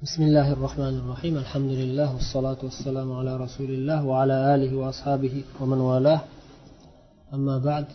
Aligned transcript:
بسم 0.00 0.23
الله 0.23 0.51
الرحمن 0.53 0.95
الرحيم 0.99 1.37
الحمد 1.37 1.71
لله 1.71 2.13
والصلاة 2.15 2.57
والسلام 2.63 3.11
على 3.11 3.37
رسول 3.37 3.69
الله 3.69 4.05
وعلى 4.05 4.55
آله 4.55 4.75
وأصحابه 4.77 5.43
ومن 5.59 5.77
والاه 5.77 6.21
أما 7.33 7.57
بعد 7.57 7.85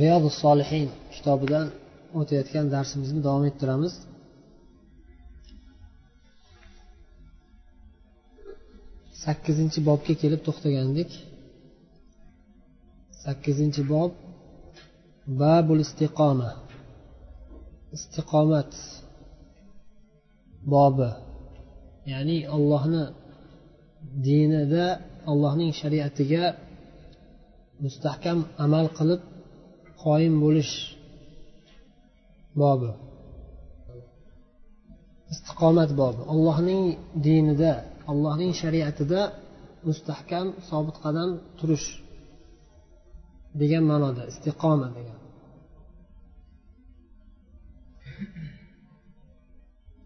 رياض 0.00 0.22
الصالحين 0.32 0.88
kitobidan 1.14 1.66
o'tayotgan 2.20 2.66
darsimizni 2.74 3.20
davom 3.26 3.44
ettiramiz 3.50 3.94
sakkizinchi 9.24 9.80
bobga 9.88 10.14
kelib 10.22 10.40
to'xtagandik 10.46 11.10
sakkizinchi 13.24 13.82
bob 13.92 14.10
babul 15.38 15.80
istiqoma. 15.86 16.50
Istiqomat 17.96 18.72
bobi. 20.72 21.10
Ya'ni 22.12 22.38
allohni 22.56 23.04
dinida 24.28 24.86
allohning 25.30 25.72
shariatiga 25.80 26.44
mustahkam 27.84 28.38
amal 28.64 28.86
qilib 28.98 29.22
qoyim 30.04 30.34
bo'lish 30.44 30.74
bobi. 32.62 32.90
Istiqomat 35.32 35.90
bobi. 36.00 36.20
Allohning 36.32 36.82
dinida 37.26 37.72
allohning 38.10 38.52
shariatida 38.62 39.20
mustahkam 39.88 40.46
sobit 40.68 40.96
qadam 41.04 41.30
turish 41.58 41.86
degan 43.60 43.84
ma'noda. 43.90 44.22
Istiqoma 44.32 44.88
degan. 44.98 45.19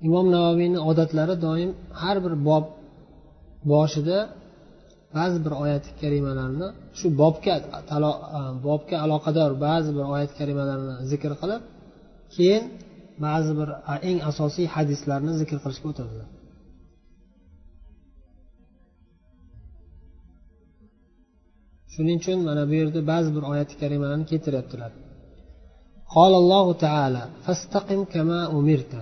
Imom 0.07 0.27
navoiyni 0.37 0.79
odatlari 0.91 1.35
doim 1.47 1.71
har 2.01 2.17
bir 2.25 2.35
bob 2.49 2.65
boshida 3.73 4.19
ba'zi 5.17 5.39
bir 5.45 5.53
oyat 5.65 5.85
karimalarni 6.01 6.69
shu 6.99 7.07
bobga 7.21 7.55
e, 7.61 8.41
bobga 8.67 8.97
aloqador 9.05 9.51
ba'zi 9.67 9.91
bir 9.99 10.07
oyat 10.15 10.31
karimalarni 10.39 10.95
zikr 11.11 11.33
qilib 11.41 11.63
keyin 12.35 12.65
ba'zi 13.27 13.53
bir 13.59 13.69
e, 13.93 13.95
eng 14.09 14.19
asosiy 14.31 14.67
hadislarni 14.75 15.33
zikr 15.41 15.57
qilishga 15.65 15.87
o'tadilar. 15.93 16.29
Shuning 21.95 22.19
uchun 22.23 22.39
mana 22.49 22.63
bu 22.71 22.75
yerda 22.81 23.01
ba'zi 23.13 23.31
bir 23.37 23.45
oyati 23.53 23.75
karimalarni 23.83 24.27
keltiryaptilar. 24.33 24.91
قال 26.16 26.34
الله 26.42 26.66
تعالى 26.86 27.24
فاستقم 27.46 28.02
كما 28.14 28.40
أمرت 28.58 28.94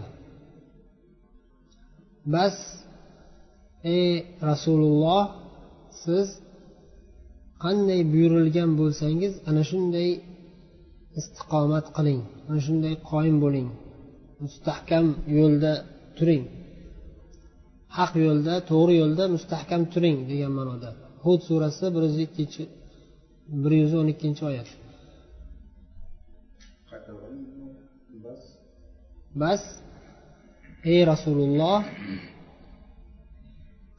bas 2.36 2.56
ey 3.98 4.12
rasululloh 4.50 5.24
siz 6.04 6.28
qanday 7.64 8.02
buyurilgan 8.14 8.70
bo'lsangiz 8.80 9.34
ana 9.50 9.64
shunday 9.70 10.10
istiqomat 11.20 11.86
qiling 11.98 12.22
ana 12.50 12.60
shunday 12.68 12.94
qoyim 13.12 13.38
bo'ling 13.44 13.68
mustahkam 14.44 15.06
yo'lda 15.38 15.74
turing 16.18 16.44
haq 17.98 18.12
yo'lda 18.26 18.54
to'g'ri 18.70 18.94
yo'lda 19.02 19.24
mustahkam 19.36 19.82
turing 19.94 20.18
degan 20.30 20.52
ma'noda 20.60 20.90
hud 21.26 21.40
surasi 21.48 21.86
bir 21.96 22.04
yuz 22.08 22.18
ikkinchi 22.28 22.64
bir 23.64 23.72
yuz 23.82 23.92
o'n 24.00 24.08
ikkinchi 24.14 24.44
oyat 24.52 24.70
bas 29.42 29.64
ey 30.92 31.02
rasululloh 31.12 31.80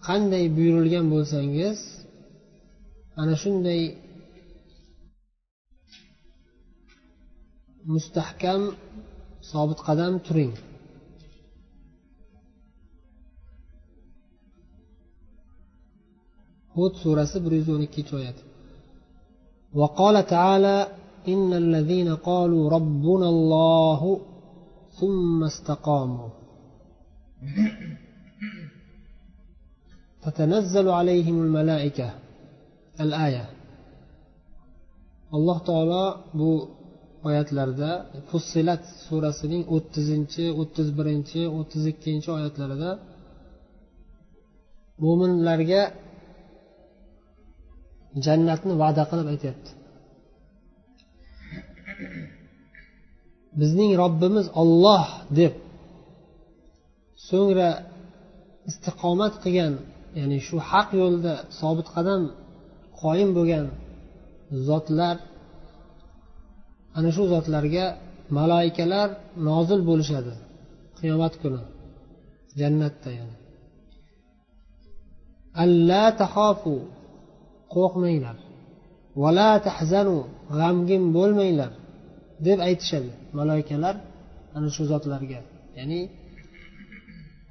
qanday 0.07 0.45
buyurilgan 0.57 1.07
bo'lsangiz 1.15 1.79
ana 3.21 3.35
shunday 3.43 3.83
mustahkam 7.93 8.63
sobit 9.51 9.81
qadam 9.89 10.15
turing 10.27 10.53
hud 16.75 16.93
surasi 17.03 17.37
bir 17.45 17.53
yuz 17.59 17.69
o'n 17.75 17.83
ikkinchi 17.89 18.15
oyat 18.21 18.39
وقال 19.79 20.17
تعالى 20.35 20.77
إن 21.33 21.51
الذين 21.65 22.09
قالوا 22.29 22.71
ربنا 22.77 23.29
الله 23.35 24.21
ثم 25.01 25.45
استقاموا 25.45 26.29
تتنزل 30.23 30.87
عليهم 30.89 31.37
الملائكة 31.45 32.09
الآية 33.01 33.45
alloh 35.37 35.59
taolo 35.69 36.05
bu 36.39 36.51
oyatlarda 37.29 37.91
fussilat 38.31 38.83
surasining 39.07 39.63
o'ttizinchi 39.77 40.45
o'ttiz 40.61 40.89
birinchi 40.99 41.41
o'ttiz 41.59 41.83
ikkinchi 41.93 42.29
oyatlarida 42.37 42.91
mo'minlarga 45.05 45.83
jannatni 48.27 48.75
va'da 48.83 49.03
qilib 49.11 49.29
aytyapti 49.35 49.71
Bizning 53.60 53.92
robbimiz 54.02 54.48
olloh 54.62 55.08
deb 55.40 55.54
so'ngra 57.28 57.70
istiqomat 58.70 59.34
qilgan 59.44 59.74
ya'ni 60.20 60.38
shu 60.48 60.58
haq 60.70 60.90
yo'lda 61.02 61.34
sobit 61.60 61.88
qadam 61.96 62.22
qoyim 63.02 63.30
bo'lgan 63.38 63.66
zotlar 64.68 65.16
ana 66.98 67.10
shu 67.16 67.24
zotlarga 67.34 67.86
maloikalar 68.38 69.10
nozil 69.48 69.80
bo'lishadi 69.90 70.34
qiyomat 71.00 71.34
kuni 71.42 71.62
jannatda 72.60 73.10
yani. 73.20 73.36
Alla 75.64 76.04
tahofu 76.22 76.76
qo'rqmanglar. 77.76 78.38
Vala 79.22 79.52
tahzanu 79.68 80.18
g'amgin 80.58 81.04
bo'lmanglar. 81.18 81.72
Deb 82.48 82.60
aytishadi 82.68 83.12
maloikalar 83.38 83.96
ana 84.56 84.70
shu 84.76 84.84
zotlarga. 84.92 85.40
Ya'ni 85.78 86.00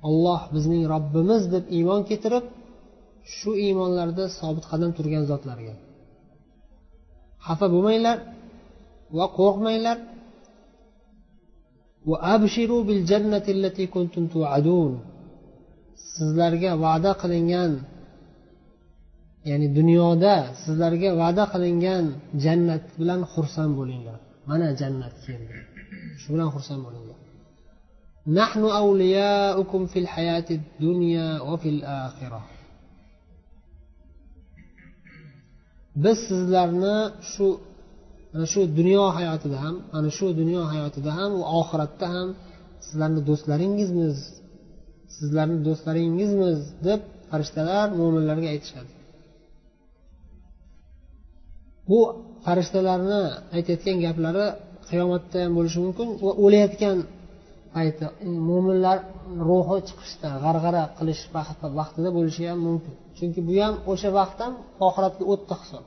olloh 0.09 0.41
bizning 0.55 0.83
robbimiz 0.95 1.43
deb 1.55 1.65
iymon 1.77 2.01
keltirib 2.09 2.45
shu 3.37 3.51
iymonlarda 3.65 4.25
sobit 4.39 4.65
qadam 4.71 4.91
turgan 4.97 5.25
zotlarga. 5.31 5.75
Xafa 7.47 7.67
bo'lmanglar 7.75 8.19
va 9.17 9.27
qo'rqmanglar. 9.39 9.99
Sizlarga 16.15 16.71
va'da 16.85 17.13
qilingan 17.23 17.73
ya'ni 19.49 19.69
dunyoda 19.79 20.35
sizlarga 20.63 21.11
va'da 21.23 21.45
qilingan 21.53 22.05
jannat 22.45 22.85
bilan 23.01 23.21
xursand 23.33 23.73
bo'linglar. 23.81 24.19
mana 24.50 24.68
jannat 24.80 25.16
keldi 25.26 25.56
shu 26.22 26.28
bilan 26.34 26.50
xursand 26.56 26.82
bo'linglar 26.86 27.20
نحن 28.42 28.64
أولياؤكم 28.82 29.82
في 29.92 30.00
الحياة 30.00 30.46
الدنيا 30.60 31.42
وفي 31.42 31.70
الآخرة 31.70 32.42
biz 36.04 36.18
sizlarni 36.30 36.98
shu 37.32 37.48
mana 38.34 38.46
shu 38.54 38.62
dunyo 38.80 39.04
hayotida 39.18 39.58
ham 39.64 39.76
mana 39.94 40.10
shu 40.18 40.26
dunyo 40.42 40.62
hayotida 40.72 41.12
ham 41.18 41.32
va 41.40 41.46
oxiratda 41.60 42.08
ham 42.16 42.28
sizlarni 42.86 43.22
do'stlaringizmiz 43.30 44.18
sizlarni 45.18 45.58
do'stlaringizmiz 45.68 46.60
deb 46.88 47.02
farishtalar 47.30 47.88
mo'minlarga 48.00 48.48
aytishadi 48.54 48.94
bu 51.90 52.00
farishtalarni 52.47 53.21
aytayotgan 53.57 53.97
gaplari 54.07 54.47
qiyomatda 54.89 55.37
ham 55.45 55.53
bo'lishi 55.59 55.79
mumkin 55.85 56.09
va 56.25 56.33
o'layotgan 56.45 56.97
payti 57.75 58.07
e, 58.27 58.29
mo'minlar 58.49 58.99
ruhi 59.49 59.79
chiqishda 59.89 60.29
g'arg'ara 60.45 60.83
qilish 60.99 61.23
vaqtida 61.79 62.09
bo'lishi 62.17 62.43
ham 62.51 62.61
mumkin. 62.69 62.95
Chunki 63.17 63.41
bu 63.49 63.55
ham 63.65 63.75
o'sha 63.93 64.11
vaqt 64.19 64.39
ham 64.45 64.55
oxiratga 64.89 65.25
o'tdi 65.33 65.55
hisob. 65.63 65.85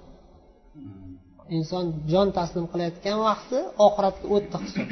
Inson 1.57 1.85
jon 2.11 2.27
taslim 2.37 2.65
qilayotgan 2.71 3.17
vaqti 3.29 3.57
oxiratga 3.87 4.27
o'tdi 4.35 4.57
hisob. 4.63 4.87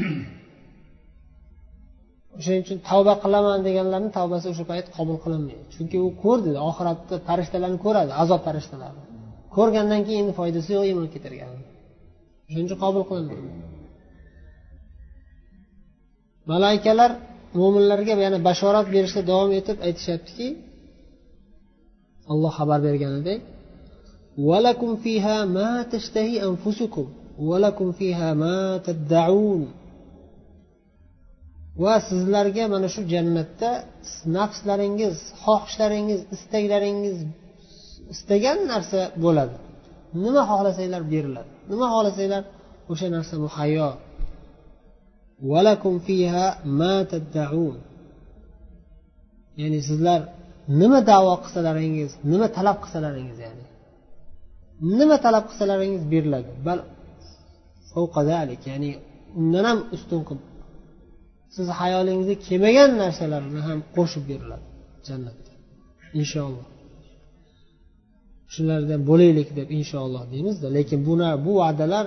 O'shaning 2.37 2.63
uchun 2.65 2.79
tavba 2.89 3.13
qilaman 3.23 3.59
deganlarni 3.67 4.09
tavbasi 4.17 4.45
o'sha 4.53 4.65
payt 4.71 4.85
qabul 4.97 5.17
qilinmaydi. 5.23 5.63
Chunki 5.75 5.97
u 6.07 6.09
ko'rdi 6.23 6.51
oxiratda 6.69 7.15
farishtalarni 7.27 7.79
ko'radi 7.85 8.11
azob 8.23 8.41
farishtalarni. 8.47 9.03
ko'rgandan 9.56 10.00
keyin 10.06 10.20
endi 10.24 10.34
foydasi 10.40 10.70
yo'q 10.76 10.84
iymon 10.90 11.06
keltirgan 11.12 11.52
shuning 12.50 12.66
uchun 12.68 12.78
qabul 12.84 13.02
qilinmaydi 13.10 13.48
malaikalar 16.52 17.10
mo'minlarga 17.60 18.14
yana 18.26 18.38
bashorat 18.48 18.86
berishda 18.94 19.22
davom 19.30 19.50
etib 19.60 19.76
aytishyaptiki 19.86 20.48
alloh 22.32 22.52
xabar 22.58 22.80
berganidek 22.88 23.40
ولكم 24.48 24.96
فيها 25.04 25.44
ما 25.44 25.82
تشتهي 25.82 26.36
أنفسكم 26.50 27.06
ولكم 27.38 27.92
فيها 27.92 28.34
ما 28.34 28.78
تدعون 28.86 29.62
va 31.84 31.94
sizlarga 32.08 32.64
mana 32.74 32.88
shu 32.94 33.02
jannatda 33.12 33.70
nafslaringiz 34.36 35.16
xohishlaringiz 35.44 36.20
istaklaringiz 36.34 37.18
istagan 38.13 38.59
narsa 38.71 38.99
bo'ladi. 39.23 39.55
Nima 40.23 40.41
xohlasanglar 40.49 41.03
beriladi. 41.13 41.51
Nima 41.71 41.85
xohlasanglar 41.93 42.43
o'sha 42.91 43.07
narsa 43.15 43.35
muhayyo 43.45 43.89
ya'ni 49.59 49.79
sizlar 49.89 50.21
nima 50.81 50.99
davo 51.11 51.33
qilsalaringiz 51.43 52.11
nima 52.31 52.47
talab 52.57 52.77
qilsalaringiz 52.83 53.37
ya'ni 53.45 53.65
nima 54.99 55.15
talab 55.25 55.43
qilsalaringiz 55.49 56.03
beriladi. 56.13 56.51
Bal 56.67 56.79
ya'ni 58.69 58.91
undan 59.39 59.65
ham 59.69 59.79
ustun 59.95 60.21
qilib 60.27 60.47
siz 61.55 61.67
hayolingizga 61.79 62.35
kelmagan 62.47 62.91
narsalarni 63.01 63.61
ham 63.67 63.79
qo'shib 63.95 64.23
beriladi 64.29 64.65
jannatda 65.07 65.51
inshaalloh 66.19 66.67
shulardan 68.53 69.01
bo'laylik 69.09 69.49
deb 69.57 69.67
inshaalloh 69.79 70.23
deymizda. 70.33 70.67
Lekin 70.77 70.99
buna 71.09 71.29
bu 71.45 71.51
va'dalar 71.61 72.05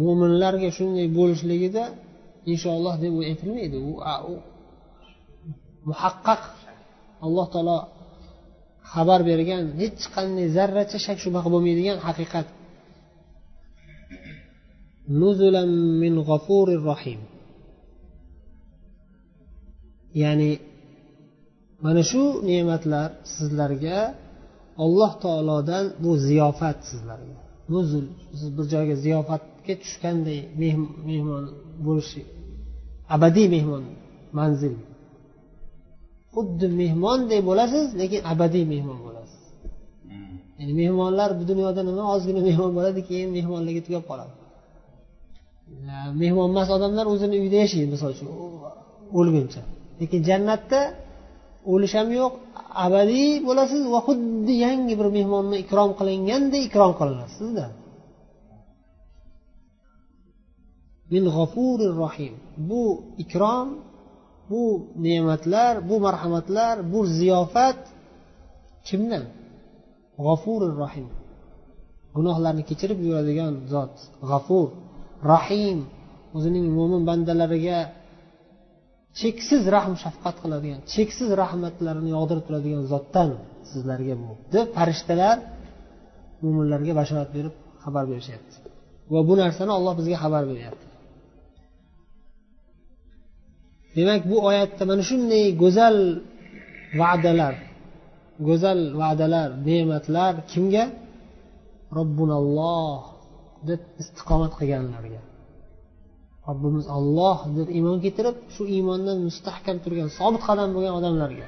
mo'minlarga 0.00 0.68
shunday 0.78 1.06
bo'lishligida 1.18 1.84
inshaalloh 2.52 2.94
deb 3.04 3.12
aytilmaydi. 3.30 3.76
U 3.88 3.92
muhaqqaq 5.90 6.42
alloh 7.26 7.46
taolo 7.54 7.78
xabar 8.92 9.20
bergan 9.30 9.62
hech 9.80 10.02
qanday 10.14 10.46
zarracha 10.56 10.98
shak 11.06 11.18
shubha 11.24 11.40
bo'lmaydigan 11.54 11.98
haqiqat. 12.06 12.46
Nuzulan 15.20 15.70
min 16.02 16.14
g'afurir 16.28 16.80
rohim 16.90 17.20
ya'ni 20.22 20.50
mana 21.84 22.02
shu 22.10 22.22
ne'matlar 22.48 23.08
sizlarga 23.34 23.98
alloh 24.84 25.12
taolodan 25.24 25.84
bu 26.02 26.10
ziyofat 26.26 26.78
sizlarga. 26.90 27.36
Nuzul 27.72 28.06
siz 28.38 28.48
bir 28.56 28.64
joyga 28.72 28.96
ziyofatga 29.04 29.74
tushganday 29.82 30.40
mehmon 31.08 31.44
bo'lishi 31.86 32.20
abadiy 33.14 33.46
mehmon 33.54 33.82
manzil. 34.38 34.74
Xuddi 36.34 36.66
mehmonday 36.82 37.40
bo'lasiz 37.48 37.86
lekin 38.00 38.20
abadiy 38.32 38.64
mehmon 38.72 38.98
bo'lasiz. 39.06 39.42
Ya'ni 40.58 40.72
mehmonlar 40.82 41.30
bu 41.38 41.42
dunyoda 41.50 41.80
nima 41.88 42.04
ozgina 42.14 42.40
mehmon 42.48 42.70
bo'ladi 42.78 43.00
keyin 43.08 43.28
mehmonligi 43.36 43.80
tugab 43.86 44.04
qoladi. 44.10 44.32
Mehmon 46.22 46.46
emas 46.52 46.68
odamlar 46.76 47.06
o'zini 47.12 47.34
uyida 47.42 47.56
yashaydi 47.64 47.88
misol 47.94 48.10
uchun 48.14 48.28
o'lguncha. 49.18 49.62
Lekin 50.00 50.20
jannatda 50.28 50.80
o'lish 51.72 51.94
ham 51.98 52.08
yo'q 52.20 52.32
abadiy 52.86 53.32
bo'lasiz 53.48 53.82
va 53.94 54.00
xuddi 54.06 54.54
yangi 54.66 54.94
bir 55.00 55.08
mehmonni 55.18 55.56
ikrom 55.64 55.90
qilingandek 55.98 56.62
ikrom 56.68 56.92
qilinasiz 57.00 57.36
sizda 57.40 57.66
min 61.12 61.24
g'ofurir 61.36 61.92
rohim. 62.02 62.34
Bu 62.68 62.82
ikrom 63.24 63.68
bu 64.50 64.62
ne'matlar 65.06 65.74
bu 65.88 65.94
marhamatlar 66.06 66.74
bu 66.92 67.00
ziyofat 67.18 67.80
kimdan? 68.88 69.24
G'ofurir 70.26 70.72
rohim. 70.82 71.06
Gunohlarni 72.16 72.62
kechirib 72.70 72.98
yuradigan 73.06 73.54
zot 73.72 73.94
g'afur 74.30 74.68
rahim 75.32 75.78
o'zining 76.36 76.66
mo'min 76.78 77.02
bandalariga 77.08 77.78
cheksiz 79.20 79.62
rahm 79.74 79.94
shafqat 80.04 80.36
qiladigan 80.42 80.80
cheksiz 80.94 81.28
rahmatlarini 81.42 82.10
yog'dirib 82.16 82.44
turadigan 82.48 82.82
zotdan 82.92 83.28
sizlarga 83.70 84.14
bu 84.22 84.30
deb 84.54 84.68
farishtalar 84.76 85.36
mo'minlarga 86.42 86.92
bashorat 87.00 87.30
berib 87.36 87.54
xabar 87.84 88.04
berishyapti. 88.10 88.56
Va 89.12 89.20
bu 89.28 89.34
narsani 89.42 89.72
olloh 89.78 89.94
bizga 90.00 90.16
xabar 90.24 90.42
beryapti. 90.50 90.86
Demak 93.96 94.22
bu 94.30 94.36
oyatda 94.48 94.82
mana 94.90 95.02
shunday 95.10 95.44
go'zal 95.62 95.96
va'dalar 97.00 97.54
go'zal 98.48 98.80
va'dalar 99.00 99.48
ne'matlar 99.68 100.32
kimga? 100.52 100.84
Robbunalloh 101.98 103.00
deb 103.68 103.80
istiqomat 104.02 104.52
qilganlarga. 104.58 105.20
Robbimiz 106.48 106.86
olloh 106.96 107.38
deb 107.58 107.68
iymon 107.76 107.98
keltirib 108.04 108.36
shu 108.54 108.62
iymondan 108.74 109.18
mustahkam 109.26 109.76
turgan 109.84 110.08
sobit 110.18 110.42
qadam 110.48 110.68
bo'lgan 110.76 110.94
odamlarga. 111.00 111.46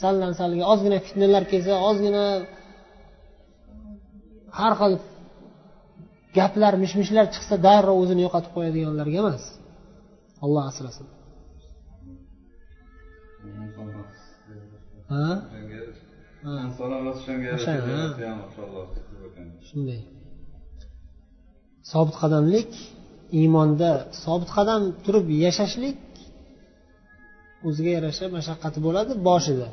Saldan 0.00 0.32
salga 0.40 0.64
ozgina 0.72 0.98
fitnalar 1.06 1.44
kelsa 1.52 1.74
ozgina 1.88 2.24
har 4.58 4.72
xil 4.80 4.94
gaplar 6.38 6.74
mish 6.82 6.94
mishlar 7.00 7.26
chiqsa 7.34 7.54
darrov 7.66 7.96
o'zini 8.02 8.20
yo'qotib 8.26 8.52
qo'yadiganlarga 8.56 9.16
emas. 9.24 9.44
Olloh 10.44 10.64
asrasin. 10.70 11.06
Shunday. 19.68 20.00
Sobit 21.90 22.16
qadamlik 22.22 22.70
iymonda 23.38 23.90
sobit 24.24 24.50
qadam 24.56 24.82
turib 25.04 25.26
yashashlik 25.44 25.98
o'ziga 27.68 27.90
yarasha 27.96 28.26
mashaqqati 28.36 28.78
bo'ladi 28.86 29.12
boshida 29.28 29.68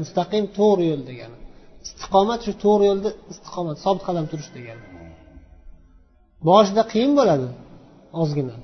mustaqim 0.00 0.44
to'g'ri 0.58 0.84
yo'l 0.90 1.02
degani. 1.10 1.36
Istiqomat 1.86 2.40
shu 2.46 2.52
to'g'ri 2.64 2.84
yo'lda 2.90 3.10
istiqomat 3.32 3.76
sobit 3.84 4.02
qadam 4.08 4.24
turish 4.30 4.50
degani. 4.56 4.84
Boshida 6.48 6.82
qiyin 6.92 7.12
bo'ladi 7.18 7.48
ozgina. 8.22 8.56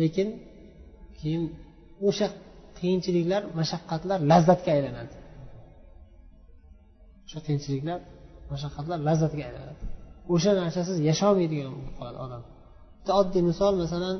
Lekin 0.00 0.28
keyin 1.18 1.42
o'sha 2.08 2.26
qiyinchiliklar 2.78 3.42
mashaqqatlar 3.58 4.18
lazzatga 4.30 4.70
aylanadi. 4.76 5.14
O'sha 7.26 7.40
qiyinchiliklar 7.46 7.98
mashaqqatlar 8.52 8.98
lazzatga 9.08 9.42
aylanadi 9.48 9.82
o'sha 10.34 10.52
narsasiz 10.62 10.96
yasholmaydigan 11.08 11.70
bo'lib 11.76 11.94
qoladi 11.98 12.18
odam. 12.26 12.42
Bitta 12.98 13.12
oddiy 13.20 13.42
misol 13.50 13.74
masalan 13.82 14.16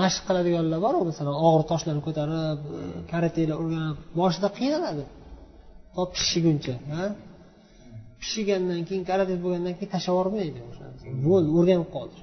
mashq 0.00 0.22
qiladiganlar 0.28 0.78
boru 0.86 0.98
masalan 1.10 1.34
og'ir 1.46 1.62
toshlarni 1.70 2.02
ko'tarib 2.06 2.60
e, 2.78 2.82
karatelar 3.12 3.56
o'rganib 3.62 3.98
boshida 4.20 4.48
qiynaladi. 4.58 5.04
To 5.94 6.02
pishiguncha 6.14 6.74
pishigandan 8.20 8.80
keyin 8.88 9.04
karate 9.10 9.34
bo'lgandan 9.44 9.74
keyin 9.78 9.90
tashlab 9.94 10.12
yubormaydi 10.14 10.60
bo'ldi 11.28 11.48
o'rganib 11.58 11.88
qoldi 11.96 12.16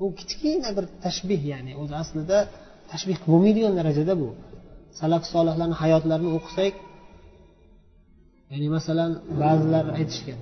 bu 0.00 0.06
kichkina 0.18 0.70
bir 0.76 0.84
tashbih 1.04 1.40
ya'ni 1.52 1.72
o'zi 1.82 1.94
aslida 2.02 2.38
tashbih 2.92 3.18
bo'lmaydigan 3.28 3.74
darajada 3.80 4.14
bu. 4.22 4.28
Salaf 5.00 5.22
solihlarni 5.34 5.76
hayotlarini 5.82 6.30
o'qisak 6.38 6.74
ya'ni 8.50 8.68
masalan 8.76 9.10
ba'zilar 9.42 9.84
aytishgan 9.98 10.40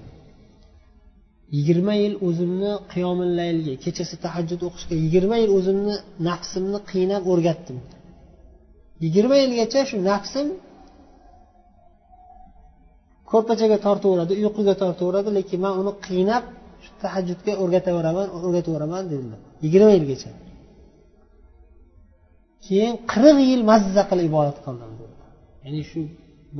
yigirma 1.56 1.94
yil 2.02 2.14
o'zimni 2.26 2.72
qiyomillaylga 2.92 3.74
kechasi 3.84 4.16
tahajjud 4.24 4.60
o'qishga 4.68 4.94
yigirma 5.04 5.36
yil 5.42 5.50
o'zimni 5.58 5.94
nafsimni 6.28 6.78
qiynab 6.90 7.22
o'rgatdim. 7.32 7.78
Yigirma 9.04 9.36
yilgacha 9.42 9.80
shu 9.90 9.96
nafsim 10.10 10.48
ko'rpachaga 13.30 13.78
tortaveradi 13.86 14.32
uyquga 14.40 14.74
tortaveradi 14.82 15.30
lekin 15.38 15.58
man 15.64 15.74
uni 15.80 15.92
qiynab 16.06 16.44
shu 16.84 16.90
tahajjudga 17.04 17.52
o'rgataveraman 17.62 18.28
o'rgataveraman 18.36 19.02
dedilar. 19.12 19.40
Yigirma 19.64 19.90
yilgacha. 19.96 20.30
Keyin 22.66 22.94
qirq 23.12 23.38
yil 23.50 23.62
mazza 23.70 24.02
qilib 24.10 24.26
ibodat 24.30 24.58
qildim 24.66 24.90
ya'ni 25.64 25.82
shu 25.90 26.00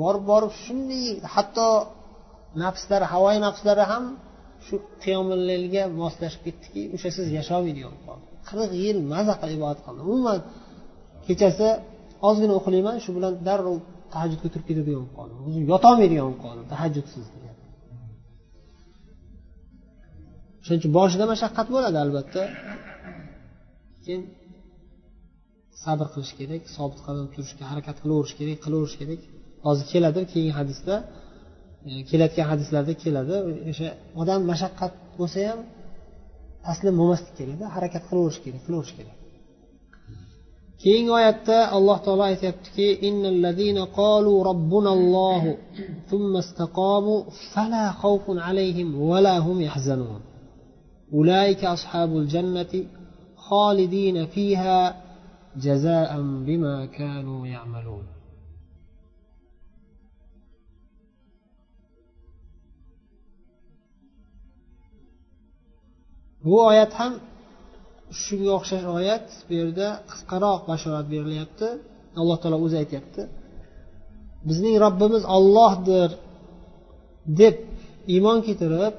borib 0.00 0.24
borib 0.30 0.52
shunday 0.62 1.04
hatto 1.34 1.68
nafslari 2.62 3.06
havoyi 3.12 3.38
nafslari 3.46 3.84
ham 3.92 4.04
shu 4.66 4.74
qiyomillelga 5.04 5.82
moslashib 6.00 6.42
ketdiki 6.46 6.82
o'shasiz 6.94 7.26
yasholmaydigan 7.38 7.92
bo'lib 7.92 8.04
qoldi. 8.08 8.26
Qirq 8.48 8.70
yil 8.84 8.98
maza 9.12 9.34
qilib 9.40 9.56
ibodat 9.60 9.80
qildim 9.86 10.04
umuman 10.12 10.38
kechasi 11.26 11.68
ozgina 12.28 12.54
uxlayman 12.60 12.96
shu 13.04 13.10
bilan 13.16 13.32
darrov 13.48 13.76
tahajjudga 14.12 14.48
turib 14.52 14.66
ketadigan 14.70 15.02
bo'lib 15.02 15.14
qoldim 15.18 15.38
o'zim 15.48 15.62
yotolmaydigan 15.72 16.24
bo'lib 16.26 16.40
qoldim 16.44 16.66
tahajjudsiz 16.74 17.26
shuning 20.64 20.80
uchun 20.82 20.92
boshida 20.98 21.24
mashaqqat 21.32 21.66
bo'ladi 21.74 21.96
albatta. 22.04 22.42
Keyin 24.04 24.22
sabr 25.84 26.06
qilish 26.14 26.32
kerak 26.40 26.62
sobit 26.76 27.00
qadam 27.06 27.26
turishga 27.34 27.64
harakat 27.70 27.96
qilaverish 28.02 28.34
kerak 28.40 28.58
qilaverish 28.64 28.96
kerak. 29.00 29.20
Hozir 29.66 29.86
keladi 29.92 30.20
keyingi 30.32 30.54
hadisda 30.60 30.94
kelayotgan 32.10 32.46
hadislarda 32.52 32.92
keladi 33.02 33.34
o'sha 33.70 33.88
odam 34.20 34.40
mashaqqat 34.50 34.92
bo'lsa 35.18 35.38
ham 35.48 35.60
taslim 36.66 36.94
bo'lmaslik 37.00 37.34
kerakda 37.38 37.66
harakat 37.76 38.02
qilaverish 38.08 38.40
kerak 38.44 38.62
qilaverish 38.66 38.94
kerak 38.98 39.16
keyingi 40.82 41.12
oyatda 41.18 41.56
alloh 41.76 41.98
taolo 42.04 42.24
aytyaptiki 42.32 42.86
أولئك 51.12 51.64
أصحاب 51.64 52.16
الجنة 52.16 52.84
خالدين 53.36 54.26
فيها 54.26 55.02
جزاء 55.56 56.20
بما 56.20 56.86
كانوا 56.86 57.46
يعملون 57.46 58.19
bu 66.44 66.56
oyat 66.70 66.92
ham 67.00 67.12
shunga 68.22 68.50
o'xshash 68.58 68.86
oyat 68.96 69.26
bu 69.46 69.52
yerda 69.60 69.86
qisqaroq 70.10 70.60
bashorat 70.70 71.06
berilyapti. 71.12 71.68
Alloh 72.20 72.36
taolo 72.42 72.56
o'zi 72.64 72.76
aytyapti. 72.82 73.22
Bizning 74.48 74.76
robbimiz 74.84 75.24
ollohdir 75.36 76.10
deb 77.40 77.56
iymon 78.14 78.38
keltirib 78.46 78.94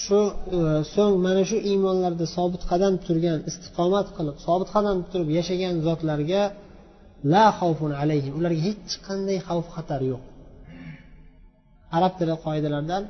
shu 0.00 0.20
e, 0.56 0.60
so'ng 0.94 1.14
mana 1.26 1.42
shu 1.50 1.56
iymonlarda 1.70 2.26
sobit 2.36 2.62
qadam 2.70 2.94
turgan 3.06 3.38
istiqomat 3.50 4.06
qilib 4.16 4.36
sobit 4.46 4.68
qadam 4.76 4.96
turib 5.10 5.28
yashagan 5.38 5.74
zotlarga 5.86 6.42
la 7.32 7.44
xavfun 7.58 7.92
alayhim 8.02 8.32
ularga 8.38 8.60
hech 8.68 8.92
qanday 9.06 9.38
xavf 9.48 9.66
xatar 9.76 10.00
yo'q. 10.10 10.22
Arab 11.96 12.12
tili 12.18 12.34
qoidalaridan 12.44 13.02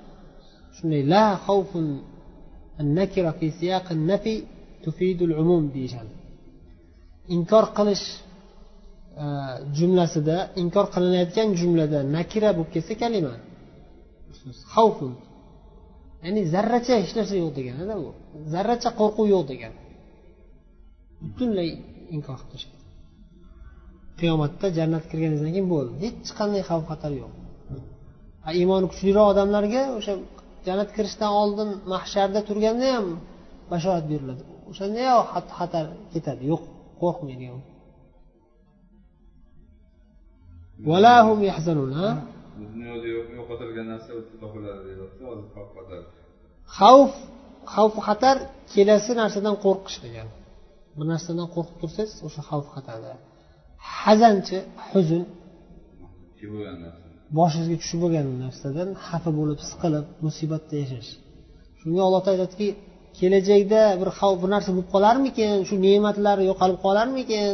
shunday 0.76 1.02
la 1.12 1.25
xavfun 1.46 1.87
النكرة 2.79 3.32
في 3.39 3.51
سياق 3.60 3.91
النفي 3.91 4.43
تفيد 4.84 5.22
العموم 5.22 5.63
deyishadi 5.75 6.13
inkor 7.36 7.65
qilish 7.77 8.05
e, 9.24 9.25
jumlasida 9.77 10.38
inkor 10.63 10.86
qilinayotgan 10.93 11.48
jumlada 11.60 12.00
nakira 12.15 12.50
bo'lib 12.58 12.72
kelsa 12.75 12.93
kalima 13.01 13.34
xavfun 14.74 15.13
ya'ni 16.24 16.41
zarracha 16.53 16.93
hech 17.01 17.13
narsa 17.17 17.36
yo'q 17.41 17.51
deganida 17.60 17.96
u 18.03 18.08
zarracha 18.53 18.89
qo'rquv 19.00 19.25
yo'q 19.34 19.43
degan 19.51 19.74
butunlay 21.24 21.70
inkor 22.15 22.38
qilib 22.39 22.51
tashladi 22.53 22.84
qiyomatda 24.20 24.67
jannatga 24.77 25.08
kirganingizdan 25.12 25.51
keyin 25.55 25.70
bo'ldi 25.75 25.93
hech 26.03 26.32
qanday 26.39 26.62
xavf 26.70 26.86
xatar 26.91 27.12
yo'q 27.22 27.34
iymoni 28.60 28.86
kuchliroq 28.91 29.27
odamlarga 29.34 29.82
o'sha 29.98 30.13
jannatga 30.67 30.95
kirishdan 30.99 31.33
oldin 31.43 31.71
mahsharda 31.93 32.41
turganda 32.49 32.87
ham 32.97 33.07
bashorat 33.73 34.05
beriladi. 34.12 34.43
O'shanda 34.71 35.00
xatar 35.59 35.87
ketadi. 36.12 36.43
Yo'q 36.53 36.62
qo'rqmaydi 37.03 37.45
dunyoda 42.75 43.07
yo'qotilgan 43.38 43.87
narsa 43.93 44.11
topiladi 44.43 44.81
deyapti 44.88 45.23
hozir 45.31 45.47
xavf 45.55 45.71
xatar. 45.77 46.00
Xavf 46.79 47.15
xavfu 47.75 48.00
xatar 48.09 48.37
kelasi 48.73 49.12
narsadan 49.21 49.57
qo'rqish 49.65 49.99
degani 50.05 50.33
bir 50.97 51.07
narsadan 51.12 51.49
qo'rqib 51.55 51.77
tursangiz 51.83 52.12
o'sha 52.27 52.43
xavf 52.50 52.67
xatarda. 52.75 53.12
Hazanchi 54.03 54.59
huzn 54.88 55.23
boshingizga 57.37 57.76
tushib 57.82 57.99
bo'lgan 58.04 58.26
narsadan 58.44 58.88
xafa 59.06 59.30
bo'lib 59.38 59.58
siqilib 59.70 60.06
musibatda 60.26 60.75
yashash. 60.82 61.11
Shunga 61.80 62.02
alloh 62.06 62.20
taolo 62.25 62.37
aytadiki 62.44 62.68
kelajakda 63.18 63.82
bir 64.00 64.08
xavf 64.18 64.37
bir 64.42 64.50
narsa 64.54 64.70
bo'lib 64.75 64.88
qolarmikin? 64.94 65.54
Shu 65.68 65.75
ne'matlar 65.87 66.37
yo'qolib 66.50 66.78
qolarmikin? 66.87 67.52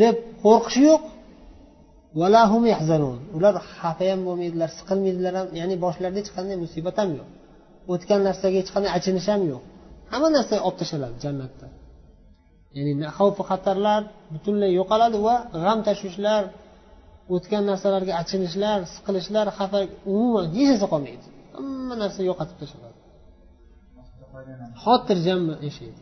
deb 0.00 0.16
qo'rqishi 0.44 0.82
yo'q. 0.90 1.02
Ular 3.36 3.54
xafa 3.80 4.04
ham 4.10 4.20
bo'lmaydilar 4.28 4.70
siqilmaydilar 4.78 5.34
ham 5.38 5.48
ya'ni 5.60 5.76
boshlarida 5.84 6.18
hech 6.22 6.30
qanday 6.36 6.56
musibat 6.64 6.96
ham 7.00 7.10
yo'q. 7.18 7.28
O'tgan 7.92 8.20
narsaga 8.28 8.56
hech 8.60 8.70
qanday 8.74 8.90
achinish 8.98 9.28
ham 9.32 9.42
yo'q. 9.52 9.62
Hamma 10.12 10.28
narsa 10.36 10.54
olib 10.66 10.76
tashlanadi 10.80 11.16
jannatda. 11.24 11.66
Ya'ni 12.76 12.92
xavfu 13.16 13.42
xatarlar 13.50 14.00
butunlay 14.34 14.70
yo'qoladi 14.78 15.18
va 15.26 15.34
g'am 15.64 15.78
tashvishlar 15.88 16.42
o'tgan 17.35 17.63
narsalarga 17.71 18.13
achinishlar 18.21 18.79
siqilishlar 18.93 19.47
xafa 19.57 19.79
umuman 20.13 20.45
hech 20.55 20.67
narsa 20.71 20.87
qolmaydi 20.93 21.27
hamma 21.55 21.93
narsa 22.03 22.21
yo'qotib 22.29 22.57
tashladi 22.61 22.97
xotirjam 24.83 25.43
yashaydi 25.67 26.01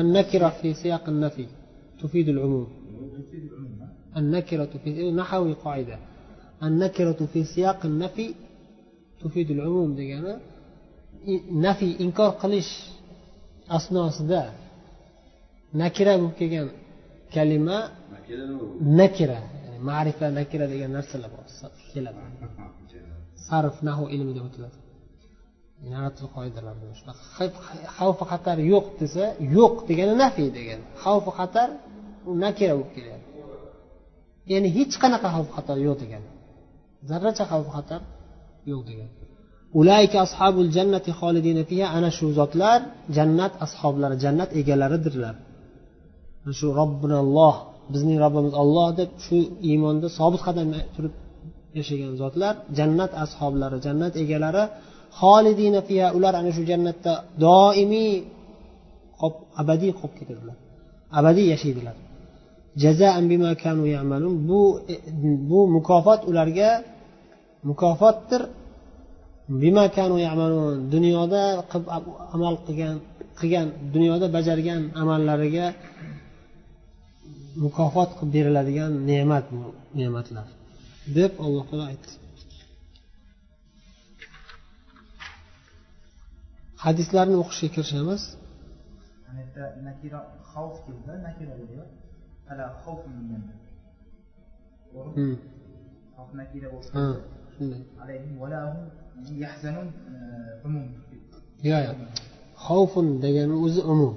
النكرة 0.00 0.48
في 0.48 0.74
سياق 0.74 1.04
النفي 1.08 1.46
تفيد 2.02 2.28
العموم 2.28 2.68
النكرة 4.16 4.72
في 4.84 4.90
نحوي 5.20 5.52
قاعدة 5.64 5.98
النكرة 6.62 7.20
في 7.32 7.44
سياق 7.44 7.80
النفي 7.90 8.26
تفيد 9.22 9.50
العموم 9.50 9.90
degani 9.98 10.34
nafiy 11.66 11.92
inkor 12.04 12.30
qilish 12.42 12.72
asnosida 13.76 14.42
nakira 15.80 16.14
bo'lib 16.20 16.34
kelgan 16.40 16.68
kalima 17.34 17.78
nakira 18.99 19.39
ma'rifa 19.87 20.25
nakira 20.39 20.65
degan 20.73 20.91
narsalar 20.97 21.31
keladi. 21.93 22.21
Sarf 23.47 23.75
nahu 23.87 24.03
ilmida 24.15 24.41
o'tiladi. 24.47 24.77
Qoidalarida 26.35 27.13
xavfi 27.97 28.23
xatar 28.31 28.57
yo'q 28.73 28.85
desa 28.99 29.25
yo'q 29.57 29.75
degani 29.89 30.13
nafiy 30.23 30.49
degani 30.57 30.83
xavfi 31.03 31.31
xatar 31.39 31.69
u 32.29 32.31
nakira 32.43 32.73
bo'lib 32.79 32.91
kelyapti 32.95 33.31
ya'ni 34.51 34.69
hech 34.77 34.95
qanaqa 35.03 35.27
xavf 35.35 35.49
xatar 35.57 35.77
yo'q 35.87 35.97
degani 36.03 36.29
zarracha 37.09 37.43
xavf 37.51 37.67
xatar 37.75 38.01
yo'q 38.71 38.81
degan. 38.89 39.09
Ulayka 39.79 40.17
ashabul 40.27 40.69
jannati 40.77 41.11
xolidina 41.19 41.63
fiha 41.69 41.87
ana 41.97 42.09
shu 42.17 42.27
zotlar 42.39 42.79
jannat 43.17 43.53
ashoblari 43.65 44.15
jannat 44.23 44.49
egalaridirlar. 44.61 45.35
Shu 46.59 46.67
robbinalloh 46.79 47.55
bizning 47.93 48.17
robbimiz 48.23 48.53
olloh 48.61 48.89
deb 48.99 49.09
shu 49.25 49.37
iymonda 49.69 50.07
sobit 50.17 50.41
qadam 50.47 50.67
turib 50.95 51.13
yashagan 51.77 52.13
zotlar 52.21 52.53
jannat 52.77 53.11
ashoblari 53.23 53.77
jannat 53.85 54.13
egalari 54.23 54.63
xolidina 55.19 55.79
fiya 55.87 56.07
ular 56.17 56.33
ana 56.41 56.51
shu 56.57 56.63
jannatda 56.71 57.13
doimiy 57.45 58.13
abadiy 59.61 59.91
qolib 59.99 60.15
ketadilar 60.19 60.57
abadiy 61.19 61.47
yashaydilar. 61.53 61.95
Bu 64.49 64.61
bu 65.49 65.59
mukofot 65.75 66.21
ularga 66.29 66.69
mukofotdir. 67.69 68.41
Dunyoda 70.93 71.41
amal 72.35 72.55
qilgan 72.67 72.95
qilgan 73.39 73.67
dunyoda 73.93 74.27
bajargan 74.35 74.81
amallariga 75.01 75.67
mukofot 77.63 78.09
qilib 78.17 78.31
beriladigan 78.35 78.91
ne'mat 79.09 79.45
bu 79.55 79.63
ne'matlar 79.99 80.47
deb 81.17 81.31
alloh 81.45 81.63
taolo 81.69 81.85
aytdi. 81.91 82.11
Hadislarni 86.85 87.35
o'qishga 87.43 87.69
kirishamiz. 87.75 88.21
Xavf 90.51 90.75
keldi 90.85 91.13
nakira 91.27 91.53
bo'lyapti 91.61 92.05
hali 92.47 92.63
xavf 92.83 93.01
nakira 96.39 96.67
yo'q 96.73 96.83
yo'q 101.65 101.97
xavfun 102.65 103.07
degani 103.23 103.55
o'zi 103.65 103.81
umum 103.93 104.13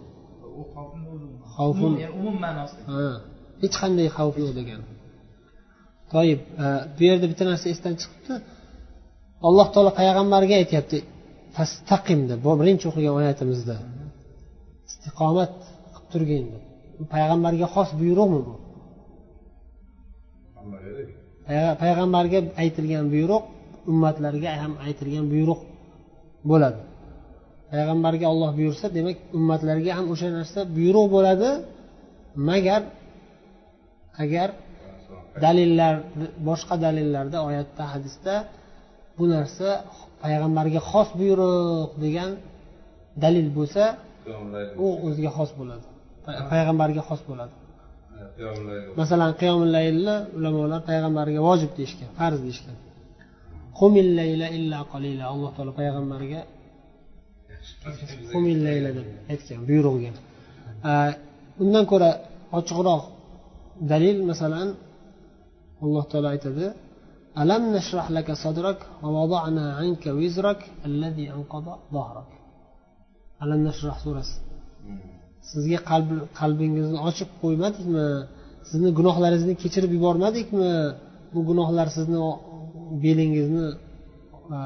xavfun 1.58 1.92
umum 2.18 2.36
ma'nosida 2.44 2.92
hech 3.62 3.76
qanday 3.82 4.08
xavf 4.16 4.34
yo'q 4.42 4.52
degani 4.58 4.86
toyib 6.12 6.40
bu 6.96 7.02
yerda 7.08 7.26
bitta 7.30 7.44
narsa 7.50 7.66
esdan 7.74 7.94
chiqibdi. 8.00 8.34
Alloh 9.48 9.66
taolo 9.74 9.90
payg'ambarga 10.00 10.54
aytyapti 10.62 10.98
fastaqim 11.56 12.20
deb 12.30 12.40
birinchi 12.60 12.84
o'qigan 12.90 13.14
oyatimizda. 13.20 13.76
Istiqomat 14.90 15.52
qilib 15.94 16.06
turgin 16.12 16.44
deb. 16.52 16.62
Payg'ambarga 17.14 17.66
xos 17.74 17.88
buyruqmi 18.00 18.40
bu? 18.46 18.54
Payg'ambarga 21.82 22.38
aytilgan 22.62 23.06
buyruq 23.14 23.44
ummatlarga 23.90 24.50
ham 24.62 24.72
aytilgan 24.86 25.26
buyruq 25.32 25.60
bo'ladi 26.50 26.80
payg'ambarga 27.72 28.26
olloh 28.32 28.50
buyursa 28.58 28.86
demak 28.96 29.16
ummatlarga 29.38 29.90
ham 29.98 30.06
o'sha 30.12 30.28
narsa 30.38 30.60
buyruq 30.76 31.06
bo'ladi. 31.16 31.50
Magar 32.48 32.82
agar 34.24 34.48
dalillar 35.44 35.94
boshqa 36.48 36.74
dalillarda 36.84 37.38
oyatda 37.48 37.84
hadisda 37.92 38.34
bu 39.18 39.24
narsa 39.34 39.68
payg'ambarga 40.22 40.80
xos 40.90 41.08
buyruq 41.20 41.90
degan 42.04 42.30
dalil 43.24 43.48
bo'lsa 43.58 43.84
u 44.84 44.86
o'ziga 45.06 45.30
xos 45.38 45.50
bo'ladi. 45.60 45.86
Pa- 46.24 46.44
payg'ambarga 46.52 47.02
xos 47.08 47.22
bo'ladi. 47.30 47.54
Masalan 49.00 49.32
qiyomul 49.40 49.70
laylni 49.76 50.16
ulamolar 50.38 50.80
payg'ambarga 50.90 51.40
vojib 51.48 51.70
deyishgan 51.78 52.10
farz 52.18 52.38
deyishgan. 52.46 52.76
Alloh 55.34 55.50
taolo 55.56 55.72
payg'ambarga 55.80 56.40
aytgan 59.32 59.60
buyrug'ga 59.68 60.10
A, 60.90 60.92
undan 61.62 61.84
ko'ra 61.92 62.10
ochiqroq 62.58 63.02
dalil 63.92 64.18
masalan 64.30 64.68
alloh 65.84 66.04
taolo 66.10 66.28
aytadi 66.34 66.66
alam 67.42 67.62
nashrah 67.76 68.06
laka 68.16 68.32
sadrak 68.44 68.78
va 69.02 69.10
vada'na 69.18 69.64
anka 69.82 70.10
wizrak 70.20 70.60
alladhi 70.86 71.24
anqada 71.36 71.72
dhahrak. 71.94 72.28
Alam 73.44 73.60
nashrah 73.68 73.96
surasi. 74.04 74.36
Sizga 75.50 75.78
qalb 75.90 76.08
qalbingizni 76.40 76.98
ochib 77.08 77.30
qo'ymadikmi? 77.42 78.06
Sizni 78.68 78.90
gunohlaringizni 78.98 79.54
kechirib 79.62 79.90
yubormadikmi? 79.96 80.72
Bu 81.32 81.40
gunohlar 81.50 81.88
sizni 81.96 82.18
belingizni 83.04 83.66
e, 84.56 84.58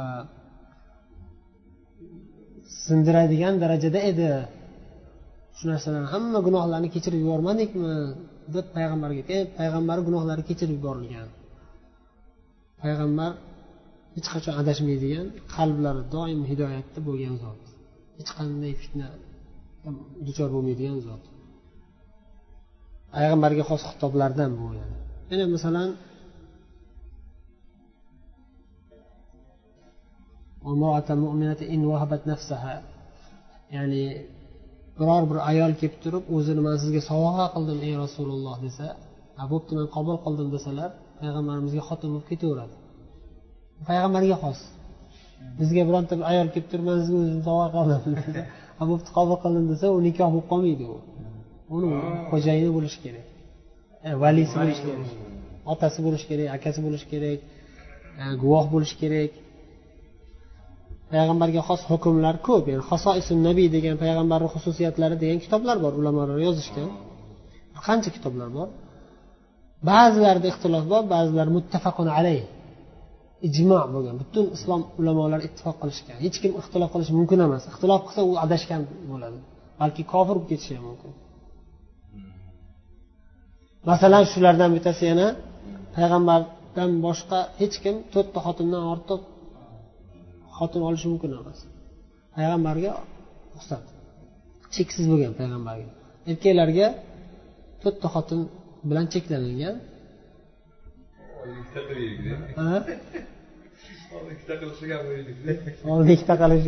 sindiradigan 2.87 3.55
darajada 3.63 4.01
edi. 4.11 4.31
Shu 5.57 5.65
narsalarni 5.73 6.09
hamma 6.15 6.39
gunohlarni 6.47 6.89
kechirib 6.95 7.21
yubormadikmi? 7.25 7.95
deb 8.55 8.67
payg'ambarga 8.77 9.19
aytgan 9.23 9.45
payg'ambar 9.59 9.99
gunohlari 10.07 10.43
kechirib 10.49 10.77
yuborilgan. 10.79 11.29
Payg'ambar 12.83 13.33
hech 14.17 14.29
qachon 14.35 14.55
adashmaydigan 14.63 15.27
qalblari 15.55 16.03
doim 16.15 16.41
hidoyatda 16.51 17.01
bo'lgan 17.09 17.35
zot. 17.43 17.61
Hech 18.19 18.31
qanday 18.39 18.73
fitna 18.83 19.09
duchor 20.27 20.49
bo'lmaydigan 20.55 20.99
zot. 21.07 21.23
Payg'ambarga 23.15 23.63
xos 23.71 23.83
xitoblardan 23.91 24.51
bu 24.59 24.67
yani. 24.81 24.97
Yana 25.31 25.45
masalan 25.57 25.89
وامرأة 30.66 31.10
مؤمنة 31.24 31.60
إن 31.74 31.82
وهبت 31.86 32.24
نفسها 32.28 32.76
ya'ni 33.76 34.04
biror 35.00 35.24
bir 35.30 35.38
ayol 35.52 35.72
kelib 35.80 35.98
turib 36.04 36.24
o'zini 36.36 36.62
man 36.68 36.76
sizga 36.84 37.02
sovg'a 37.12 37.46
qildim 37.56 37.80
ey 37.88 37.94
rasululloh 38.04 38.56
desa 38.66 38.88
ha 39.40 39.44
bo'pti 39.52 39.72
man 39.78 39.88
qabul 39.96 40.18
qildim 40.26 40.48
desalar 40.56 40.90
payg'ambarimizga 41.22 41.84
xotin 41.90 42.10
bo'lib 42.14 42.28
ketaveradi 42.32 42.76
payg'ambarga 43.90 44.38
xos 44.44 44.60
bizga 45.60 45.84
bironta 45.90 46.14
bir 46.20 46.26
ayol 46.32 46.48
kelib 46.54 46.68
turib 46.72 46.86
man 46.90 46.98
sizga 47.02 47.18
o'zimni 47.24 47.44
sovg'a 47.50 47.68
qildim 47.76 48.14
desa 48.20 48.42
ha 48.80 48.84
bo'pti 48.92 49.10
qabul 49.18 49.38
qildim 49.44 49.66
desa 49.72 49.86
u 49.96 50.00
nikoh 50.08 50.30
bo'lib 50.34 50.48
qolmaydi 50.52 50.86
u 50.94 50.98
uni 51.76 51.90
xo'jayini 52.30 52.72
bo'lishi 52.78 53.00
kerak 53.06 53.26
e, 54.08 54.10
valisi 54.24 54.56
bo'lishi 54.62 54.84
kerak 54.88 55.10
otasi 55.74 56.00
bo'lishi 56.06 56.26
kerak 56.32 56.48
akasi 56.58 56.80
bo'lishi 56.86 57.08
kerak 57.14 57.40
e, 58.22 58.24
guvoh 58.42 58.66
bo'lishi 58.74 58.96
kerak 59.02 59.32
Payg'ambarga 61.13 61.63
xos 61.69 61.81
hukmlar 61.91 62.37
ko'p 62.49 62.65
ya'ni 62.71 62.85
hasoisun 62.91 63.39
nabiy 63.49 63.69
degan 63.77 63.97
payg'ambarni 64.03 64.49
xususiyatlari 64.55 65.17
degan 65.23 65.39
kitoblar 65.45 65.77
bor 65.85 65.93
ulamolar 66.01 66.39
yozishgan. 66.47 66.89
Qancha 67.87 68.11
kitoblar 68.17 68.49
bor? 68.59 68.69
Ba'zilarida 69.91 70.47
ixtilof 70.53 70.85
bor 70.93 71.03
ba'zilar 71.15 71.47
muttafaqun 71.57 72.09
alayh. 72.19 72.43
Ijmo 73.49 73.79
bo'lgan. 73.95 74.15
Butun 74.23 74.47
islom 74.57 74.83
ulamolari 75.01 75.43
ittifoq 75.49 75.77
qilishgan. 75.83 76.17
Hech 76.25 76.37
kim 76.43 76.53
ixtilof 76.61 76.89
qilishi 76.95 77.13
mumkin 77.19 77.39
emas. 77.47 77.63
Ixtilof 77.71 78.01
qilsa 78.07 78.21
u 78.31 78.33
adashgan 78.45 78.83
bo'ladi. 79.11 79.39
Balki 79.81 80.03
kofir 80.13 80.37
bo'lib 80.37 80.49
ketishi 80.51 80.73
ham 80.79 80.85
mumkin. 80.91 81.13
Masalan 83.91 84.25
shulardan 84.33 84.71
bittasi 84.77 85.05
yana 85.11 85.27
payg'ambardan 85.97 86.91
boshqa 87.07 87.39
hech 87.61 87.77
kim 87.85 87.97
to'rtta 88.13 88.39
xotindan 88.47 88.85
ortiq 88.95 89.21
xotin 90.59 90.83
olishi 90.89 91.07
mumkin 91.13 91.31
emas. 91.41 91.59
Payg'ambarga 92.35 92.93
ruxsat. 93.55 93.85
Cheksiz 94.75 95.05
bo'lgan 95.11 95.33
payg'ambarga. 95.41 95.89
Erkaklarga 96.31 96.87
to'rtta 97.83 98.09
xotin 98.15 98.41
bilan 98.89 99.07
cheklanilgan. 99.13 99.77
Ikkita 104.33 104.55
qilishi 104.61 104.85
gap 104.91 105.03
o'ylaylik 105.09 105.37
oldin 105.93 106.11
ikkita 106.17 106.35
qilish 106.43 106.65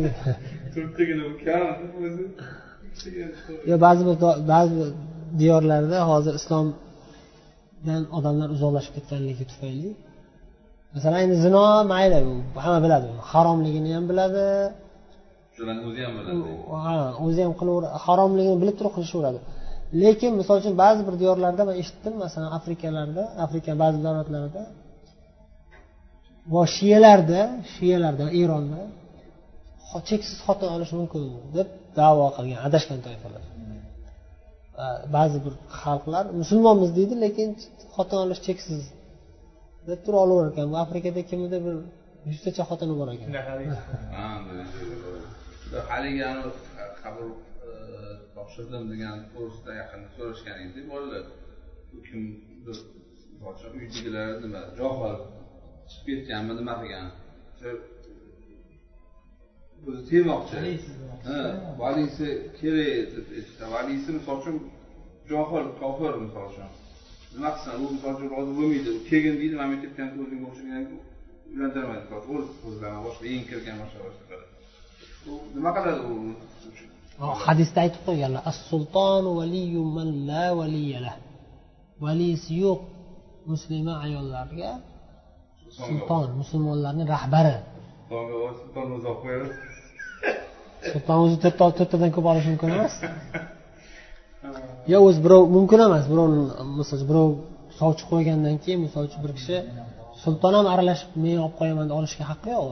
to'rttagina 0.75 1.23
bu 1.31 1.35
kam. 1.45 1.77
O'zi 2.05 2.23
yo 3.69 3.75
ba'zi 3.85 4.01
bir 4.07 4.15
ba'zi 4.53 4.73
bir 4.79 4.89
diyorlarda 5.39 5.97
hozir 6.11 6.33
islomdan 6.39 8.03
odamlar 8.17 8.49
uzoqlashib 8.55 8.93
ketganligi 8.97 9.45
tufayli 9.51 9.89
masalan 10.95 11.19
endi 11.25 11.35
zino 11.45 11.63
mayli 11.93 12.17
hamma 12.63 12.79
biladi. 12.85 13.07
Haromligini 13.31 13.89
ham 13.97 14.05
biladi. 14.11 14.45
O'zi 15.87 16.01
ham 16.05 16.13
biladi. 16.17 16.31
Ha 16.85 16.95
o'zi 17.25 17.41
ham 17.45 17.53
qilaver 17.59 17.83
haromligini 18.05 18.57
bilib 18.61 18.75
turib 18.79 18.93
qilishaveradi. 18.97 19.39
Lekin 20.03 20.31
misol 20.39 20.55
uchun 20.61 20.73
ba'zi 20.83 21.01
bir 21.07 21.15
diyorlarda 21.21 21.61
man 21.69 21.75
eshitdim 21.81 22.13
masalan 22.23 22.49
afrikalarda 22.57 23.23
afrika 23.45 23.71
ba'zi 23.83 23.99
davlatlarida 24.07 24.61
va 26.53 26.63
shiyalarda 26.75 27.41
shiyalarda 27.73 28.25
eronda 28.41 28.81
cheksiz 30.09 30.37
xotin 30.45 30.69
olish 30.75 30.91
mumkin 30.99 31.23
deb 31.55 31.67
davo 31.99 32.25
qilgan 32.37 32.59
adashgan 32.67 32.99
toifalar. 33.07 33.43
Va 34.77 34.87
ba'zi 35.17 35.37
bir 35.45 35.53
xalqlar 35.81 36.25
musulmonmiz 36.41 36.89
deydi 36.97 37.15
lekin 37.25 37.49
xotin 37.95 38.17
olish 38.25 38.41
cheksiz 38.47 38.81
deb 39.89 39.99
turib 40.05 40.19
olaverar 40.25 40.51
ekan 40.51 40.67
bu 40.73 40.77
afrikada 40.85 41.21
kimida 41.31 41.57
bir 41.65 41.75
yuztacha 42.29 42.63
xotini 42.69 42.95
bor 42.99 43.07
ekan. 43.15 43.27
Haligi 45.89 46.23
qabul 47.03 47.29
e, 47.67 47.71
topshirdim 48.35 48.83
degan 48.93 49.17
to'g'risida 49.33 49.71
yaqinda 49.81 50.07
so'rashgan 50.17 50.57
edik 50.65 50.85
bolalar 50.93 51.23
u 51.95 51.97
kim? 52.07 52.21
Bir 52.65 52.77
boshqa 53.43 53.67
uydagilar 53.77 54.29
nima? 54.43 54.61
Johil 54.79 55.15
chiqib 55.89 56.05
ketganmi 56.09 56.53
nima 56.59 56.73
qilgan? 56.81 57.07
O'zi 59.87 60.01
tegmoqchi 60.09 60.73
ha 61.27 61.39
valisi 61.83 62.27
kerak 62.59 63.05
deb 63.15 63.27
aytdi 63.37 63.63
valisi 63.75 64.09
misol 64.17 64.35
uchun 64.41 64.57
johil 65.31 65.65
kofir 65.81 66.13
misol 66.25 66.45
uchun 66.51 66.69
nima 67.35 67.49
qilsin 67.55 67.71
u 67.83 67.87
misol 67.93 68.11
uchun 68.15 68.29
rozi 68.35 68.51
bo'lmaydi. 68.57 68.89
Kelgin 69.09 69.35
deydi 69.41 69.55
man 69.59 69.67
aytayotgan 69.73 70.07
o'zingga 70.23 70.45
o'xshagan 70.49 70.83
uylantirmaydi 71.53 72.05
o'z 72.17 72.47
o'zlarini 72.67 73.01
boshqa 73.07 73.25
eng 73.35 73.43
kirgan 73.49 73.77
boshqa 73.81 73.99
u 75.29 75.33
nima 75.55 75.69
qiladi 75.75 76.01
u 76.13 76.15
hadisda 77.45 77.77
aytib 77.85 78.01
qo'yganlar 78.07 78.41
as 78.49 78.57
sultonu 78.69 79.29
valiyu 79.39 79.81
man 79.97 80.09
la 80.29 80.45
valiya 80.59 80.99
lah. 81.05 81.15
Valisi 82.03 82.51
yo'q 82.63 82.79
muslima 83.51 83.93
ayollarga 84.05 84.71
sulton 85.77 86.27
musulmonlarni 86.41 87.03
rahbari. 87.15 87.55
Sulton 88.09 88.87
sulton 90.91 91.17
o'zi 91.25 91.37
to'rtta 91.43 91.67
to'rttadan 91.77 92.09
ko'p 92.15 92.25
olishi 92.31 92.49
mumkin 92.53 92.69
emas 92.77 92.95
yo 94.91 94.97
o'zi 95.07 95.19
birov 95.25 95.43
mumkin 95.55 95.79
emas 95.87 96.05
birovni 96.11 96.41
misol 96.79 96.95
uchun 96.97 97.07
birov 97.11 97.29
sovchi 97.79 98.03
qo'ygandan 98.11 98.55
keyin 98.63 98.79
misol 98.85 99.03
uchun 99.09 99.21
bir 99.25 99.31
kishi 99.37 99.57
sulton 100.23 100.53
ham 100.57 100.65
aralashib 100.73 101.11
men 101.23 101.37
olib 101.45 101.55
qo'yaman 101.59 101.85
deb 101.89 101.95
olishga 101.99 102.23
haqqi 102.31 102.49
yo'q 102.57 102.67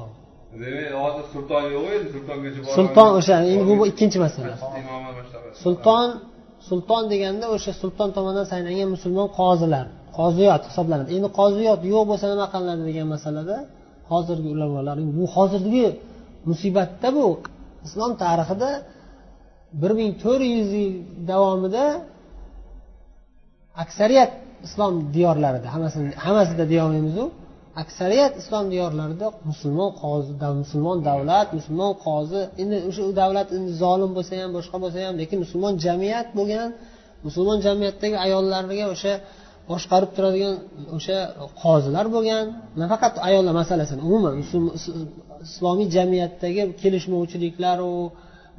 hozir 1.03 1.25
sulton 1.33 1.63
yo'q 1.75 1.86
edi 1.97 2.07
sultongacha 2.15 2.59
sulton 2.77 3.09
o'sha 3.19 3.36
endi 3.53 3.63
bu 3.79 3.86
ikkinchi 3.91 4.17
masala. 4.25 4.53
Sulton 5.63 6.07
sulton 6.67 7.03
deganda 7.13 7.45
o'sha 7.55 7.71
sulton 7.81 8.09
tomonidan 8.15 8.45
saylangan 8.51 8.89
musulmon 8.95 9.27
qozilar 9.39 9.86
qoziyot 10.19 10.62
hisoblanadi. 10.69 11.09
Endi 11.17 11.29
qoziyot 11.39 11.79
yo'q 11.93 12.03
bo'lsa 12.09 12.25
nima 12.33 12.45
qilinadi 12.53 12.83
degan 12.89 13.07
masalada 13.15 13.57
hozirgi 14.12 14.49
ulamolar 14.55 14.95
bu 15.17 15.23
hozirgi 15.36 15.88
musibatda 16.49 17.07
bu 17.17 17.27
islom 17.86 18.12
tarixida 18.23 18.69
bir 19.81 19.91
ming 19.99 20.12
to'rt 20.23 20.43
yuz 20.55 20.69
yil 20.81 20.93
davomida 21.31 21.86
aksariyat 23.83 24.31
islom 24.67 24.93
diyorlarida 25.15 25.67
hammasini 25.73 26.09
hammasida 26.25 26.63
deyolmaymizu 26.73 27.25
aksariyat 27.83 28.33
islom 28.41 28.65
diyorlarida 28.73 29.27
musulmon 29.49 29.91
qozi 30.01 30.31
musulmon 30.62 30.97
davlat 31.09 31.47
musulmon 31.57 31.93
qozi 32.05 32.41
endi 32.62 32.77
o'sha 32.89 33.03
davlat 33.21 33.47
endi 33.57 33.71
zolim 33.83 34.12
bo'lsa 34.17 34.33
ham 34.41 34.51
boshqa 34.57 34.77
bo'lsa 34.83 34.97
ham 35.05 35.15
lekin 35.21 35.38
musulmon 35.43 35.73
jamiyat 35.86 36.27
bo'lgan 36.38 36.69
musulmon 37.25 37.57
jamiyatdagi 37.67 38.15
ayollarga 38.25 38.86
o'sha 38.95 39.13
boshqarib 39.71 40.12
turadigan 40.15 40.55
o'sha 40.97 41.17
qozilar 41.63 42.05
bo'lgan 42.15 42.45
nafaqat 42.81 43.13
ayollar 43.27 43.53
masalasini 43.62 44.01
umuman 44.09 44.33
islomiy 45.47 45.88
jamiyatdagi 45.97 46.62
kelishmovchiliklaru 46.81 47.93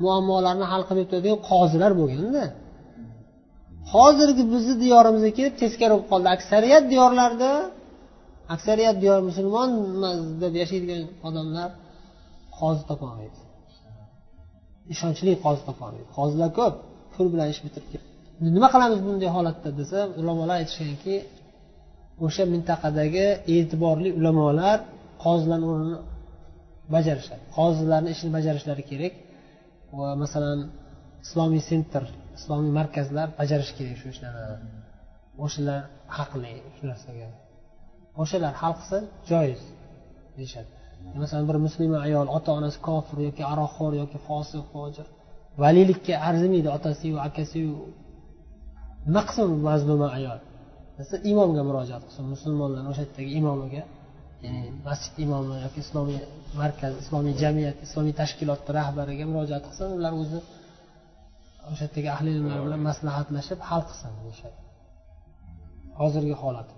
muammolarni 0.03 0.67
hal 0.73 0.83
qilib 0.89 1.07
turadigan 1.11 1.41
qozilar 1.51 1.93
bo'lganda 2.01 2.45
hozirgi 3.95 4.43
bizni 4.53 4.75
diyorimizga 4.85 5.31
kelib 5.39 5.55
teskari 5.63 5.93
bo'lib 5.95 6.09
qoldi. 6.13 6.29
Aksariyat 6.37 6.85
diyorlarda 6.93 7.51
aksariyat 8.55 8.97
diyor 9.03 9.19
musulmon 9.29 9.71
deb 10.43 10.55
yashaydigan 10.63 11.03
odamlar 11.29 11.71
qozi 12.59 12.83
topolmaydi 12.91 13.41
ishonchli 14.95 15.33
qozi 15.45 15.63
topolmaydi 15.69 16.09
qozilar 16.19 16.51
ko'p 16.59 16.75
pul 17.15 17.27
bilan 17.33 17.49
ish 17.55 17.61
bitirib 17.67 18.03
nima 18.57 18.69
qilamiz 18.75 19.01
bunday 19.07 19.31
holatda 19.37 19.71
desa 19.81 19.99
ulamolar 20.21 20.57
aytishganki 20.63 21.17
o'sha 22.27 22.45
mintaqadagi 22.55 23.27
e'tiborli 23.55 24.11
ulamolar 24.21 24.79
qozilarni 25.25 25.67
o'rnini 25.73 25.99
bajarishadi. 26.95 27.43
Qozilarni 27.59 28.09
ishini 28.15 28.31
bajarishlari 28.37 28.83
kerak. 28.91 29.13
Va 29.99 30.09
masalan 30.23 30.61
islomiy 31.25 31.63
sentr 31.71 32.03
islomiy 32.39 32.73
markazlar 32.79 33.29
bajarishi 33.41 33.73
kerak 33.79 33.97
shu 34.01 34.07
ishlarni. 34.15 34.69
O'shalar 35.45 35.81
haqli 36.17 36.53
shu 36.77 36.85
narsaga. 36.91 37.29
O'shalar 38.23 38.53
hal 38.61 38.73
qilsa 38.79 38.99
joiz 39.31 39.63
deyishadi. 40.37 40.71
Masalan 41.23 41.45
bir 41.51 41.57
muslima 41.67 41.99
ayol 42.07 42.27
ota 42.37 42.51
onasi 42.59 42.79
kofir 42.89 43.19
yoki 43.29 43.43
aroqxo'r 43.53 43.93
yoki 44.03 44.19
fosiq 44.29 44.65
fojir 44.75 45.07
valiylikka 45.63 46.15
arzimaydi 46.29 46.69
otasiyu 46.77 47.17
akasiyu 47.29 47.75
nima 49.07 49.23
qilsin 49.29 49.49
mazluma 49.69 50.09
ayol. 50.19 50.41
Desa 50.99 51.17
imomga 51.33 51.63
murojaat 51.69 52.03
qilsin 52.07 52.25
musulmonlarni 52.35 52.89
o'sha 52.93 53.03
yerdagi 53.07 53.31
imomiga 53.41 53.83
ya'ni 54.45 54.63
masjid 54.87 55.15
imomi 55.25 55.55
yoki 55.65 55.79
islomiy 55.85 56.21
markaz 56.61 56.93
islomiy 57.03 57.35
jamiyat 57.43 57.79
islomiy 57.87 58.15
tashkilotni 58.21 58.71
rahbariga 58.79 59.25
murojaat 59.31 59.65
qilsin 59.69 59.89
ular 59.99 60.13
o'zi 60.23 60.39
o'sha 61.71 61.83
yerdagi 61.87 62.09
ahli 62.17 62.31
ilmlar 62.37 62.59
bilan 62.67 62.81
maslahatlashib 62.89 63.61
hal 63.69 63.83
qilsin 63.89 64.13
deyishadi 64.23 64.59
hozirgi 66.01 66.37
holat. 66.43 66.69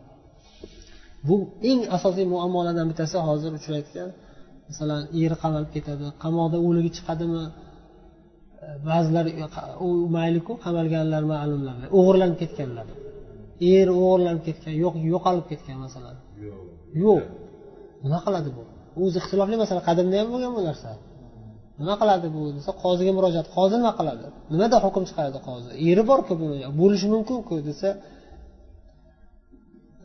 Bu 1.28 1.36
eng 1.70 1.80
asosiy 1.96 2.26
muammolardan 2.34 2.86
bittasi 2.90 3.16
hozir 3.28 3.50
uchrayotgan 3.58 4.10
masalan 4.68 5.02
eri 5.22 5.36
qamalib 5.42 5.70
ketadi 5.76 6.04
qamoqda 6.24 6.58
o'ligi 6.68 6.90
chiqadimi? 6.96 7.44
Ba'zilar 8.88 9.26
u 9.86 9.88
mayliku 10.16 10.52
qamalganlar 10.64 11.22
ma'lumlar 11.34 11.76
o'g'irlanib 11.98 12.36
ketganlar. 12.42 12.86
Eri 13.74 13.92
o'g'irlanib 14.02 14.42
ketgan 14.48 14.74
yo'q 14.84 14.94
yo'qolib 15.12 15.46
ketgan 15.50 15.76
masalan. 15.84 16.16
Yo'q 17.04 17.22
nima 18.06 18.18
qiladi 18.26 18.50
bu? 18.56 18.62
O'zi 19.02 19.16
ixtilofli 19.22 19.56
masala 19.62 19.80
qadimda 19.88 20.14
ham 20.20 20.28
bo'lgan 20.34 20.52
bu 20.56 20.62
narsa. 20.68 20.90
Nima 21.80 21.94
qiladi 22.00 22.28
bu 22.36 22.42
desa 22.56 22.70
qoziga 22.82 23.12
murojaat. 23.18 23.46
Qozi 23.56 23.74
nima 23.80 23.92
qiladi? 23.98 24.24
Nimada 24.52 24.76
hukm 24.84 25.02
chiqaradi 25.08 25.38
qozi 25.48 25.70
eri 25.90 26.02
borku 26.10 26.32
buni? 26.42 26.58
Bo'lishi 26.80 27.06
mumkinku 27.14 27.54
desa 27.68 27.88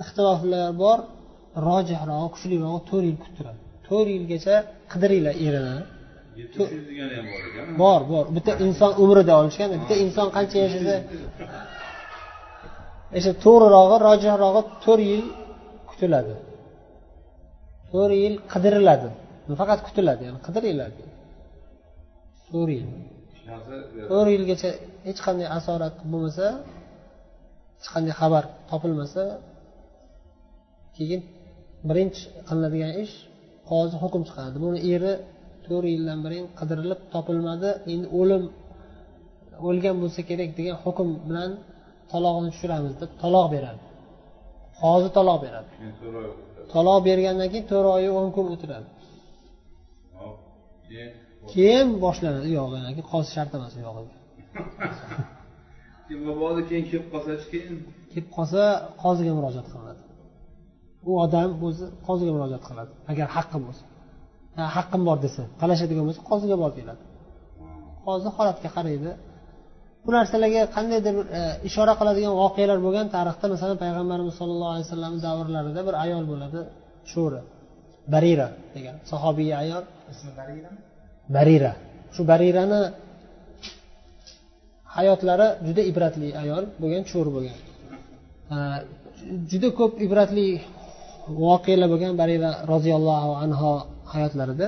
ixtiloflar 0.04 0.68
bor 0.84 1.00
rojihroq 1.68 2.30
kuchlirog'i 2.36 2.80
to'rt 2.90 3.06
yil 3.10 3.18
kuttiradi 3.24 3.60
to'rt 3.88 4.10
yilgacha 4.16 4.56
qidiringlar 4.92 5.36
erini. 5.48 5.78
Bor 7.82 8.02
bor 8.12 8.26
bitta 8.36 8.52
inson 8.66 8.92
umrida 9.04 9.34
olishgan 9.42 9.70
bitta 9.82 9.96
inson 10.06 10.28
qancha 10.36 10.58
yashasa 10.66 10.96
o'sha 13.18 13.32
to'g'rirog'i 13.44 13.98
rojihrog'i 14.08 14.62
to'rt 14.84 15.04
yil 15.12 15.24
kutiladi 15.90 16.34
to'rt 17.92 18.14
yil 18.24 18.36
qidiriladi. 18.54 19.10
Faqat 19.62 19.80
kutiladi 19.88 20.22
ya'ni 20.28 20.40
qidiriladi. 20.48 21.02
To'rt 22.50 22.72
yil 22.78 22.88
to'rt 24.10 24.30
yilgacha 24.36 24.70
hech 25.08 25.20
qanday 25.26 25.48
asorat 25.58 25.96
bo'lmasa 26.12 26.46
hech 27.80 27.90
qanday 27.94 28.14
xabar 28.22 28.44
topilmasa 28.72 29.24
keyin 30.96 31.22
birinchi 31.90 32.22
qilinadigan 32.48 32.92
ish 33.04 33.14
qozi 33.70 33.96
hukm 34.04 34.22
chiqaradi. 34.28 34.58
Buni 34.66 34.80
eri 34.94 35.14
to'rt 35.66 35.88
yildan 35.94 36.20
beri 36.26 36.38
qidirilib 36.60 37.00
topilmadi. 37.14 37.70
Endi 37.94 38.08
o'lim 38.20 38.44
o'lgan 39.68 39.96
bo'lsa 40.02 40.22
kerak 40.30 40.50
degan 40.58 40.76
hukm 40.84 41.10
bilan 41.28 41.52
talog'ini 42.12 42.50
tushiramiz 42.54 42.94
deb 43.02 43.12
taloq 43.22 43.48
beradi. 43.56 43.82
Qozi 44.82 45.10
taloq 45.18 45.38
beradi 45.46 45.72
taloq 46.74 47.00
bergandan 47.08 47.48
keyin 47.52 47.66
to'rt 47.72 47.90
oyi 47.98 48.10
o'n 48.20 48.30
kun 48.36 48.46
o'tiradi. 48.54 48.88
Keyin 51.54 51.88
boshlanadi. 52.04 52.46
Uyog'idan 52.52 52.92
keyin 52.96 53.08
qozi 53.14 53.30
shart 53.36 53.52
emas 53.58 53.74
uyog'iga 53.80 54.18
mabodo 56.28 56.62
keyin 56.70 56.84
kelib 56.90 57.08
qolsachi 57.14 57.46
keyin? 57.54 57.76
Kelib 58.12 58.30
qolsa 58.36 58.62
qoziga 59.04 59.32
murojaat 59.38 59.68
qilinadi. 59.72 60.02
U 61.10 61.12
odam 61.26 61.50
o'zi 61.68 61.86
qoziga 62.08 62.32
murojaat 62.36 62.64
qiladi 62.70 62.92
agar 63.12 63.28
haqqi 63.38 63.58
bo'lsa. 63.66 63.84
Haqqim 64.78 65.02
bor 65.10 65.18
desa 65.26 65.44
talashadigan 65.62 66.06
bo'lsa 66.08 66.22
qoziga 66.32 66.56
borib 66.62 66.76
keladi 66.80 67.04
qozi 68.06 68.28
holatga 68.38 68.70
qaraydi 68.76 69.12
bu 70.06 70.10
narsalarga 70.18 70.62
qandaydir 70.76 71.16
e, 71.40 71.42
ishora 71.70 71.94
qiladigan 72.00 72.34
voqealar 72.42 72.80
bo'lgan 72.86 73.08
tarixda 73.16 73.46
masalan 73.54 73.78
payg'ambarimiz 73.84 74.34
sollallohu 74.42 74.72
alayhi 74.74 74.86
vasallam 74.88 75.14
davrlarida 75.26 75.82
bir 75.88 75.96
ayol 76.06 76.24
bo'ladi 76.32 76.60
sho'ri 77.14 77.42
barira 78.14 78.48
degan 78.76 78.96
sahobiy 79.12 79.52
ayol. 79.64 79.84
Ismi 80.12 80.32
barirami 80.40 80.80
barira. 81.36 81.74
Shu 82.16 82.22
barirani 82.32 82.82
hayotlari 84.96 85.48
juda 85.68 85.82
ibratli 85.92 86.30
ayol 86.44 86.64
bo'lgan 86.82 87.04
cho'r 87.12 87.28
bo'lgan. 87.36 87.58
Juda 89.52 89.70
ko'p 89.80 89.94
ibratli 90.06 90.48
voqealar 91.44 91.88
bo'lgan 91.94 92.14
barira 92.22 92.52
roziyallohu 92.74 93.32
anhu 93.44 93.72
hayotlarida 94.14 94.68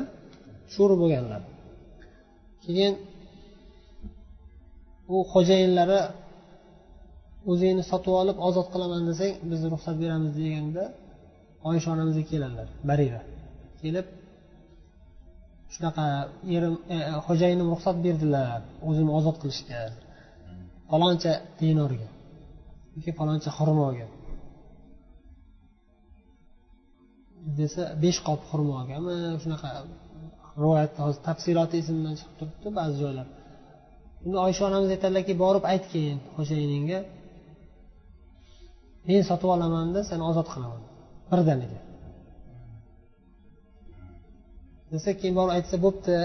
sho'ri 0.76 0.96
bo'lganlar. 1.02 1.41
Keyin 2.65 2.93
u 5.12 5.16
xo'jayinlari 5.32 6.00
o'zingni 7.52 7.84
sotib 7.92 8.13
olib 8.22 8.38
ozod 8.48 8.68
qilaman 8.74 9.04
desang 9.10 9.34
biz 9.52 9.62
ruxsat 9.74 9.96
beramiz 10.04 10.32
deganda 10.39 10.84
oysha 11.70 11.88
onamizga 11.96 12.24
keladilar 12.32 12.68
barira. 12.89 13.22
Kelib 13.82 14.08
shunaqa 15.74 16.06
erim 16.56 16.76
e, 16.96 16.96
e, 16.96 17.13
xo'jayinim 17.28 17.68
ruxsat 17.74 17.98
berdilar 18.06 18.60
o'zimni 18.89 19.12
ozod 19.20 19.36
qilishga 19.42 19.80
faloncha 20.92 21.34
dinorga 21.60 22.10
yoki 22.96 23.12
faloncha 23.20 23.50
xurmoga. 23.58 24.08
Desa 27.60 27.84
besh 28.04 28.20
qop 28.28 28.42
xurmogami 28.50 29.16
shunaqa 29.44 29.70
rivoyatda 30.62 31.00
hozir 31.06 31.22
tafsiloti 31.30 31.76
esimdan 31.82 32.13
chiqib 32.20 32.36
turibdi 32.39 32.70
ba'zi 32.80 32.96
joylar 33.04 33.28
unda 34.26 34.38
oysha 34.48 34.64
onamiz 34.70 34.90
aytadilarki 34.96 35.34
borib 35.44 35.64
aytgin 35.74 36.18
xo'jayiningga 36.36 37.00
men 39.08 39.22
sotib 39.30 39.50
olamanda 39.56 40.00
seni 40.10 40.24
ozod 40.32 40.48
qilaman. 40.54 40.82
Birdaniga 41.32 41.80
desa 44.92 45.12
keyin 45.20 45.36
borib 45.40 45.54
aytsa 45.58 45.76
bo'pti 45.86 46.16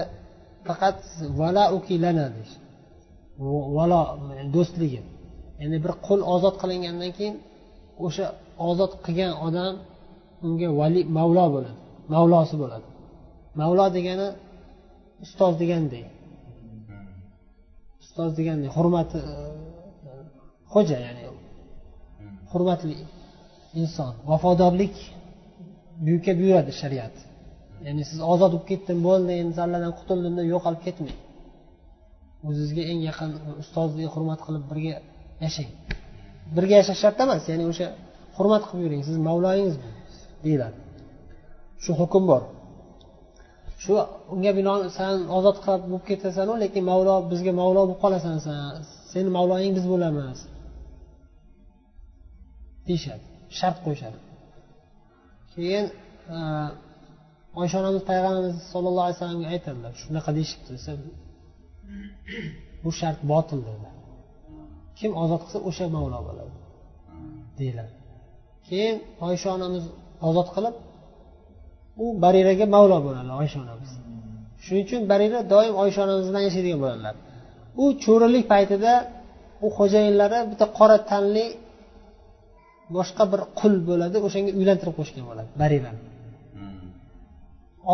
faqat 0.67 0.97
vala 1.39 1.63
ukilana 1.77 2.25
deyish 2.35 2.53
valo 3.77 4.01
do'stligi. 4.55 5.01
Ya'ni 5.61 5.77
bir 5.83 5.93
qul 6.07 6.19
ozod 6.35 6.55
qilingandan 6.61 7.11
keyin 7.17 7.35
o'sha 8.05 8.25
ozod 8.69 8.91
qilgan 9.05 9.33
odam 9.47 9.73
unga 10.45 10.69
vali 10.79 11.01
mavlo 11.17 11.45
bo'ladi 11.55 11.79
mavlosi 12.13 12.55
bo'ladi. 12.61 12.87
Mavlo 13.59 13.85
degani 13.97 14.27
ustoz 15.25 15.53
degandek. 15.61 16.05
Ustoz 18.19 18.33
degandek 18.39 18.71
hurmati 18.77 19.19
e, 19.31 19.35
xo'ja 20.73 20.97
ya'ni 21.05 21.23
hurmatli 22.51 22.95
inson 23.81 24.11
vafodorlik 24.29 24.95
buyukka 26.05 26.31
buyuradi 26.39 26.71
shariat. 26.81 27.15
Ya'ni 27.85 28.03
siz 28.09 28.19
ozod 28.33 28.51
bo'lib 28.53 28.65
ketdim 28.71 28.99
bo'ldi 29.07 29.31
endi 29.41 29.53
zalladan 29.59 29.93
qutuldim 29.99 30.33
deb 30.39 30.47
yo'qolib 30.53 30.81
ketmang. 30.87 31.17
O'zizga 32.47 32.83
eng 32.91 32.99
yaqin 33.09 33.31
ustozni 33.63 34.05
hurmat 34.13 34.39
qilib 34.45 34.63
birga 34.71 34.95
yashang. 35.45 35.71
Birga 36.55 36.75
yashash 36.81 36.99
shart 37.03 37.17
emas 37.25 37.43
ya'ni 37.51 37.65
o'sha 37.71 37.87
hurmat 38.37 38.63
qilib 38.67 38.81
yuring 38.85 39.01
siz 39.09 39.17
mavloyingiz 39.27 39.75
deyiladi. 40.45 40.77
Shu 41.83 41.91
hukm 42.01 42.23
bor. 42.31 42.41
Shu 43.83 43.91
unga 44.33 44.51
binoan 44.59 44.81
san 44.97 45.15
ozod 45.37 45.57
qilib 45.63 45.83
bo'lib 45.91 46.05
ketasanu 46.09 46.53
lekin 46.63 46.83
mavlo 46.91 47.15
bizga 47.31 47.51
mavlo 47.61 47.81
bo'lib 47.87 47.99
qolasan 48.03 48.37
san 48.45 48.57
seni 49.11 49.29
mavloying 49.37 49.73
biz 49.77 49.85
bo'lamiz. 49.93 50.39
Deyishadi 52.87 53.23
shart 53.59 53.77
qo'yishadi. 53.85 54.17
Keyin 55.53 55.85
e, 56.35 56.39
oysha 57.61 57.75
onamiz 57.81 58.03
payg'ambarimiz 58.09 58.55
sollallohu 58.73 59.05
alayhi 59.05 59.17
vasallamga 59.17 59.47
aytadilar 59.55 59.93
shunaqa 60.03 60.29
deyishibdi 60.37 60.69
desa 60.75 60.91
bu 62.83 62.89
shart 62.99 63.19
botil 63.31 63.59
dedi. 63.69 63.87
Kim 64.99 65.11
ozod 65.23 65.41
qilsa 65.43 65.59
o'sha 65.69 65.85
mavlo 65.95 66.19
bo'ladi 66.27 66.53
deyiladi. 67.59 67.93
Keyin 68.67 68.95
oysha 69.27 69.49
onamiz 69.57 69.83
ozod 70.29 70.49
qilib 70.55 70.75
u 72.03 72.05
bariraga 72.23 72.65
mavlo 72.75 72.97
bo'ladi 73.05 73.31
oysha 73.41 73.57
onamiz. 73.63 73.91
Shuning 74.63 74.83
uchun 74.87 75.01
barira 75.11 75.39
doim 75.53 75.73
oysha 75.83 75.99
onamiz 76.05 76.25
bilan 76.29 76.43
yashaydigan 76.47 76.79
bo'ladilar 76.83 77.15
u 77.83 77.85
cho'rilik 78.03 78.45
paytida 78.53 78.93
u 79.65 79.67
xo'jayinlari 79.77 80.39
bitta 80.51 80.65
qora 80.77 80.97
tanli 81.11 81.45
boshqa 82.95 83.23
bir 83.31 83.41
qul 83.59 83.73
bo'ladi 83.89 84.17
o'shanga 84.27 84.51
uylantirib 84.59 84.93
qo'yishgan 84.97 85.25
bo'ladi 85.29 85.49
barirani 85.61 86.01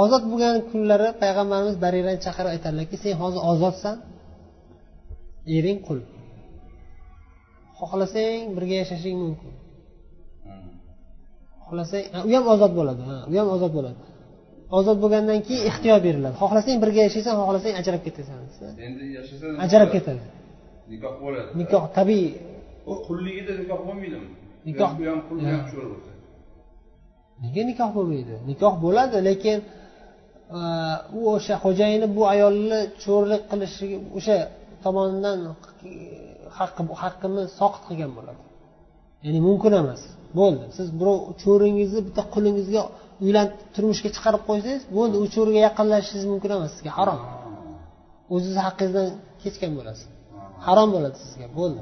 ozod 0.02 0.24
bo'lgan 0.32 0.56
kunlari 0.70 1.10
payg'ambarimiz 1.22 1.76
barirani 1.86 2.20
chaqirib 2.26 2.52
aytadilarki 2.56 2.98
sen 3.04 3.14
hozir 3.22 3.42
ozodsan 3.52 3.96
ering 5.58 5.80
qul. 5.88 6.00
Xohlasang 7.80 8.42
birga 8.56 8.76
yashashing 8.84 9.16
mumkin. 9.24 9.52
Xohlasang 11.68 12.04
u 12.28 12.30
ham 12.36 12.46
ozod 12.54 12.72
bo'ladi 12.80 13.02
u 13.32 13.34
ham 13.40 13.50
ozod 13.56 13.72
bo'ladi. 13.78 14.00
Ozod 14.78 14.98
bo'lgandan 15.04 15.40
keyin 15.48 15.64
ixtiyor 15.70 16.00
beriladi. 16.08 16.36
Xohlasang 16.42 16.78
birga 16.84 17.02
yashaysan 17.08 17.34
xohlasang 17.40 17.74
ajrab 17.82 18.02
ketasan. 18.08 18.38
Endi 18.88 19.06
yashasa 19.18 19.46
ajrab 19.66 19.90
ketadi. 19.96 20.24
Nikoh 20.92 21.14
bo'ladi. 21.24 21.50
Nikoh 21.62 21.84
tabiiy. 21.98 22.32
U 22.92 22.94
qulligida 23.08 23.52
nikoh 23.62 23.80
bo'lmaydimi? 23.88 24.28
Nikoh- 24.68 24.96
bu 25.00 25.04
ham 25.12 25.20
qul 25.28 25.38
bu 25.44 25.48
ham 25.54 25.64
cho'ri 25.72 25.88
bo'lsa. 25.94 26.12
Nega 27.44 27.62
nikoh 27.72 27.90
bo'lmaydi? 27.98 28.34
Nikoh 28.50 28.74
bo'ladi 28.86 29.18
lekin 29.30 29.58
e, 30.58 30.60
u 31.18 31.20
o'sha 31.36 31.56
xo'jayini 31.64 32.08
bu 32.16 32.22
ayolni 32.34 32.80
cho'rlik 33.04 33.44
qilishi 33.52 33.88
o'sha 34.18 34.38
tomonidan 34.84 35.38
haqqi 36.60 36.84
haqqini 37.04 37.44
soqit 37.60 37.84
qilgan 37.90 38.12
bo'ladi. 38.18 38.42
Ya'ni 39.26 39.40
mumkin 39.48 39.74
emas 39.82 40.02
bo'ldi. 40.40 40.66
Siz 40.78 40.88
birov 41.00 41.18
cho'ringizni 41.44 42.00
bitta 42.08 42.22
qulingizga 42.34 42.82
uylantirib 43.24 43.70
turmushga 43.76 44.10
chiqarib 44.16 44.42
qo'ysangiz 44.50 44.84
bo'ldi 44.98 45.16
u 45.24 45.26
cho'riga 45.36 45.60
yaqinlashishingiz 45.68 46.26
mumkin 46.32 46.50
emas 46.58 46.72
sizga 46.76 46.92
harom. 47.00 47.20
O'zizni 48.34 48.62
haqqingizdan 48.68 49.08
kechgan 49.42 49.72
bo'lasiz. 49.80 50.08
Harom 50.68 50.90
bo'ladi 50.96 51.18
sizga 51.26 51.48
bo'ldi. 51.60 51.82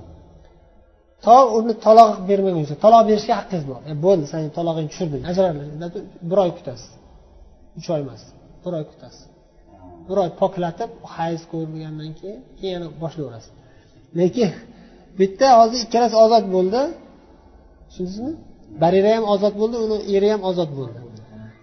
To 1.25 1.35
uni 1.57 1.73
taloq 1.85 2.11
bermaguncha 2.29 2.75
taloq 2.85 3.03
berishga 3.09 3.33
haqqingiz 3.39 3.65
bor. 3.71 3.79
E, 3.91 3.93
bo'ldi 4.05 4.25
san 4.31 4.41
talog'ingni 4.57 4.89
tushirdim 4.93 5.21
ajraldi 5.31 5.99
bir 6.29 6.37
oy 6.43 6.51
kutasiz. 6.57 6.91
Uch 7.79 7.87
oy 7.95 8.01
emas 8.05 8.21
bir 8.63 8.73
oy 8.79 8.85
kutasiz. 8.91 9.23
Bir 10.07 10.17
oy 10.23 10.29
poklatib 10.41 10.91
hayz 11.15 11.41
ko'rgandan 11.51 12.11
keyin 12.19 12.39
keyin 12.59 12.73
yana 12.77 12.87
boshlayverasiz 13.03 13.53
lekin 14.19 14.49
bitta 15.19 15.47
hozir 15.59 15.79
ikkalasi 15.85 16.15
ozod 16.25 16.45
bo'ldi. 16.55 16.81
Tushundingizmi? 17.93 18.31
Barira 18.83 19.11
ham 19.15 19.25
ozod 19.33 19.53
bo'ldi 19.61 19.77
uni 19.85 19.97
eri 20.15 20.27
ham 20.33 20.41
ozod 20.49 20.71
bo'ldi. 20.79 20.99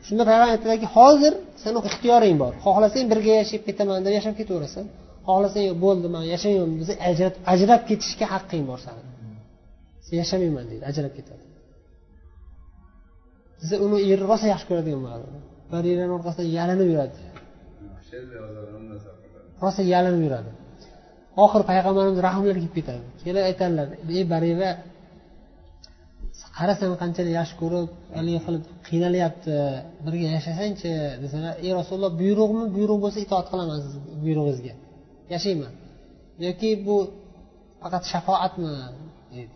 Shunda 0.07 0.23
payg'ambar 0.29 0.51
aytdilarki 0.55 0.89
hozir 0.97 1.33
seni 1.63 1.79
ixtiyoring 1.89 2.37
bor. 2.43 2.53
Xohlasang 2.65 3.07
birga 3.13 3.33
yashab 3.41 3.63
ketaman 3.69 3.99
deb 4.07 4.13
yashab 4.19 4.35
ketaverasan. 4.41 4.85
Xohlasang 5.29 5.65
yo'q 5.69 5.79
bo'ldi 5.85 6.07
man 6.15 6.25
yashamayman 6.35 6.71
desa 6.81 6.95
ajrab 7.53 7.83
ketishga 7.89 8.27
haqqing 8.35 8.63
bor 8.71 8.79
sani 8.87 9.03
sen 10.07 10.15
yashamayman 10.23 10.65
deydi 10.71 10.85
ajrab 10.91 11.13
ketadi. 11.19 11.45
Desa 13.61 13.77
uni 13.85 13.99
eri 14.13 14.23
rosa 14.31 14.47
yaxshi 14.53 14.67
ko'radigan 14.71 15.01
bo'ladi. 15.07 15.27
Barirani 15.73 16.13
orqasidan 16.19 16.49
yalinib 16.59 16.89
yuradi. 16.93 17.19
Rosa 19.63 19.83
yalinib 19.95 20.23
yuradi. 20.27 20.51
Oxiri 21.45 21.65
payg'ambarimiz 21.71 22.19
rahmlari 22.27 22.59
kelib 22.59 22.75
ketadi. 22.79 23.03
Kelib 23.25 23.43
aytadilar 23.51 23.89
ey 24.19 24.25
barira 24.33 24.71
qarasam 26.61 26.91
qanchalik 27.03 27.35
yaxshi 27.41 27.55
ko'rib 27.63 27.89
haligi 28.17 28.41
qilib 28.47 28.63
qiynalyapti 28.89 29.55
birga 30.05 30.29
yashasangchi 30.37 30.93
desalar 31.23 31.53
ey 31.65 31.73
rasululloh 31.79 32.13
buyruqmi 32.23 32.65
buyruq 32.77 32.99
bo'lsa 33.05 33.19
itoat 33.27 33.47
qilaman 33.53 33.79
sizni 33.85 34.01
buyrug'ingizga. 34.23 34.75
Yashayman. 35.35 35.73
Yoki 36.47 36.71
bu 36.87 36.97
faqat 37.83 38.05
shafoatmi 38.13 38.73
deydi. 39.35 39.55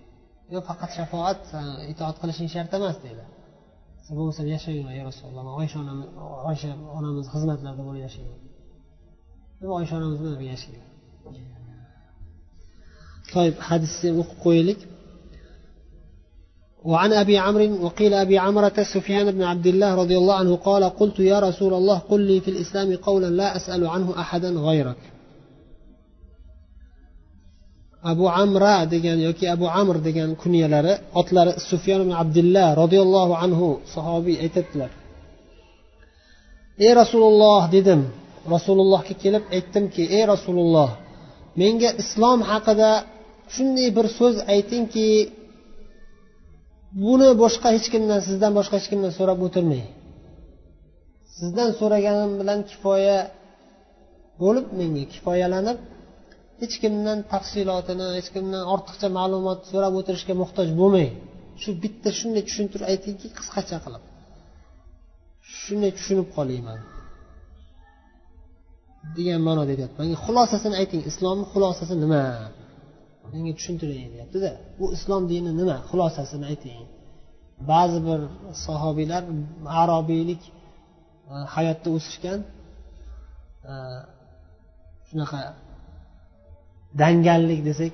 Yo 0.55 0.59
faqat 0.69 0.91
shafoat 0.99 1.43
itoat 1.93 2.17
qilishing 2.23 2.49
shart 2.55 2.71
emas 2.79 2.97
deydi. 3.05 3.25
Bo'lmasa 4.17 4.43
yashayman 4.55 4.93
ey 4.99 5.03
rasululloh. 5.11 5.45
Oysha 5.61 5.77
onam 5.85 5.99
oysha 6.51 6.71
onamiz 6.99 7.27
xizmatlarida 7.35 7.83
bo'lib 7.89 8.03
yashayman. 8.07 8.41
Oysha 9.79 9.95
onamiz 10.01 10.19
bilan 10.23 10.37
birga 10.41 10.53
yashayman 10.57 10.85
hadisni 13.69 14.11
o'qib 14.21 14.39
qo'yaylik. 14.45 14.81
وعن 16.86 17.14
أبي 17.14 17.38
عمرو 17.38 17.86
وقيل 17.86 18.14
أبي 18.14 18.38
عمرة 18.38 18.78
سفيان 18.94 19.32
بن 19.32 19.44
عبد 19.44 19.68
الله 19.68 19.96
رضي 19.96 20.18
الله 20.18 20.36
عنه 20.36 20.56
قال 20.56 20.84
قلت 20.84 21.20
يا 21.20 21.40
رسول 21.40 21.74
الله 21.74 21.98
قل 21.98 22.22
لي 22.22 22.40
في 22.42 22.52
الإسلام 22.52 22.96
قولا 22.96 23.30
لا 23.40 23.56
أسأل 23.56 23.88
عنه 23.88 24.20
أحدا 24.20 24.50
غيرك 24.50 24.98
abu 28.04 28.26
amra 28.30 28.86
degan 28.94 29.20
yoki 29.28 29.46
abu 29.56 29.66
amr 29.82 29.96
degan 30.08 30.30
kunyalari 30.42 30.94
otlari 31.20 31.52
sufyon 31.70 32.00
ibn 32.06 32.14
abdullah 32.24 32.68
roziyallohu 32.82 33.34
anhu 33.44 33.68
sahobiy 33.94 34.36
aytadilar 34.46 34.92
ey 36.86 36.92
rasululloh 37.02 37.62
dedim 37.76 38.02
rasulullohga 38.56 39.14
kelib 39.24 39.44
aytdimki 39.56 40.04
ey 40.18 40.24
rasululloh 40.34 40.90
menga 41.62 41.90
islom 42.04 42.40
haqida 42.52 42.92
shunday 43.56 43.88
bir 43.98 44.06
so'z 44.20 44.36
aytingki 44.54 45.08
buni 47.03 47.29
boshqa 47.43 47.69
hech 47.77 47.89
kimdan 47.95 48.21
sizdan 48.29 48.53
boshqa 48.59 48.75
hech 48.79 48.89
kimdan 48.93 49.13
so'rab 49.19 49.39
o'tirmang. 49.47 49.87
Sizdan 51.39 51.71
so'raganim 51.81 52.33
bilan 52.41 52.61
kifoya 52.71 53.19
bo'lib 54.43 54.67
menga 54.79 55.05
kifoyalanib 55.13 55.79
hech 56.61 56.75
kimdan 56.83 57.19
tafsilotini 57.33 58.07
hech 58.17 58.29
kimdan 58.35 58.65
ortiqcha 58.75 59.09
ma'lumot 59.19 59.61
so'rab 59.73 59.93
o'tirishga 60.01 60.35
muhtoj 60.43 60.69
bo'lmay 60.81 61.09
shu 61.63 61.71
bitta 61.83 62.09
shunday 62.19 62.43
tushuntirib 62.49 62.87
aytingki 62.93 63.29
qisqacha 63.39 63.79
qilib. 63.85 64.03
Shunday 65.61 65.91
tushunib 65.99 66.29
qolayman. 66.37 66.81
Degan 69.17 69.41
ma'noda 69.49 69.71
aytyapti 69.75 69.97
manga 70.01 70.17
xulosasini 70.27 70.75
ayting. 70.83 71.03
Islomni 71.11 71.45
xulosasi 71.53 71.95
nima? 72.05 72.23
Menga 73.33 73.53
tushuntiring 73.59 74.09
deyaptida 74.15 74.51
bu 74.79 74.85
islom 74.97 75.23
dini 75.33 75.51
nima? 75.61 75.77
Xulosasini 75.91 76.45
ayting. 76.53 76.81
Ba'zi 77.71 77.99
bir 78.09 78.21
sahobiylar 78.67 79.23
arobiylik 79.83 80.43
e, 81.33 81.35
hayotda 81.55 81.89
o'sishgan 81.97 82.41
e, 83.71 83.73
shunaqa 85.09 85.41
dangallik 87.03 87.61
desak 87.69 87.93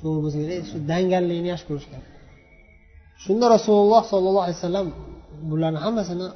to'g'ri 0.00 0.20
bo'lsa 0.24 0.38
kerak 0.42 0.64
shu 0.70 0.76
dangallikni 0.92 1.48
yaxshi 1.52 1.66
ko'rishgan. 1.70 2.02
Shunda 3.24 3.46
rasululloh 3.56 4.02
sollallohu 4.12 4.44
alayhi 4.46 4.60
vasallam 4.60 4.88
bularni 5.50 5.80
hammasini 5.86 6.28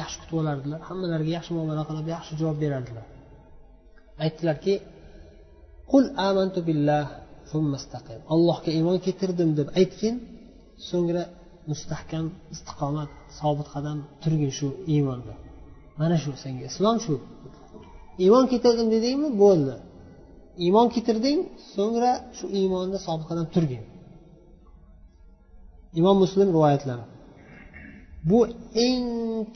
yaxshi 0.00 0.16
kutib 0.20 0.36
olardilar 0.42 0.80
hammalariga 0.88 1.32
yaxshi 1.38 1.52
muomala 1.56 1.82
qilib 1.88 2.06
yaxshi 2.14 2.32
javob 2.40 2.58
berardilar. 2.64 3.06
Aytdilarki 4.24 4.74
qul 5.90 6.04
amantu 6.28 6.60
billah. 6.68 7.04
Allohga 8.34 8.70
iymon 8.78 8.98
keltirdim 9.04 9.50
deb 9.58 9.68
aytgin 9.80 10.14
so'ngra 10.88 11.22
mustahkam 11.70 12.26
istiqomat 12.54 13.10
sobit 13.40 13.68
qadam 13.74 13.98
turgin 14.22 14.52
shu 14.58 14.68
iymonda 14.94 15.34
mana 16.00 16.16
shu 16.22 16.30
senga 16.44 16.64
islom 16.70 16.96
shu. 17.04 17.14
Iymon 18.24 18.44
keltirdim 18.52 18.88
dedingmi? 18.94 19.28
Bo'ldi. 19.42 19.74
Iymon 20.64 20.86
keltirding 20.94 21.38
so'ngra 21.74 22.12
shu 22.36 22.46
iymonda 22.58 22.98
sobit 23.06 23.26
qadam 23.30 23.46
turgin. 23.54 23.84
Imom 26.00 26.16
muslim 26.24 26.48
rivoyatlari. 26.56 27.04
Bu 28.30 28.38
eng 28.86 29.04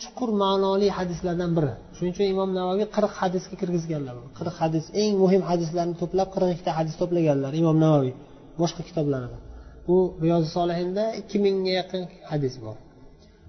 chuqur 0.03 0.31
ma'noli 0.43 0.89
hadislardan 0.99 1.51
biri. 1.57 1.73
Shuning 1.97 2.13
uchun 2.15 2.27
imom 2.35 2.51
navoiy 2.59 2.87
qirq 2.97 3.13
hadisga 3.21 3.55
kirgizganlar. 3.61 4.15
Qirq 4.39 4.57
hadis 4.63 4.85
eng 5.03 5.13
muhim 5.23 5.43
hadislarni 5.51 5.95
to'plab 6.01 6.29
qirq 6.35 6.49
ikkita 6.55 6.73
hadis 6.79 6.95
to'plaganlar 7.01 7.53
imom 7.61 7.77
navoiy 7.85 8.13
boshqa 8.61 8.83
kitoblarida. 8.89 9.39
Bu 9.87 9.97
riyozi 10.25 10.49
solihinda 10.57 11.05
ikki 11.21 11.37
mingga 11.45 11.73
yaqin 11.81 12.03
hadis 12.31 12.55
bor. 12.65 12.77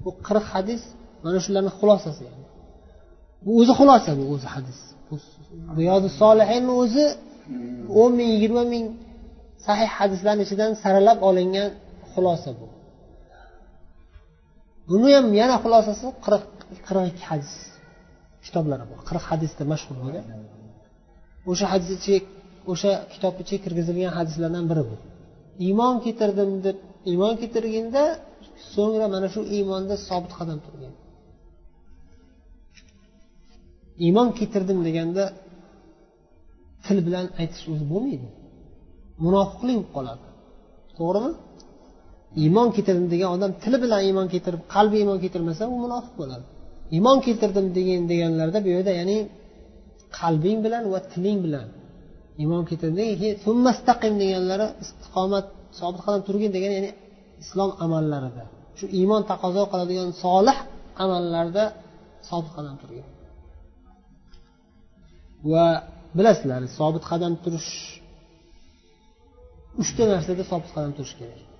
Bu 0.03 0.09
qirq 0.27 0.45
hadis 0.53 0.81
mana 1.23 1.39
shularni 1.45 1.71
xulosasi 1.79 2.21
yani. 2.29 2.45
Bu 3.45 3.51
o'zi 3.61 3.73
xulosa 3.79 4.11
bu 4.19 4.23
o'zi 4.33 4.47
hadis. 4.55 4.79
Riyozi 5.79 6.09
solihinni 6.21 6.73
o'zi 6.83 7.05
o'n 8.01 8.11
ming 8.19 8.29
yigirma 8.35 8.63
ming 8.73 8.85
sahih 9.65 9.89
hadislarni 9.97 10.41
ichidan 10.47 10.71
saralab 10.83 11.17
olingan 11.29 11.69
xulosa 12.13 12.51
bu. 12.59 12.67
Buni 14.91 15.09
ham 15.15 15.27
yana 15.41 15.55
xulosasi 15.63 16.07
qirq 16.25 16.43
qirq 16.87 17.05
ikki 17.11 17.23
hadis 17.31 17.53
kitoblari 18.45 18.85
bor. 18.89 18.99
Qirq 19.09 19.23
hadisda 19.31 19.63
mashhur 19.71 19.95
bo'lgan 20.03 20.25
o'sha 21.51 21.65
hadis 21.73 21.89
ichiga 21.97 22.19
o'sha 22.71 22.91
kitob 23.13 23.33
ichiga 23.43 23.59
kirgizilgan 23.65 24.13
hadislardan 24.19 24.65
biri 24.71 24.83
bu. 24.89 24.95
Iymon 25.67 25.95
keltirdim 26.05 26.51
deb 26.65 26.77
iymon 27.11 27.33
keltirganda 27.41 28.03
so'ngra 28.73 29.05
mana 29.13 29.27
shu 29.33 29.41
iymonda 29.55 29.95
sobit 30.07 30.31
qadam 30.39 30.59
turgan. 30.65 30.93
Iymon 34.05 34.27
keltirdim 34.37 34.79
deganda 34.87 35.23
til 36.85 36.97
bilan 37.07 37.25
aytish 37.41 37.65
o'zi 37.71 37.85
bo'lmaydi. 37.93 38.27
Munofiqlik 39.25 39.75
bo'lib 39.77 39.89
qoladi. 39.95 40.25
To'g'rimi? 40.97 41.31
Iymon 42.43 42.67
keltirdim 42.75 43.07
degan 43.13 43.29
odam 43.35 43.51
tili 43.63 43.77
bilan 43.83 44.01
iymon 44.09 44.27
keltirib 44.33 44.61
qalbi 44.75 44.95
iymon 45.01 45.17
keltirmasa 45.23 45.63
u 45.73 45.75
munofiq 45.85 46.13
bo'ladi. 46.21 46.45
Iymon 46.95 47.17
keltirdim 47.25 47.67
degan 47.77 48.01
deganlarda 48.11 48.59
bu 48.65 48.69
yerda 48.75 48.91
ya'ni 48.99 49.17
qalbing 50.19 50.57
bilan 50.65 50.83
va 50.93 50.99
tiling 51.13 51.39
bilan 51.45 51.67
iymon 52.41 52.63
keltirdim 52.69 52.97
keyin 54.01 54.15
deganlari 54.23 54.67
istiqomat 54.83 55.45
sobit 55.79 56.01
qadam 56.05 56.21
turgin 56.27 56.51
degani 56.55 56.73
ya'ni 56.79 56.91
islom 57.43 57.71
amallarida. 57.85 58.43
Shu 58.77 58.85
iymon 58.99 59.21
taqozo 59.31 59.63
qiladigan 59.71 60.09
solih 60.23 60.57
amallarda 61.03 61.63
sobit 62.29 62.51
qadam 62.57 62.75
turgin. 62.81 63.07
Va 65.51 65.65
bilasizlar 66.17 66.61
sobit 66.79 67.03
qadam 67.11 67.33
turish 67.43 67.71
uchta 69.81 70.03
narsada 70.13 70.43
sobit 70.51 70.71
qadam 70.75 70.93
turish 70.97 71.15
kerak. 71.19 71.50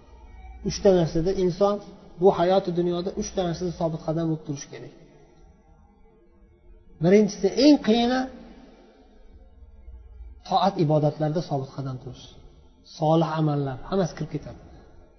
Uchta 0.69 0.89
narsada 1.00 1.32
inson 1.43 1.76
bu 2.21 2.28
hayoti 2.39 2.69
dunyoda 2.80 3.10
uchta 3.21 3.41
narsada 3.47 3.71
sobit 3.82 4.02
qadam 4.08 4.26
bo'lib 4.30 4.43
turishi 4.47 4.67
kerak. 4.74 4.93
Birinchisi 7.04 7.47
eng 7.65 7.76
qiyini 7.88 8.21
toat 10.50 10.76
ibodatlarda 10.86 11.41
sobit 11.50 11.71
qadam 11.78 11.95
turish. 12.04 12.26
Solih 12.97 13.30
amallar 13.39 13.78
hammasi 13.89 14.13
kirib 14.17 14.32
ketadi. 14.36 14.60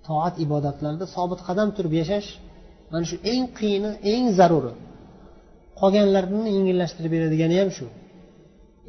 Toat 0.08 0.34
ibodatlarda 0.44 1.04
sobit 1.16 1.40
qadam 1.48 1.68
turib 1.76 1.92
yashash 2.00 2.28
mana 2.92 3.04
shu 3.10 3.16
eng 3.32 3.44
qiyini 3.58 3.90
eng 4.12 4.24
zaruri. 4.38 4.72
Qolganlarini 5.80 6.50
yengillashtirib 6.56 7.12
beradigani 7.16 7.56
ham 7.60 7.70
shu. 7.76 7.86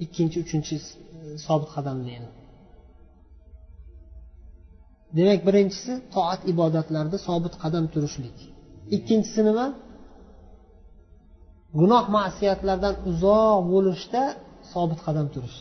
Ikkinchi 0.04 0.38
uchinchi 0.46 0.76
e, 0.80 0.84
sobit 1.46 1.70
qadamlikni 1.76 2.30
demak 5.18 5.40
birinchisi 5.48 5.92
toat 6.14 6.42
ibodatlarda 6.54 7.18
sobit 7.28 7.54
qadam 7.64 7.86
turishlik. 7.94 8.38
Ikkinchisi 8.96 9.42
nima? 9.50 9.66
Gunoh 11.80 12.06
masiyatlardan 12.18 12.96
uzoq 13.10 13.60
bo'lishda 13.74 14.22
sobit 14.74 15.00
qadam 15.06 15.28
turish. 15.34 15.60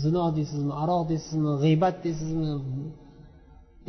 Zino 0.00 0.24
deysizmi 0.36 0.72
aroq 0.82 1.02
deysizmi 1.10 1.50
g'iybat 1.62 1.96
deysizmi 2.04 2.50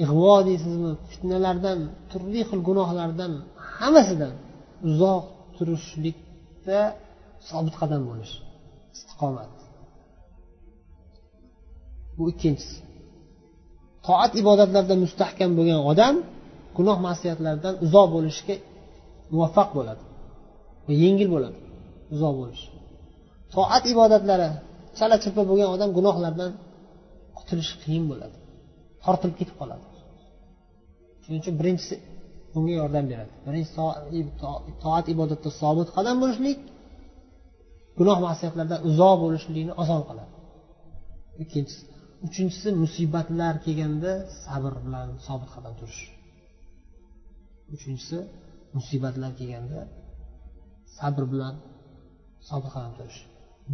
ig'vo 0.04 0.36
deysizmi 0.50 0.92
fitnalardan 1.10 1.80
turli 2.10 2.42
xil 2.50 2.60
gunohlardan 2.70 3.32
hammasidan 3.78 4.34
uzoq 4.90 5.24
turishlikda 5.56 6.80
sobit 7.50 7.76
qadam 7.82 8.02
bo'lish 8.10 8.34
istiqomat. 8.96 9.54
Bu 12.18 12.24
ikkinchisi. 12.34 12.78
Toat 14.08 14.32
ibodatlarda 14.42 14.96
mustahkam 15.04 15.52
bo'lgan 15.58 15.80
odam 15.92 16.16
gunoh 16.78 16.98
masiyatlardan 17.08 17.74
uzoq 17.86 18.08
bo'lishga 18.16 18.56
muvaffaq 19.34 19.70
bo'ladi. 19.78 20.04
Va 20.88 20.94
yengil 21.04 21.28
bo'ladi 21.36 21.58
uzoq 22.16 22.34
bo'lish 22.42 22.64
toat 23.54 23.84
ibodatlari 23.94 24.50
chala 24.98 25.16
chirpa 25.24 25.44
bo'lgan 25.50 25.70
odam 25.76 25.90
gunohlardan 25.98 26.52
qutulish 27.38 27.72
qiyin 27.82 28.04
bo'ladi. 28.12 28.38
Tortilib 29.04 29.36
ketib 29.40 29.56
qoladi. 29.62 29.86
Shuning 31.24 31.40
uchun 31.44 31.56
birinchisi 31.60 31.96
bunga 32.54 32.74
yordam 32.82 33.06
beradi. 33.12 33.34
Birinchi 33.48 33.72
toat 34.84 35.06
ibodatda 35.14 35.50
sobit 35.62 35.90
qadam 35.96 36.16
bo'lishlik 36.24 36.58
gunoh 38.00 38.18
masiyatlardan 38.28 38.80
uzoq 38.90 39.16
bo'lishlikni 39.24 39.74
oson 39.84 40.02
qiladi. 40.10 40.32
Ikkinchisi 41.44 41.84
uchinchisi 42.28 42.70
musibatlar 42.84 43.54
kelganda 43.66 44.12
sabr 44.46 44.74
bilan 44.86 45.08
sobit 45.28 45.50
qadam 45.56 45.74
turish. 45.80 46.02
Uchinchisi 47.76 48.18
musibatlar 48.78 49.32
kelganda 49.40 49.80
sabr 51.00 51.24
bilan 51.32 51.54
sobit 52.50 52.72
qadam 52.76 52.94
turish. 52.98 53.20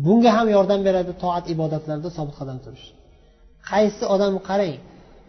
Bunga 0.05 0.31
ham 0.37 0.47
yordam 0.55 0.81
beradi 0.87 1.11
toat 1.23 1.45
ibodatlarda 1.53 2.09
sobit 2.17 2.35
qadam 2.41 2.57
turish. 2.65 2.87
Qaysi 3.69 4.03
odam 4.15 4.33
qarang 4.49 4.75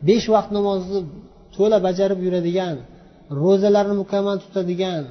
besh 0.08 0.26
vaqt 0.34 0.50
namozni 0.56 1.00
to'la 1.56 1.78
bajarib 1.86 2.18
yuradigan 2.26 2.76
ro'zalarni 3.40 3.94
mukammal 4.02 4.36
tutadigan 4.44 5.04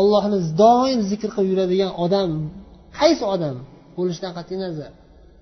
ollohni 0.00 0.38
doim 0.62 1.00
zikr 1.10 1.28
qilib 1.36 1.50
yuradigan 1.52 1.90
odam 2.04 2.30
qaysi 2.98 3.24
odam? 3.34 3.56
Bo'lishidan 3.96 4.32
qat'iy 4.38 4.58
nazar. 4.64 4.90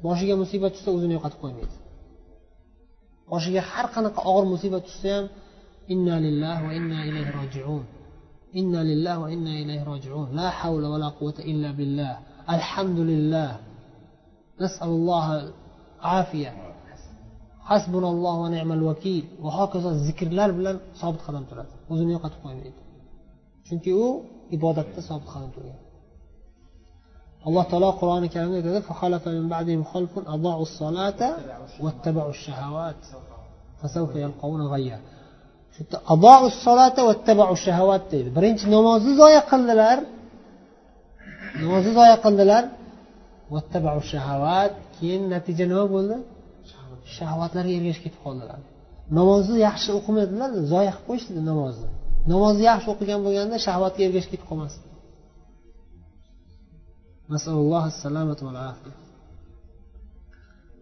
Boshiga 0.07 0.35
musibat 0.43 0.71
tushsa 0.75 0.91
o'zini 0.97 1.13
yo'qotib 1.17 1.41
qo'ymaydi. 1.45 1.75
Boshiga 3.31 3.63
har 3.71 3.87
qanaqa 3.95 4.21
og'ir 4.31 4.45
musibat 4.53 4.83
tushsa 4.89 5.11
ham 5.17 5.27
inna 5.93 6.15
lillahi 6.27 6.61
va 6.67 6.73
inna 6.79 6.99
ilayhi 7.09 7.33
rojiun. 7.41 7.85
Inna 8.61 8.81
lillahi 8.91 9.19
va 9.25 9.29
inna 9.37 9.53
ilayhi 9.63 9.85
rojiun. 9.93 10.27
La 10.39 10.49
havla 10.59 10.87
va 10.93 10.99
la 11.05 11.11
quvvata 11.17 11.43
illa 11.53 11.71
billah. 11.79 12.15
Alhamdulillah. 12.55 13.51
Nasalloh 14.63 15.27
afiya 16.21 16.53
hasbunalloh 17.71 18.35
va 18.43 18.49
ni'mal 18.55 18.83
vakil 18.91 19.25
va 19.45 19.51
hokazo 19.59 19.91
zikrlar 20.07 20.51
bilan 20.59 20.77
sobit 21.01 21.23
qadam 21.27 21.45
turadi. 21.51 21.73
O'zini 21.93 22.11
yo'qotib 22.17 22.41
qo'ymaydi. 22.45 22.81
Chunki 23.67 23.91
u 24.05 24.07
ibodatda 24.57 25.01
sobit 25.09 25.29
qadam 25.35 25.51
turgan. 25.57 25.79
Alloh 27.47 27.65
taolo 27.71 27.91
qur'oni 28.01 28.29
karimda 28.35 28.57
aytadi 28.61 28.81
deydi. 38.13 38.29
Birinchi 38.37 38.65
namozni 38.77 39.13
zoya 39.21 39.43
qildilar. 39.51 39.99
Namozni 41.63 41.93
zoya 41.99 42.17
qildilar. 42.25 42.65
Keyin 44.97 45.23
natija 45.35 45.65
nima 45.73 45.87
bo'ldi? 45.95 46.17
Shahvatlarga 47.17 47.73
ergashib 47.79 48.03
ketib 48.07 48.21
qoldilar. 48.27 48.59
Namozni 49.19 49.57
yaxshi 49.67 49.91
o'qimadilar 49.99 50.51
zoya 50.73 50.93
qilib 50.95 51.07
qo'yishdi 51.09 51.41
namozni. 51.51 51.89
Namozni 52.33 52.65
yaxshi 52.71 52.89
o'qigan 52.95 53.21
bo'lganda 53.27 53.57
shahvatga 53.67 54.01
ergashib 54.07 54.31
ketib 54.35 54.49
qolmasdi. 54.51 54.87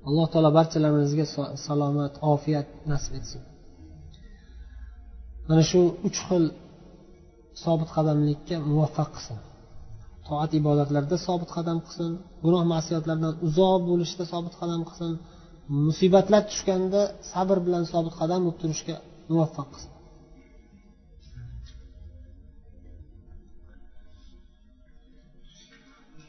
Alloh 0.08 0.26
taolo 0.32 0.50
barchalarimizga 0.58 1.24
salomat 1.66 2.14
ofiyat 2.32 2.68
nasib 2.90 3.12
etsin. 3.20 3.42
Mana 5.48 5.62
shu 5.70 5.80
uch 6.08 6.18
xil 6.28 6.44
sobit 7.64 7.90
qadamlikka 7.96 8.56
muvaffaq 8.70 9.08
qilsin. 9.16 9.38
Toat 10.26 10.50
ibodatlarda 10.60 11.16
sobit 11.26 11.50
qadam 11.56 11.78
qilsin 11.84 12.10
gunoh 12.44 12.64
masiyatlardan 12.74 13.34
uzoq 13.46 13.80
bo'lishda 13.90 14.24
sobit 14.32 14.54
qadam 14.60 14.80
qilsin 14.88 15.12
musibatlar 15.86 16.42
tushganda 16.50 17.00
sabr 17.32 17.56
bilan 17.66 17.84
sobit 17.92 18.14
qadam 18.20 18.40
bo'lib 18.44 18.58
turishga 18.62 18.96
muvaffaq 19.30 19.68
qilsin. 19.74 19.92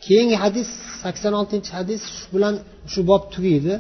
Keyingi 0.04 0.36
hadis 0.44 0.70
sakson 1.04 1.34
oltinchi 1.40 1.72
hadis 1.80 2.02
shu 2.18 2.28
bilan 2.36 2.56
shu 2.92 3.02
bob 3.10 3.24
tugaydi 3.34 3.74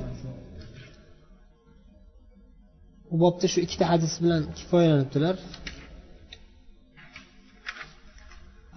bu 3.09 3.15
bobda 3.23 3.45
shu 3.53 3.59
ikkita 3.65 3.85
hadis 3.93 4.13
bilan 4.23 4.41
kifoyalanibdilar. 4.57 5.35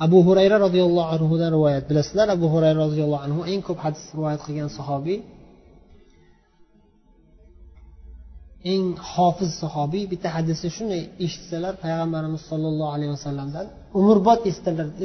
Abu 0.04 0.18
hurayra 0.26 0.56
roziyallohu 0.66 1.08
anhudan 1.16 1.50
rivoyat 1.56 1.84
bilasizlar 1.90 2.26
abu 2.36 2.46
hurayra 2.54 2.78
roziyallohu 2.86 3.22
anhu 3.26 3.40
eng 3.52 3.60
ko'p 3.68 3.78
hadis 3.86 4.04
rivoyat 4.16 4.40
qilgan 4.46 4.70
sahobiy 4.78 5.18
eng 8.72 8.84
hofiz 9.12 9.50
sahobiy 9.62 10.04
bitta 10.12 10.28
hadisni 10.36 10.68
shunday 10.76 11.02
eshitsalar 11.24 11.74
payg'ambarimiz 11.84 12.42
sollallohu 12.50 12.90
alayhi 12.96 13.12
vasallamdan 13.16 13.66
umrbod 14.00 14.40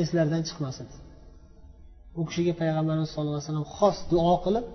eslaridan 0.03 0.43
chiqmasin. 0.49 0.87
U 2.19 2.21
kishiga 2.27 2.53
payg'ambarimiz 2.61 3.09
sallallohu 3.11 3.37
alayhi 3.37 3.47
vasallam 3.49 3.67
xos 3.77 3.97
duo 4.11 4.33
qilib 4.45 4.65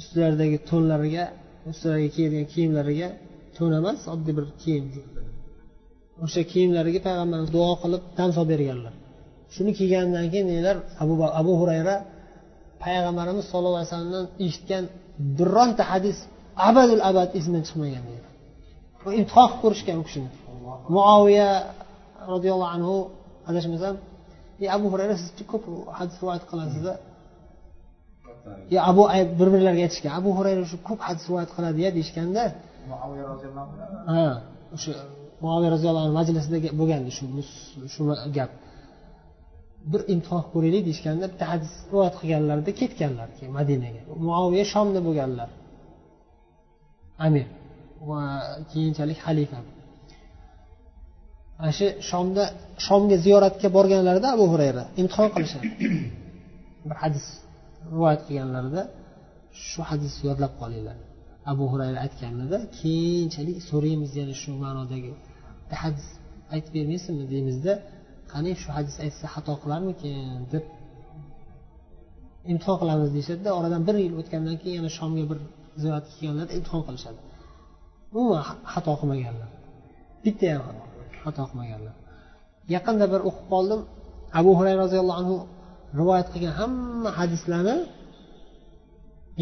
ustlaridagi 0.00 0.58
to'nlariga 0.70 1.24
ustilariga 1.70 2.10
kiyadigan 2.16 2.46
kiyimlariga 2.52 3.08
to'n 3.56 3.72
emas 3.80 4.00
oddiy 4.14 4.34
bir 4.38 4.46
kiyim 4.62 4.84
o'sha 6.24 6.42
kiyimlariga 6.52 7.00
payg'ambarimiz 7.06 7.50
duo 7.56 7.72
qilib 7.82 8.02
dam 8.18 8.30
solib 8.36 8.50
berganlar. 8.54 8.94
Shuni 9.54 9.72
kiygandan 9.78 10.26
keyin 10.32 10.46
deydilar 10.50 10.76
abu 11.02 11.14
abu 11.40 11.52
hurayra 11.60 11.96
payg'ambarimiz 12.84 13.44
sallallohu 13.50 13.80
alayhi 13.80 13.90
vasallamdan 13.92 14.26
eshitgan 14.44 14.84
bironta 15.38 15.82
hadis 15.92 16.18
abadul 16.68 17.02
abad 17.10 17.28
esimdan 17.38 17.62
chiqmagan 17.68 18.04
deydi. 18.08 18.26
Imtihon 19.20 19.46
qilib 19.50 19.60
ko'rishgan 19.62 19.96
u 20.02 20.04
kishini. 20.08 20.30
Muoviya 20.96 21.50
roziyallohu 22.32 22.72
anhu 22.76 22.94
adashmasam 23.50 23.94
abu 24.76 24.86
hurayra 24.92 25.14
siz 25.22 25.30
ko'p 25.52 25.64
hadis 25.98 26.16
rivoyat 26.22 26.44
qilasiz 26.50 26.84
yo 28.74 28.78
abu 28.90 29.02
bir 29.38 29.48
birlariga 29.54 29.82
aytishgan. 29.86 30.12
Abu 30.20 30.30
hurayra 30.38 30.64
shu 30.70 30.76
ko'p 30.88 31.00
hadis 31.08 31.24
rivoyat 31.28 31.50
qiladi 31.56 31.78
ya 31.86 31.90
deyishganda. 31.96 32.44
Ha 34.12 34.26
o'sha 34.76 34.92
muaviya 35.44 35.70
roziyallohu 35.74 36.04
anhu 36.06 36.16
majlisida 36.20 36.56
bo'lgandi 36.80 37.10
shu 37.18 37.24
shu 37.94 38.02
gap. 38.36 38.50
Bir 39.92 40.00
imtihon 40.12 40.40
qilib 40.42 40.52
ko'raylik 40.54 40.82
deyishganda 40.88 41.24
bitta 41.32 41.44
hadis 41.52 41.72
rivoyat 41.90 42.14
qilganlarida 42.20 42.72
ketganlar 42.80 43.28
keyin 43.36 43.52
madinaga. 43.58 44.00
Muaviya 44.28 44.64
shomda 44.72 45.00
bo'lganlar. 45.08 45.48
Amir 47.26 47.46
va 48.08 48.20
keyinchalik 48.70 49.18
xalifa 49.26 49.58
ana 51.60 51.72
shu 51.78 51.86
shomda 52.10 52.44
shomga 52.86 53.16
ziyoratga 53.24 53.68
borganlarida 53.76 54.28
abu 54.36 54.44
hurayra 54.52 54.82
imtihon 55.00 55.28
qilishadi. 55.34 55.66
Bir 56.88 56.96
hadis 57.02 57.26
rivoyat 57.92 58.20
qilganlarida 58.28 58.82
shu 59.68 59.80
hadisni 59.90 60.22
yodlab 60.30 60.52
qolinglar. 60.60 60.96
Abu 61.52 61.64
hurayra 61.72 61.98
aytganida 62.06 62.58
keyinchalik 62.78 63.58
so'raymiz 63.70 64.10
yana 64.20 64.34
shu 64.42 64.50
ma'nodagi 64.64 65.10
bitta 65.60 65.76
hadis. 65.84 66.06
Aytib 66.54 66.72
bermaysizmi 66.78 67.24
deymizda 67.32 67.72
qani 68.32 68.50
shu 68.62 68.68
hadis 68.76 68.96
aytsa 69.04 69.26
xato 69.34 69.52
qilarmikin 69.62 70.16
deb 70.52 70.64
imtihon 72.52 72.76
qilamiz 72.82 73.08
deyishadida 73.16 73.50
oradan 73.58 73.82
bir 73.88 73.96
yil 74.04 74.14
o'tgandan 74.20 74.56
keyin 74.62 74.76
yana 74.80 74.90
shomga 74.98 75.24
bir 75.30 75.38
ziyoratga 75.82 76.12
kelganlarda 76.18 76.52
imtihon 76.58 76.82
qilishadi. 76.88 77.20
Umuman 78.16 78.42
xato 78.72 78.92
qilmaganlar. 79.00 79.50
Bitta 80.24 80.48
ham 80.54 80.76
xato 81.24 81.42
qilmaganlar 81.50 81.94
yaqinda 82.74 83.06
bir 83.12 83.20
o'qib 83.28 83.46
qoldim. 83.54 83.80
Abu 84.40 84.50
hurayra 84.58 84.80
roziyallohu 84.84 85.18
anhu 85.22 85.36
rivoyat 86.00 86.28
qilgan 86.34 86.54
hamma 86.60 87.10
hadislarni 87.18 87.76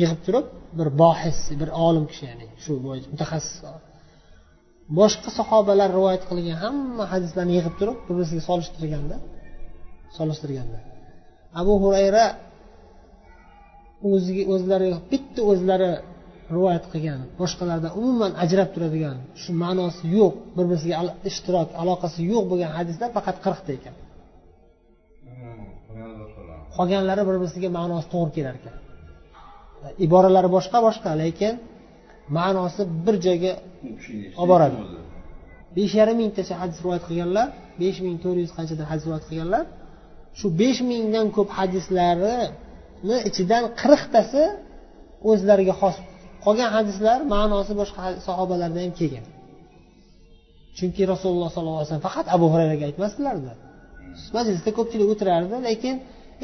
yig'ib 0.00 0.20
turib 0.26 0.46
bir 0.78 0.88
bohis 1.02 1.38
bir 1.60 1.68
olim 1.86 2.04
kishi 2.10 2.24
ya'ni 2.30 2.46
shu 2.64 2.72
bo'yicha 2.86 3.08
mutaxassis 3.14 3.56
boshqa 4.98 5.28
sahobalar 5.38 5.88
rivoyat 5.98 6.22
qilgan 6.30 6.58
hamma 6.64 7.04
hadislarni 7.12 7.52
yig'ib 7.58 7.74
turib 7.80 7.98
bir 8.06 8.14
birisiga 8.18 8.42
solishtirganda 8.50 9.16
solishtirganda. 10.18 10.78
Abu 11.60 11.74
hurayra 11.82 12.24
o'ziga 14.12 14.42
o'zlari 14.54 14.88
bitta 15.10 15.40
o'zlari 15.50 15.90
rivoyat 16.54 16.84
qilgan 16.92 17.20
boshqalardan 17.40 17.92
umuman 18.00 18.32
ajrab 18.44 18.68
turadigan 18.74 19.16
shu 19.42 19.50
ma'nosi 19.64 20.02
yo'q 20.18 20.34
bir 20.56 20.64
birisiga 20.70 20.96
ishtirok 21.30 21.68
aloqasi 21.82 22.20
yo'q 22.32 22.44
bo'lgan 22.50 22.72
hadislar 22.78 23.08
faqat 23.16 23.36
qirqta 23.44 23.70
ekan. 23.78 23.94
Qolganlari 26.76 27.22
bir 27.28 27.36
birisiga 27.42 27.68
ma'nosi 27.78 28.06
to'g'ri 28.14 28.32
kelar 28.36 28.54
ekan. 28.60 28.74
Iboralari 30.04 30.48
boshqa 30.56 30.78
boshqa 30.86 31.10
lekin 31.22 31.54
ma'nosi 32.38 32.82
bir 33.04 33.14
joyga 33.26 33.52
olib 34.42 34.50
boradi. 34.52 34.78
besh 35.76 35.94
yarim 36.00 36.16
mingtacha 36.22 36.54
hadis 36.62 36.78
rivoyat 36.84 37.04
qilganlar 37.08 37.46
besh 37.82 37.98
ming 38.04 38.16
to'rt 38.22 38.38
yuz 38.44 38.52
qanchada 38.58 38.84
hadis 38.90 39.04
rivoyat 39.06 39.24
qilganlar 39.30 39.64
shu 40.38 40.46
besh 40.60 40.80
mingdan 40.90 41.26
ko'p 41.36 41.48
hadislarini 41.58 43.16
ichidan 43.28 43.64
qirqtasi 43.80 44.42
o'zlariga 45.30 45.74
xos 45.80 45.96
qolgan 46.46 46.70
hadislar 46.76 47.18
ma'nosi 47.34 47.72
boshqa 47.80 48.02
sahobalardan 48.26 48.82
ham 48.86 48.92
kelgan. 49.00 49.26
Chunki 50.78 51.02
rasululloh 51.12 51.50
sollallohu 51.54 51.78
alayhi 51.80 51.90
vasallam 51.90 52.06
faqat 52.08 52.26
abu 52.36 52.46
hurayraga 52.52 52.84
aytmasdilarda. 52.90 53.52
Majlisda 54.36 54.70
ko'pchilik 54.78 55.08
o'tirardi 55.12 55.56
lekin 55.68 55.94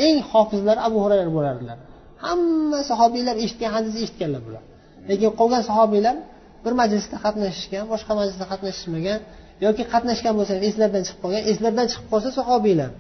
eng 0.06 0.16
hofizlar 0.30 0.76
abu 0.86 0.98
hurayra 1.04 1.30
bo'lardilar. 1.38 1.78
Hamma 2.24 2.80
sahobiylar 2.90 3.36
eshitgan 3.44 3.70
hadisni 3.76 4.00
eshitganlar 4.06 4.42
bular. 4.46 4.62
Lekin 5.10 5.30
qolgan 5.40 5.62
sahobiylar 5.70 6.16
bir 6.64 6.72
majlisda 6.80 7.16
qatnashishgan 7.24 7.84
boshqa 7.92 8.12
majlisda 8.20 8.44
qatnashishmagan 8.52 9.20
yoki 9.64 9.82
qatnashgan 9.92 10.34
bo'lsa 10.38 10.52
ham 10.56 10.62
eslaridan 10.68 11.02
chiqib 11.06 11.20
qolgan 11.24 11.42
eslaridan 11.50 11.86
chiqib 11.90 12.06
qolsa 12.12 12.28
sahobiylar 12.38 12.90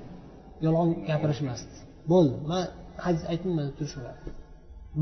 yolg'on 0.64 0.90
gapirishmasdi. 1.10 1.74
Bo'ldi. 2.12 2.34
Man 2.50 2.64
hadis 3.04 3.22
aytmayman 3.32 3.66
deb 3.68 3.88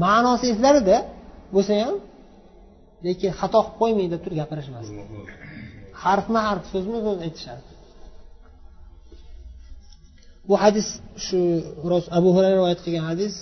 ma'nosi 0.05 0.47
eslarida 0.53 0.97
bo'lsa 1.55 1.73
ham 1.83 1.97
lekin 3.07 3.31
xato 3.41 3.61
qilib 3.63 3.79
qo'ymang 3.81 4.09
deb 4.13 4.21
turib 4.25 4.37
gapirishmasdi 4.41 4.95
harfma 6.05 6.41
harf 6.49 6.65
so'zma 6.73 6.99
so'z 7.07 7.19
aytishardi 7.27 7.71
bu 10.49 10.55
hadis 10.63 10.87
shu 11.27 11.39
abu 12.19 12.29
hurayra 12.35 12.57
rivoyat 12.59 12.81
qilgan 12.85 13.05
hadis 13.13 13.35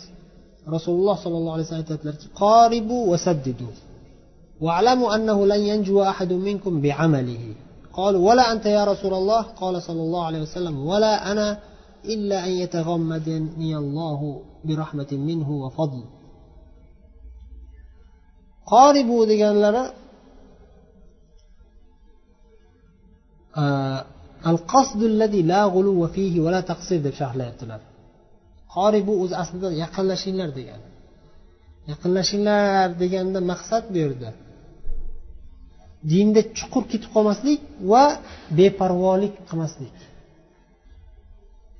rasululloh 0.75 1.17
sollallohu 1.25 1.55
alayhi 1.57 1.67
vasallam 1.67 1.85
aytadilarki 1.87 2.27
qoribu 2.43 2.97
va 3.11 3.19
saddidu 3.27 3.69
واعلموا 4.65 5.15
أنه 5.17 5.47
لن 5.47 5.61
ينجو 5.71 6.03
أحد 6.03 6.33
منكم 6.33 6.73
بعمله 6.85 7.45
قالوا 7.93 8.23
ولا 8.29 8.45
أنت 8.53 8.67
يا 8.67 8.85
رسول 8.93 9.15
الله 9.15 9.43
قال 9.43 9.75
صلى 9.83 10.03
الله 10.07 10.23
عليه 10.29 10.43
وسلم 10.43 10.87
ولا 10.91 11.33
أنا 11.33 11.49
إلا 12.05 12.39
أن 12.47 12.53
يتغمدني 12.63 13.77
الله 13.77 14.21
برحمة 14.65 15.13
منه 15.13 15.49
وفضل 15.63 16.03
qoribu 18.71 19.17
deganlari 19.33 19.85
e, 23.63 23.65
al 24.51 24.59
qasdulladi 24.73 25.41
la 25.53 25.63
g'uluv 25.75 25.99
fihi 26.15 26.39
va 26.45 26.51
la 26.57 26.63
taqsir 26.71 26.99
deb 27.07 27.15
sharhlayaptilar. 27.21 27.81
Qoribu 28.75 29.13
o'zi 29.23 29.35
aslida 29.43 29.69
yaqinlashinglar 29.85 30.51
degani 30.59 30.87
yaqinlashinglar 31.91 32.89
deganda 33.03 33.41
maqsad 33.53 33.85
bu 33.93 33.99
yerda. 34.05 34.31
Dinda 36.13 36.41
chuqur 36.59 36.85
ketib 36.93 37.11
qolmaslik 37.17 37.61
va 37.93 38.05
beparvolik 38.59 39.35
qilmaslik. 39.49 39.97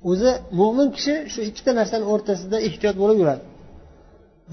O'zi 0.09 0.31
mo'min 0.59 0.87
kishi 0.95 1.13
shu 1.31 1.39
ikkita 1.49 1.71
narsani 1.79 2.05
o'rtasida 2.13 2.57
ehtiyot 2.67 2.95
bo'lib 3.01 3.17
yuradi 3.21 3.43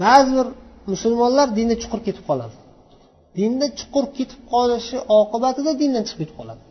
ba'zi 0.03 0.31
bir 0.37 0.47
musulmonlar 0.91 1.47
dinda 1.57 1.75
chuqur 1.81 1.99
ketib 2.07 2.23
qoladi. 2.29 2.55
Dinda 3.39 3.65
chuqur 3.79 4.05
ketib 4.17 4.41
qolishi 4.53 4.97
oqibatida 5.19 5.71
dindan 5.81 6.03
chiqib 6.07 6.19
ketib 6.21 6.35
qoladi. 6.39 6.63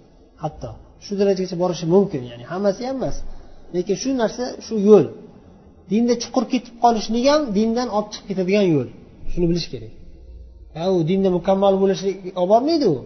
Hatto 0.42 0.70
shu 1.04 1.12
darajagacha 1.20 1.56
borishi 1.62 1.86
mumkin 1.94 2.22
ya'ni 2.30 2.44
hammasi 2.52 2.80
ham 2.88 2.96
emas. 3.00 3.16
Lekin 3.74 3.96
shu 4.02 4.08
narsa 4.22 4.44
shu 4.66 4.74
yo'l. 4.88 5.06
Dinda 5.92 6.14
chuqur 6.22 6.44
ketib 6.52 6.74
qolishlik 6.84 7.24
ham 7.32 7.42
dindan 7.58 7.88
olib 7.96 8.08
chiqib 8.12 8.26
ketadigan 8.30 8.66
yo'l. 8.74 8.88
Shuni 9.32 9.46
bilish 9.50 9.68
kerak. 9.72 9.92
U 10.94 10.98
dinda 11.10 11.28
mukammal 11.38 11.74
bo'lishlik 11.82 12.16
olib 12.40 12.50
bormaydi 12.52 12.86
u. 12.94 12.96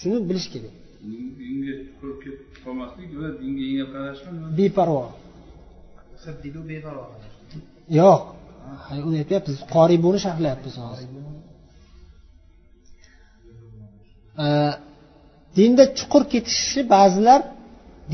Shuni 0.00 0.18
bilish 0.28 0.48
kerak. 0.54 0.74
Dinga 1.40 1.74
chuqur 1.86 2.10
ketib 2.24 2.48
qolmaslik 2.64 3.10
va 3.20 3.28
dinga 3.40 3.62
yengil 3.68 3.88
qarashmi 3.94 4.32
beparvo. 4.58 5.02
Yo'q 8.00 8.22
uni 9.08 9.16
aytyapmiz 9.22 9.56
qoribuni 9.74 10.18
sharhlayapmiz 10.24 10.74
hozir. 10.84 11.08
Dinda 15.58 15.84
chuqur 15.98 16.22
ketishni 16.32 16.82
ba'zilar 16.94 17.40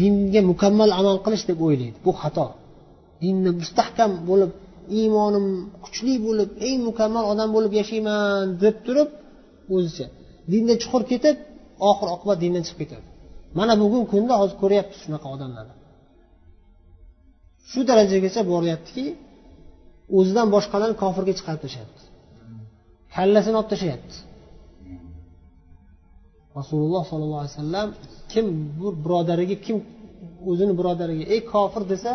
dinga 0.00 0.40
mukammal 0.50 0.90
amal 1.00 1.16
qilish 1.24 1.44
deb 1.50 1.58
o'ylaydi. 1.66 1.98
Bu 2.06 2.12
xato. 2.20 2.46
Dinda 3.22 3.50
mustahkam 3.60 4.12
bo'lib 4.28 4.52
iymonim 4.98 5.46
kuchli 5.84 6.14
bo'lib 6.26 6.50
eng 6.68 6.78
mukammal 6.88 7.24
odam 7.32 7.48
bo'lib 7.56 7.72
yashayman 7.80 8.44
deb 8.62 8.76
turib 8.86 9.08
o'zicha. 9.74 10.06
Dinda 10.52 10.74
chuqur 10.82 11.02
ketib 11.12 11.36
oxir 11.90 12.08
oqibat 12.16 12.38
dindan 12.44 12.62
chiqib 12.66 12.80
ketadi. 12.82 13.06
Mana 13.58 13.74
bugungi 13.82 14.08
kunda 14.14 14.34
hozir 14.40 14.56
ko'ryapmiz 14.62 14.98
shunaqa 15.04 15.28
odamlarni. 15.34 15.74
Shu 17.70 17.80
darajagacha 17.88 18.40
boryaptiki 18.52 19.04
o'zidan 20.18 20.46
boshqalarni 20.54 20.96
kofirga 21.02 21.32
chiqarib 21.38 21.60
tashlayapti 21.64 22.02
kallasini 23.14 23.56
olib 23.60 23.70
tashlayapti 23.74 24.16
rasululloh 26.58 27.02
sollallohu 27.10 27.42
alayhi 27.42 27.54
vasallam 27.56 27.88
kim 28.32 28.46
bu 28.78 28.88
birodariga 29.04 29.56
kim 29.66 29.76
o'zini 30.50 30.72
birodariga 30.80 31.24
ey 31.34 31.40
kofir 31.52 31.82
desa 31.92 32.12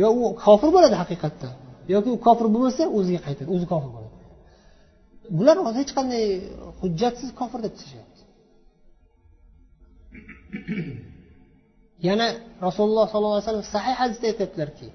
yo 0.00 0.08
u 0.20 0.22
kofir 0.44 0.68
bo'ladi 0.76 0.96
haqiqatda 1.02 1.48
yoki 1.94 2.08
u 2.16 2.18
kofir 2.26 2.46
bo'lmasa 2.54 2.82
o'ziga 2.98 3.20
qaytadi 3.26 3.48
o'zi 3.54 3.66
kofir 3.72 3.90
bo'ladi. 3.96 4.16
Bular 5.38 5.56
hech 5.80 5.90
qanday 5.98 6.24
hujjatsiz 6.80 7.30
kofir 7.40 7.60
deb 7.66 7.74
tashlayapti 7.80 8.20
yana 12.08 12.26
rasululloh 12.66 13.06
sollallohu 13.12 13.36
alayhi 13.36 13.46
vasallam 13.48 13.66
sahih 13.76 13.94
hadisda 14.00 14.24
aytyaptilarki 14.32 14.86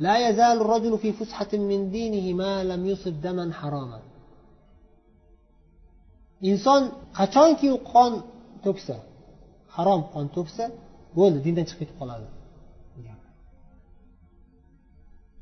لا 0.00 0.28
يزال 0.28 0.56
الرجل 0.60 0.98
في 0.98 1.12
فسحة 1.12 1.52
من 1.70 1.90
دينه 1.90 2.26
ما 2.42 2.64
لم 2.64 2.86
يصب 2.86 3.14
دما 3.20 3.52
حراما 3.52 4.00
inson 6.50 6.82
qachonki 7.18 7.66
u 7.76 7.78
qon 7.92 8.12
to'ksa 8.64 8.96
harom 9.76 10.00
qon 10.12 10.26
to'ksa 10.36 10.64
bo'ldi 11.18 11.38
dindan 11.46 11.64
chiqib 11.68 11.80
ketib 11.82 11.96
qoladi 12.00 12.26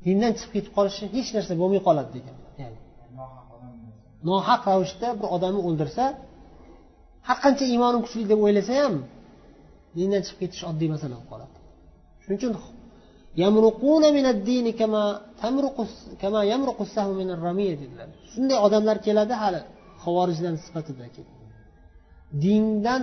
dindan 0.05 0.31
chiqib 0.37 0.51
ketib 0.55 0.71
qolishi 0.77 1.03
hech 1.15 1.29
narsa 1.35 1.53
bo'lmay 1.61 1.81
qoladi 1.87 2.09
degan 2.17 2.35
ya'ni 2.61 2.79
nohaq 4.29 4.61
ravishda 4.71 5.07
bir 5.19 5.27
odamni 5.35 5.61
o'ldirsa 5.67 6.03
har 7.27 7.37
qancha 7.43 7.65
iymonim 7.73 8.01
kuchli 8.05 8.23
deb 8.31 8.39
o'ylasa 8.45 8.73
ham 8.81 8.95
dindan 9.97 10.21
chiqib 10.25 10.39
ketish 10.43 10.63
oddiy 10.69 10.89
masala 10.93 11.13
bo'lib 11.15 11.29
qoladi 11.31 11.55
shuning 12.23 12.37
uchun 12.39 12.53
dedilar. 17.82 18.08
Shunday 18.32 18.58
odamlar 18.66 18.96
keladi 19.06 19.34
hali 19.42 19.60
xavorijlar 20.02 20.54
sifatida 20.66 21.06
dindan 22.44 23.02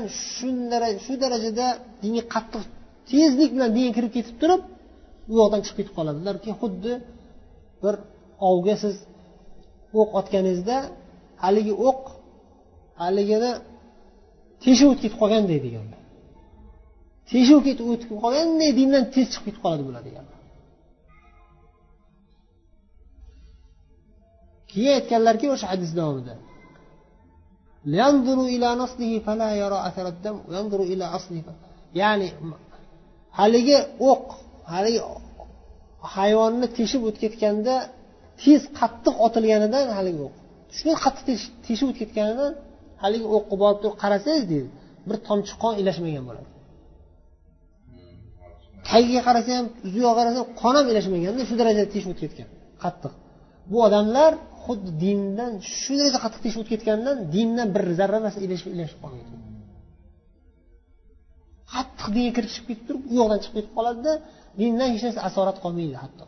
shu 1.05 1.13
darajada 1.23 1.67
dinga 2.03 2.23
qattiq 2.33 2.63
tezlik 3.11 3.49
bilan 3.55 3.69
dinga 3.77 3.91
kirib 3.97 4.11
ketib 4.17 4.35
turib 4.41 4.61
u 5.31 5.33
yoqdan 5.39 5.61
chiqib 5.65 5.77
ketib 5.79 5.93
qoladilarki 5.97 6.49
xuddi 6.61 6.93
bir 7.83 7.95
ovga 8.49 8.75
siz 8.83 8.95
o'q 9.99 10.09
otganingizda 10.19 10.77
haligi 11.43 11.73
o'q 11.87 12.01
haligini 13.01 13.51
teshib 14.63 14.87
o'tib 14.91 15.01
ketib 15.03 15.17
qolganday 15.21 15.59
deganlar. 15.67 15.96
Teshib 17.31 17.59
ketib 17.67 17.87
o'tib 17.93 18.11
qolganday 18.23 18.71
dindan 18.79 19.03
tez 19.13 19.25
chiqib 19.33 19.45
ketib 19.47 19.61
qoladi 19.63 19.83
bular 19.87 20.01
deganlar 20.07 20.37
keyin 24.71 24.91
aytganlarki 24.99 25.45
o'sha 25.53 25.65
hadis 25.73 25.91
davomida 25.99 26.35
ya'ni 32.01 32.27
haligi 33.39 33.77
o'q 34.09 34.25
haligi 34.73 35.01
hayvonni 36.15 36.67
teshib 36.77 37.01
o'tib 37.07 37.21
ketganda 37.23 37.75
tez 38.41 38.61
qattiq 38.79 39.15
otilganidan 39.25 39.85
haligi 39.97 40.21
o'q. 40.27 40.35
Shunday 40.77 40.97
qattiq 41.05 41.39
teshib 41.65 41.87
o'tib 41.89 41.99
ketganidan 42.01 42.51
haligi 43.03 43.27
o'qqa 43.35 43.55
borib 43.63 43.79
turib 43.81 43.97
qarasangiz 44.03 44.45
deydi 44.51 44.69
bir 45.07 45.17
tomchi 45.27 45.53
qon 45.63 45.73
ilashmagan 45.81 46.23
bo'ladi. 46.29 46.49
Tagiga 48.89 49.21
qarasa 49.27 49.51
ham 49.57 49.67
uziga 49.87 50.11
qarasa 50.19 50.41
qon 50.61 50.73
ham 50.77 50.85
ilashmaganda 50.91 51.41
shu 51.49 51.55
darajada 51.61 51.89
teshib 51.93 52.09
o'tib 52.13 52.23
ketgan 52.23 52.47
qattiq. 52.83 53.13
Bu 53.71 53.77
odamlar 53.87 54.31
xuddi 54.63 54.91
dindan 55.03 55.51
shu 55.79 55.93
darajada 55.99 56.19
qattiq 56.25 56.41
teshib 56.45 56.59
o'tib 56.61 56.71
ketganidan 56.73 57.17
dindan 57.35 57.67
bir 57.75 57.83
zarra 57.99 58.19
narsa 58.25 58.39
ilashib 58.45 58.69
ilashib 58.75 58.99
qolgan 59.03 59.27
qattiq 61.73 62.07
dinga 62.15 62.31
kirishib 62.37 62.63
ketib 62.69 62.83
turib 62.87 63.03
u 63.11 63.13
yoqdan 63.19 63.39
chiqib 63.43 63.55
ketib 63.57 63.73
qoladida 63.77 64.13
dindan 64.59 64.87
hech 64.93 65.03
narsa 65.07 65.19
asorat 65.29 65.57
qolmaydi 65.63 65.95
hatto. 66.03 66.25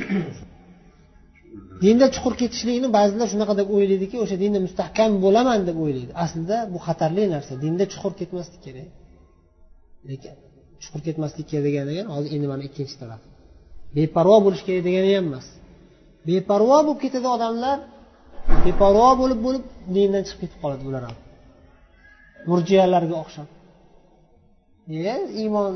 Dinda 1.84 2.06
chuqur 2.14 2.34
ketishlikni 2.40 2.88
ba'zilar 2.98 3.26
shunaqa 3.32 3.54
deb 3.60 3.68
o'ylaydiki 3.76 4.16
o'sha 4.24 4.36
dinda 4.42 4.58
mustahkam 4.66 5.10
bo'laman 5.24 5.60
deb 5.68 5.76
o'ylaydi. 5.84 6.12
Aslida 6.24 6.56
bu 6.72 6.78
xatarli 6.86 7.24
narsa. 7.34 7.52
Dinda 7.64 7.84
chuqur 7.92 8.12
ketmaslik 8.20 8.60
kerak. 8.66 8.88
Lekin 10.10 10.34
chuqur 10.82 11.00
ketmaslik 11.06 11.46
kerak 11.50 11.64
degani 11.68 11.90
ekan 11.94 12.08
hozir 12.14 12.30
endi 12.36 12.46
mana 12.52 12.62
ikkinchi 12.68 12.96
taraf. 13.02 13.20
Beparvo 13.96 14.36
bo'lish 14.46 14.62
kerak 14.66 14.82
degani 14.88 15.10
ham 15.16 15.26
emas. 15.30 15.46
Beparvo 16.28 16.78
bo'lib 16.86 16.98
ketadi 17.04 17.28
odamlar 17.36 17.78
beparvo 18.64 19.08
bo'lib 19.20 19.40
bo'lib 19.46 19.64
dindan 19.94 20.22
chiqib 20.28 20.40
ketib 20.42 20.58
qoladi 20.62 20.82
bular 20.88 21.02
ham. 21.08 21.16
Murjiyalarga 22.50 23.16
o'xshab. 23.22 23.48
E 25.12 25.14
iymon 25.42 25.72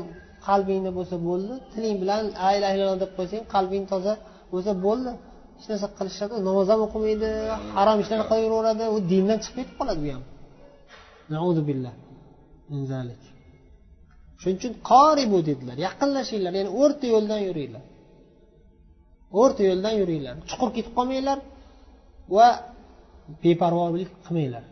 qalbingda 0.47 0.91
bo'lsa 0.97 1.15
bo'ldi 1.27 1.53
tiling 1.73 1.95
bilan 2.01 2.21
la 2.41 2.49
illaha 2.55 2.73
illalloh 2.75 2.99
deb 3.03 3.11
qo'ysang 3.17 3.43
qalbing 3.53 3.83
toza 3.91 4.13
bo'lsa 4.53 4.71
bo'ldi. 4.85 5.11
Hech 5.57 5.67
narsa 5.71 5.87
qilishadi 5.97 6.33
namoz 6.47 6.67
ham 6.71 6.81
o'qimaydi 6.87 7.29
harom 7.77 7.97
ishlarni 8.03 8.25
qilaveradi 8.31 8.83
u 8.95 8.97
dindan 9.11 9.37
chiqib 9.43 9.57
ketib 9.59 9.75
qoladi 9.79 9.99
bu 10.05 10.09
ham. 10.15 10.23
Billah 11.69 11.93
shuning 14.41 14.57
uchun 14.59 14.73
qoribu 14.91 15.37
dedilar. 15.49 15.77
Yaqinlashinglar 15.87 16.53
ya'ni 16.59 16.71
o'rta 16.81 17.05
yo'ldan 17.13 17.41
yuringlar. 17.47 17.83
O'rta 19.41 19.61
yo'ldan 19.69 19.93
yuringlar. 20.01 20.35
Chuqur 20.49 20.69
ketib 20.75 20.93
qolmanglar 20.97 21.37
va 22.35 22.47
beparvolik 23.43 24.09
qilmanglar. 24.25 24.63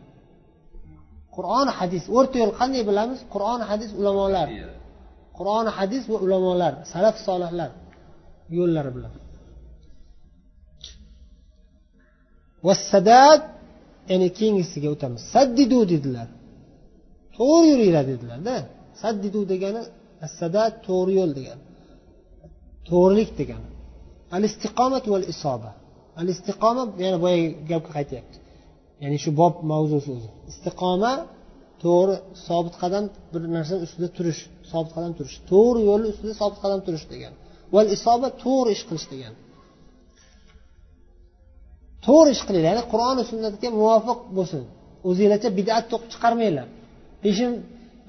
Qur'on 1.36 1.68
hadis 1.80 2.04
o'rta 2.18 2.36
yo'l 2.42 2.54
qanday 2.60 2.84
bilamiz? 2.90 3.20
Qur'on 3.34 3.62
hadis 3.70 3.92
ulamolar. 4.00 4.48
Qur'on 5.38 5.68
hadis 5.78 6.04
va 6.12 6.18
ulamolar 6.26 6.74
salaf 6.94 7.16
solihlar 7.28 7.72
yo'llari 8.58 8.92
bilan. 8.98 9.14
Vassadad 12.68 13.42
ya'ni 14.12 14.28
keyingisiga 14.38 14.88
o'tamiz. 14.96 15.22
Saddidu 15.34 15.80
dedilar. 15.94 16.28
To'g'ri 17.38 17.68
yuringlar 17.74 18.06
dedilarda 18.14 18.56
saddidu 19.02 19.42
degani 19.54 19.82
assada 20.26 20.64
to'g'ri 20.88 21.14
yo'l 21.20 21.32
degani. 21.40 21.64
To'g'rilik 22.90 23.32
degani. 23.40 23.70
Al 24.36 24.44
istiqomat 24.50 25.06
val 25.14 25.26
isoba. 25.34 25.72
Al 26.20 26.28
istiqoma 26.34 26.84
yana 27.06 27.18
boyagi 27.24 27.48
gapga 27.70 27.92
qaytyapti. 27.98 28.38
Ya'ni 29.04 29.18
shu 29.24 29.30
bob 29.42 29.54
mavzusi 29.72 30.10
o'zi. 30.16 30.30
Istiqoma 30.52 31.14
to'g'ri 31.84 32.16
sobit 32.48 32.76
qadam 32.82 33.04
bir 33.32 33.42
narsani 33.56 33.82
ustida 33.88 34.08
turish 34.18 34.42
sobit 34.72 34.92
qadam 34.98 35.12
turish. 35.18 35.36
To'g'ri 35.52 35.80
yo'lni 35.90 36.08
ustida 36.14 36.34
sobit 36.42 36.60
qadam 36.64 36.80
turish 36.88 37.06
degan 37.14 37.34
val 37.76 37.88
isoba 37.96 38.28
to'g'ri 38.44 38.70
ish 38.76 38.84
qilish 38.90 39.08
degan 39.14 39.34
to'g'ri 42.06 42.30
ish 42.36 42.44
qilinglar 42.48 42.70
ya'ni 42.72 42.84
qur'oni 42.94 43.24
sunnatga 43.32 43.70
muvofiq 43.80 44.20
bo'lsin. 44.38 44.64
O'zinglarcha 45.10 45.50
bidat 45.60 45.84
to'qib 45.92 46.10
chiqarmanglar. 46.14 46.68
Peshin 47.24 47.52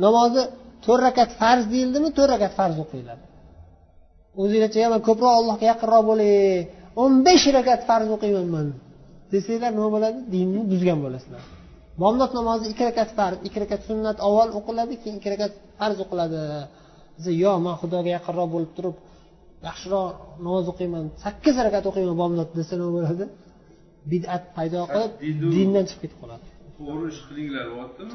namozi 0.05 0.43
to'rt 0.85 1.03
rakat 1.07 1.31
farz 1.41 1.65
deyildimi 1.73 2.09
to'rt 2.17 2.31
rakat 2.35 2.53
farz 2.59 2.77
o'qinglar 2.85 3.19
o'zinglarcha 4.43 4.89
man 4.95 5.03
ko'proq 5.09 5.33
allohga 5.41 5.67
yaqinroq 5.73 6.05
bo'lay 6.11 6.33
o'n 7.03 7.13
besh 7.27 7.47
rakat 7.59 7.81
farz 7.89 8.09
o'qiyman 8.17 8.47
man 8.55 8.67
desanglar 9.33 9.71
nima 9.77 9.89
bo'ladi? 9.97 10.19
Dinni 10.35 10.61
buzgan 10.73 10.99
bo'lasizlar. 11.05 11.43
Bomdod 12.03 12.31
namozi 12.39 12.65
ikki 12.73 12.85
rakat 12.91 13.11
farz 13.19 13.39
ikki 13.47 13.59
rakat 13.65 13.81
sunnat 13.89 14.19
avval 14.27 14.49
o'qiladi 14.59 14.95
keyin 15.03 15.17
ikki 15.21 15.31
rakat 15.35 15.53
farz 15.79 15.97
o'qiladi. 16.05 16.41
Desa 17.17 17.31
yo'q 17.45 17.57
man 17.67 17.75
xudoga 17.81 18.11
yaqinroq 18.17 18.49
bo'lib 18.55 18.73
turib 18.77 18.97
yaxshiroq 19.69 20.09
namoz 20.47 20.65
o'qiyman 20.73 21.05
sakkiz 21.25 21.57
rakat 21.67 21.85
o'qiyman 21.91 22.17
bomdod 22.23 22.49
desa 22.59 22.75
nima 22.81 22.91
bo'ladi? 22.99 23.25
Bidat 24.11 24.43
paydo 24.57 24.81
qilib 24.95 25.13
dindan 25.55 25.85
chiqib 25.89 26.03
ketib 26.05 26.19
qoladi. 26.23 26.47
to'g'ri 26.87 27.07
ish 27.13 27.21
qilinglar 27.29 27.67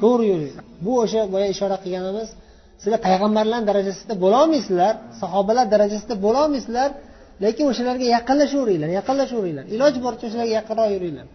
to'g'ri 0.02 0.24
yuring 0.32 0.54
bu 0.84 0.92
o'sha 1.02 1.20
boya 1.34 1.46
ishora 1.54 1.76
qilganimiz 1.84 2.28
sizlar 2.80 3.00
payg'ambarlar 3.08 3.60
darajasida 3.70 4.14
bo'lolmaysizlar 4.24 4.94
sahobalar 5.20 5.66
darajasida 5.74 6.14
bo'lolmaysizlar 6.26 6.90
lekin 7.44 7.64
o'shalarga 7.72 8.06
yaqinlashaveringlar 8.16 8.90
yaqinlashaveringlar. 8.98 9.64
Iloji 9.74 9.98
boricha 10.04 10.24
o'shalarga 10.28 10.52
yaqinroq 10.58 10.88
yuringlar 10.96 11.26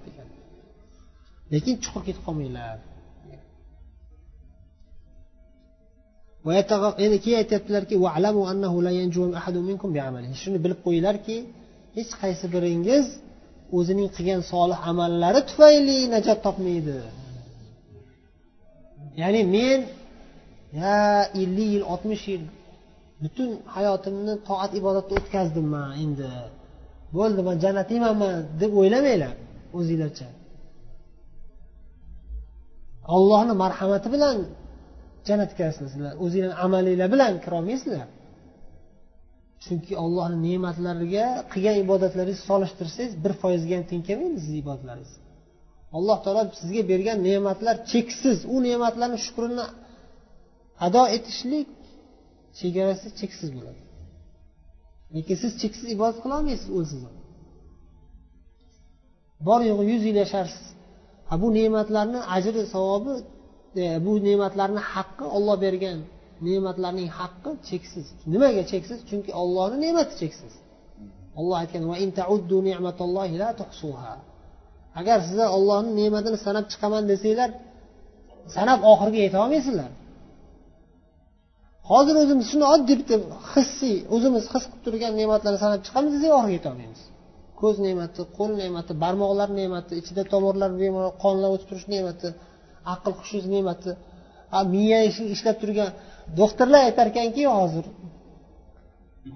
lekin 1.54 1.74
chuqur 1.84 2.02
ketib 2.08 2.24
qolmanglar. 2.28 2.78
Endi 7.06 7.18
keyin 7.24 7.38
aytyaptilarki 7.44 7.96
shuni 10.42 10.58
bilib 10.64 10.80
qo'yinglarki 10.86 11.38
hech 11.98 12.12
qaysi 12.22 12.46
biringiz 12.56 13.06
o'zining 13.78 14.10
qilgan 14.16 14.42
solih 14.52 14.80
amallari 14.92 15.42
tufayli 15.50 15.98
najot 16.14 16.40
topmaydi. 16.46 16.98
Ya'ni 19.22 19.42
men 19.56 19.80
ya 20.80 20.96
ellik 21.42 21.68
yil 21.74 21.84
oltmish 21.94 22.26
yil 22.32 22.44
butun 23.24 23.50
hayotimni 23.76 24.34
toat 24.48 24.72
ibodatda 24.80 25.14
o'tkazdim 25.20 25.68
man 25.76 25.90
endi. 26.04 26.30
Bo'ldi 27.18 27.42
man 27.48 27.56
jannatiymanman 27.64 28.36
deb 28.62 28.72
o'ylamanglar 28.82 29.34
o'zinglarcha. 29.80 30.28
Allohni 33.16 33.54
marhamati 33.64 34.08
bilan 34.16 34.38
jannatga 35.28 35.56
kirasizlar 35.60 35.90
sizlar 35.94 36.14
o'zinglarni 36.24 36.58
amalinglar 36.66 37.08
bilan 37.16 37.34
kirolmaysizlar. 37.46 38.08
Chunki 39.64 39.94
ollohni 40.04 40.38
ne'matlariga 40.48 41.26
qilgan 41.52 41.76
ibodatlaringizni 41.84 42.46
solishtirsangiz 42.52 43.14
bir 43.24 43.34
foizga 43.42 43.74
ham 43.78 43.86
teng 43.92 44.02
kelmaydi 44.08 44.40
sizni 44.44 44.58
ibodatlaringiz. 44.64 45.14
Alloh 45.98 46.18
taolo 46.24 46.42
sizga 46.62 46.82
bergan 46.92 47.18
ne'matlar 47.30 47.76
cheksiz. 47.92 48.38
U 48.54 48.56
ne'matlarni 48.68 49.18
shukrini 49.26 49.66
ado 50.86 51.04
etishlik 51.18 51.70
chegarasi 52.60 53.08
cheksiz 53.20 53.50
bo'ladi. 53.56 53.82
Lekin 55.16 55.36
siz 55.44 55.52
cheksiz 55.62 55.88
ibodat 55.96 56.18
qilolmaysiz 56.24 56.70
o'lsiz 56.78 57.02
bor 59.48 59.62
yo'g'i 59.70 59.86
yuz 59.92 60.04
yil 60.10 60.18
yasharsiz. 60.24 60.66
Ha 61.30 61.34
bu 61.42 61.48
ne'matlarni 61.58 62.20
ajri 62.36 62.62
savobi 62.76 63.14
e, 63.82 63.84
bu 64.06 64.12
ne'matlarni 64.28 64.82
haqqi 64.94 65.26
olloh 65.36 65.58
bergan 65.66 65.98
ne'matlarning 66.48 67.10
haqqi 67.20 67.52
cheksiz. 67.70 68.08
Nimaga 68.34 68.64
cheksiz? 68.72 69.00
Chunki 69.10 69.32
ollohni 69.42 69.78
ne'mati 69.86 70.14
cheksiz. 70.22 70.54
Olloh 71.40 71.58
aytgan 71.62 71.84
agar 75.00 75.18
sizlar 75.28 75.50
ollohni 75.58 75.92
ne'matini 76.02 76.38
sanab 76.46 76.66
chiqaman 76.72 77.04
desanglar 77.12 77.50
sanab 78.56 78.80
oxiriga 78.92 79.22
yetolmaysizlar. 79.28 79.92
Hozir 81.92 82.16
o'zimiz 82.24 82.46
shuni 82.52 82.66
oddiy 82.74 82.96
bitta 83.02 83.16
hissiy 83.54 83.98
o'zimiz 84.16 84.44
his 84.54 84.64
qilib 84.70 84.82
turgan 84.86 85.14
ne'matlarni 85.20 85.60
sanab 85.64 85.82
chiqamiz 85.86 86.12
desak 86.16 86.32
oxiriga 86.40 86.58
yetolmaymiz. 86.60 87.02
Ko'z 87.62 87.76
ne'mati 87.86 88.22
qo'l 88.38 88.52
ne'mati 88.62 88.92
barmoqlar 89.04 89.50
ne'mati 89.60 89.94
ichida 90.02 90.24
tomirlar 90.34 90.70
bemalol 90.82 91.14
qonlar 91.24 91.50
o'tib 91.56 91.68
turish 91.70 91.88
ne'mati 91.94 92.28
aql 92.94 93.12
hushingiz 93.20 93.48
ne'mati. 93.56 93.92
Miya 94.74 95.00
ishlab 95.36 95.58
turgan 95.62 95.90
doktorlar 96.40 96.82
aytar 96.88 97.06
ekanki 97.12 97.44
hozir 97.58 97.86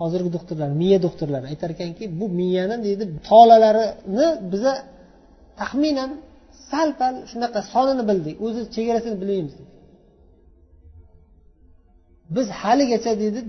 hozirgi 0.01 0.29
doktorlar 0.37 0.69
miya 0.81 0.97
doktorlari 1.05 1.45
aytar 1.53 1.69
ekanki 1.75 2.03
bu 2.19 2.25
miyani 2.39 2.77
deydi 2.85 3.03
tolalarini 3.29 4.27
biza 4.51 4.73
taxminan 5.61 6.11
sal 6.69 6.89
pal 6.99 7.13
shunaqa 7.31 7.59
sonini 7.73 8.03
bildik 8.09 8.35
o'zi 8.45 8.61
chegarasini 8.75 9.17
bilmaymiz. 9.21 9.55
Biz 12.35 12.47
haligacha 12.61 13.11
deydi 13.21 13.39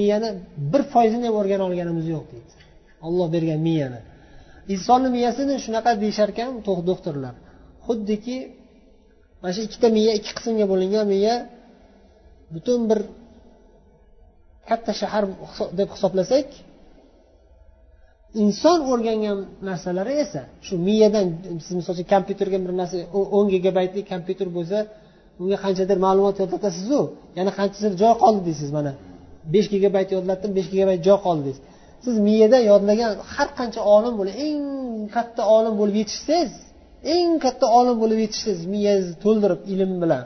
miyani 0.00 0.28
bir 0.72 0.82
foizini 0.92 1.26
ham 1.28 1.36
o'rgana 1.40 1.64
olganimiz 1.68 2.06
yo'q 2.14 2.24
deydi. 2.32 2.52
Olloh 3.06 3.26
bergan 3.34 3.60
miyani. 3.68 4.00
Insonni 4.74 5.08
miyasini 5.16 5.54
shunaqa 5.64 5.90
deyishar 6.02 6.28
ekan 6.34 6.50
doktorlar. 6.90 7.34
Xuddiki 7.86 8.36
mana 9.40 9.52
shu 9.54 9.60
ikkita 9.68 9.88
miya 9.96 10.12
ikki 10.18 10.32
qismga 10.38 10.66
bo'lingan 10.72 11.06
miya 11.14 11.34
butun 12.54 12.80
bir 12.90 13.00
katta 14.68 14.92
shahar 15.00 15.24
deb 15.78 15.88
hisoblasak 15.94 16.48
inson 18.42 18.78
o'rgangan 18.92 19.38
narsalari 19.68 20.14
esa 20.24 20.42
shu 20.66 20.74
miyadan 20.88 21.26
siz 21.64 21.74
misol 21.78 21.92
uchun 21.96 22.08
kompyuterga 22.14 22.58
bir 22.64 22.72
narsa 22.80 22.96
o'n 23.36 23.46
gigabaytli 23.54 24.00
kompyuter 24.12 24.48
bo'lsa 24.56 24.78
unga 25.42 25.56
qanchadir 25.64 25.98
ma'lumot 26.06 26.36
yodlatasizu 26.42 27.00
yana 27.38 27.50
qanchasidir 27.58 27.94
joy 28.02 28.14
qoldi 28.22 28.42
deysiz 28.48 28.70
mana. 28.76 28.92
Besh 29.54 29.68
gigabayt 29.74 30.08
yodlatdim 30.16 30.50
besh 30.58 30.68
gigabayt 30.72 31.00
joy 31.08 31.18
qoldi 31.26 31.42
deysiz. 31.48 31.62
Siz 32.04 32.14
miyada 32.28 32.58
yodlagan 32.70 33.12
har 33.34 33.48
qancha 33.58 33.80
olim 33.96 34.14
bo'lib 34.20 34.34
eng 34.46 34.62
katta 35.16 35.42
olim 35.56 35.74
bo'lib 35.80 35.96
yetishsangiz 36.02 36.54
eng 37.14 37.30
katta 37.44 37.66
olim 37.78 37.96
bo'lib 38.02 38.18
yetishsangiz 38.24 38.62
miyangizni 38.74 39.16
to'ldirib 39.24 39.60
ilm 39.72 39.92
bilan 40.02 40.24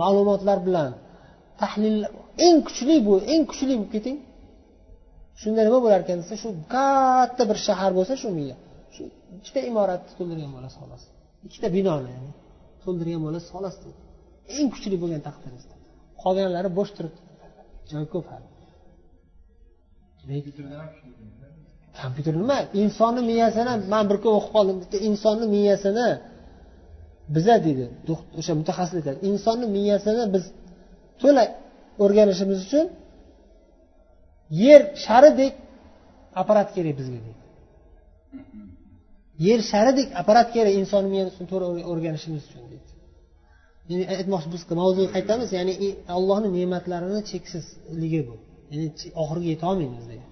ma'lumotlar 0.00 0.58
bilan 0.66 0.90
tahlil 1.60 1.96
eng 2.46 2.58
kuchli 2.68 2.96
bu 3.06 3.14
eng 3.32 3.42
kuchli 3.50 3.74
bo'lib 3.78 3.90
keting. 3.96 4.18
Shunda 5.40 5.60
nima 5.66 5.78
bo'lar 5.84 6.00
ekan 6.04 6.18
desa 6.22 6.34
shu 6.42 6.48
katta 6.74 7.42
bir 7.50 7.58
shahar 7.66 7.90
bo'lsa 7.98 8.14
shu 8.22 8.28
miya. 8.38 8.56
Shu 8.94 9.02
ikkita 9.38 9.60
imoratni 9.70 10.12
to'ldirgan 10.18 10.50
bo'lasiz 10.56 10.76
xolos. 10.82 11.02
Ikkita 11.46 11.68
binoni 11.76 12.08
ya'ni. 12.14 12.30
To'ldirgan 12.88 13.20
bo'lasiz 13.26 13.48
xolos 13.54 13.74
eng 14.56 14.68
kuchli 14.74 14.96
bo'lgan 15.02 15.22
taqdiringizda. 15.28 15.74
Qolganlari 16.22 16.70
bo'sh 16.78 16.92
turibdi 16.96 17.20
joy 17.90 18.04
ko'p 18.14 18.26
hali 18.32 18.46
kompyuter 22.00 22.34
nima? 22.42 22.58
Insonni 22.82 23.22
miyasini 23.30 23.72
man 23.92 24.04
bir 24.10 24.16
kun 24.22 24.32
o'qib 24.38 24.50
qoldim. 24.56 24.76
Bitta 24.82 24.96
insonni 25.08 25.46
miyasini 25.54 26.08
biza 27.34 27.54
deydi 27.66 27.84
o'sha 28.40 28.52
mutaxassis 28.60 28.96
aytadi 29.00 29.18
insonni 29.30 29.66
miyasini 29.76 30.24
biz 30.34 30.44
to'la 31.22 31.44
o'rganishimiz 32.04 32.58
uchun 32.66 32.86
yer 34.64 34.80
sharidek 35.04 35.54
apparat 36.40 36.68
kerak 36.76 36.94
bizga 37.00 37.18
deydi 37.26 37.42
yer 39.46 39.60
sharidek 39.72 40.08
apparat 40.20 40.48
kerak 40.54 40.72
insonni 40.82 41.08
miyasini 41.14 41.46
to'g'ri 41.52 41.82
o'rganishimiz 41.92 42.42
uchun 42.48 42.60
aytmoqchi 44.16 44.48
biz 44.54 44.62
mavzuga 44.80 45.08
qaytamiz. 45.16 45.48
Ya'ni 45.58 45.74
allohni 46.16 46.48
ne'matlarini 46.58 47.20
cheksizligi 47.30 48.20
bu. 48.28 48.34
Ya'ni 48.70 48.86
oxiriga 49.22 49.48
yetolmaymiz 49.54 50.04
deydi 50.10 50.26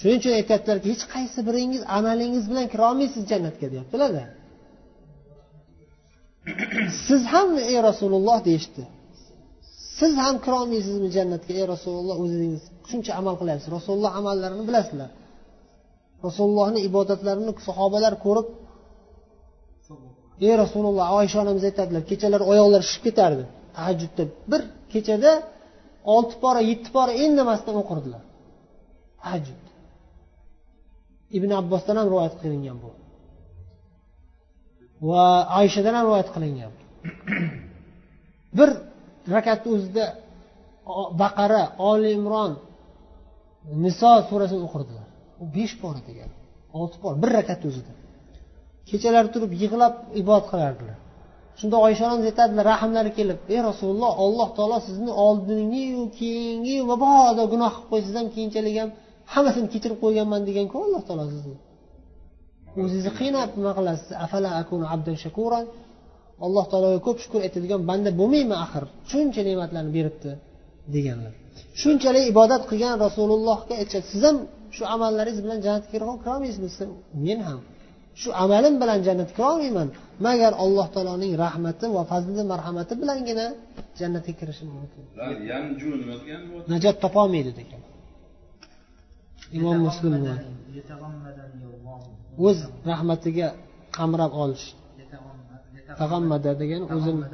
shuning 0.00 0.18
uchun 0.20 0.32
aytyaptilarki 0.40 0.86
hech 0.92 1.04
qaysi 1.14 1.40
biringiz 1.48 1.82
amalingiz 1.98 2.44
bilan 2.50 2.66
kirolmaysiz 2.72 3.22
jannatga 3.32 3.66
deyaptilarda. 3.72 4.24
Siz 7.06 7.22
ham 7.32 7.48
ey 7.70 7.78
rasululloh 7.88 8.38
deyishdi. 8.48 8.82
Siz 9.98 10.12
ham 10.24 10.36
kirolmaysizmi 10.44 11.08
jannatga 11.16 11.52
ey 11.60 11.66
rasululloh 11.74 12.16
o'zingiz 12.24 12.62
shuncha 12.90 13.12
amal 13.20 13.34
qilyapsiz. 13.40 13.68
Rasululloh 13.76 14.12
amallarini 14.20 14.64
bilasizlar. 14.68 15.10
Rasulullohni 16.26 16.80
ibodatlarini 16.88 17.52
sahobalar 17.68 18.14
ko'rib 18.24 18.48
ey 20.46 20.54
rasululloh 20.62 21.06
oysha 21.18 21.36
onamiz 21.44 21.64
aytadilar 21.70 22.02
kechalari 22.10 22.44
oyoqlari 22.52 22.84
shishib 22.88 23.02
ketardi. 23.08 23.42
Tahajjudda 23.76 24.22
bir 24.50 24.62
kechada 24.92 25.32
olti 26.14 26.34
pora 26.42 26.60
yetti 26.70 26.88
pora 26.96 27.12
indamasdan 27.24 27.74
o'qirdilar. 27.82 28.22
Tahajjud. 29.22 29.62
Ibn 31.36 31.50
abbosdan 31.60 31.96
ham 32.00 32.06
rivoyat 32.12 32.34
qilingan 32.42 32.76
bu. 32.82 32.90
Va 35.08 35.26
oyshadan 35.60 35.94
ham 35.98 36.04
rivoyat 36.08 36.28
qilingan 36.34 36.72
bir 38.58 38.70
rakatni 39.34 39.68
o'zida 39.76 40.04
baqara 41.22 41.62
oli 41.90 42.10
imron 42.18 42.52
niso 43.84 44.12
surasini 44.28 44.62
o'qirdilar. 44.68 45.06
U 45.42 45.44
besh 45.56 45.74
pora 45.82 46.00
degani 46.08 46.34
olti 46.78 46.96
pora 47.02 47.16
bir 47.22 47.30
rakatni 47.38 47.66
o'zida. 47.72 47.92
Kechalari 48.88 49.28
turib 49.34 49.52
yig'lab 49.62 49.94
ibodat 50.20 50.46
qilardilar. 50.52 50.96
Shunda 51.58 51.76
oysha 51.86 52.02
onamiz 52.08 52.26
aytadilar 52.30 52.64
rahmlari 52.72 53.10
kelib 53.18 53.38
ey 53.54 53.60
rasululloh 53.68 54.12
alloh 54.24 54.48
taolo 54.56 54.78
sizni 54.88 55.12
oldingiyu 55.26 56.02
keyingiyu 56.18 56.82
mabodo 56.92 57.42
gunoh 57.52 57.72
qilib 57.76 57.88
qo'ysangiz 57.92 58.16
ham 58.20 58.28
keyinchalik 58.34 58.74
ham 58.80 58.90
hammasini 59.34 59.68
kechirib 59.74 59.98
qo'yganman 60.04 60.40
deganku 60.48 60.76
alloh 60.86 61.02
taolo 61.08 61.24
sizni. 61.34 61.56
O'zingizni 62.82 63.12
qiynab 63.20 63.50
nima 63.58 63.72
qilasiz? 63.78 64.08
Afala 64.24 64.48
akunu 64.60 64.84
abdan 64.94 65.16
shakuran? 65.24 65.64
Alloh 66.46 66.64
taologa 66.72 66.98
ko'p 67.06 67.18
shukur 67.24 67.40
aytadigan 67.46 67.80
banda 67.90 68.10
bo'lmayman 68.20 68.58
axir? 68.64 68.84
Shuncha 69.10 69.40
ne'matlarni 69.48 69.92
beribdi 69.98 70.30
deganlar. 70.94 71.32
Shunchalik 71.82 72.24
ibodat 72.32 72.62
qilgan 72.70 72.94
rasulullohga 73.06 73.74
aytishadi 73.80 74.06
siz 74.12 74.22
ham 74.28 74.36
shu 74.76 74.82
amallaringiz 74.94 75.40
bilan 75.44 75.58
jannatga 75.64 75.88
kirolmaysizmi? 75.92 76.86
Men 77.26 77.38
ham. 77.48 77.60
Shu 78.20 78.28
amalim 78.42 78.74
bilan 78.82 78.98
jannatga 79.06 79.34
kirolmayman 79.38 79.88
magar 80.26 80.52
alloh 80.64 80.86
taoloning 80.94 81.32
rahmati 81.44 81.86
va 81.96 82.02
fazli 82.10 82.42
marhamati 82.52 82.92
bilangina 83.00 83.46
jannatga 84.00 84.32
kirishim 84.40 84.68
mumkin. 84.76 85.04
Najot 86.72 86.96
topolmaydi 87.04 87.52
degan. 87.60 87.82
Imom 89.56 89.76
muslim 89.86 90.12
o'z 92.46 92.58
rahmatiga 92.90 93.48
qamrab 93.96 94.32
olish. 94.44 94.66
Tag'ammada 96.00 96.50
degan 96.62 96.82
o'zini 96.94 97.26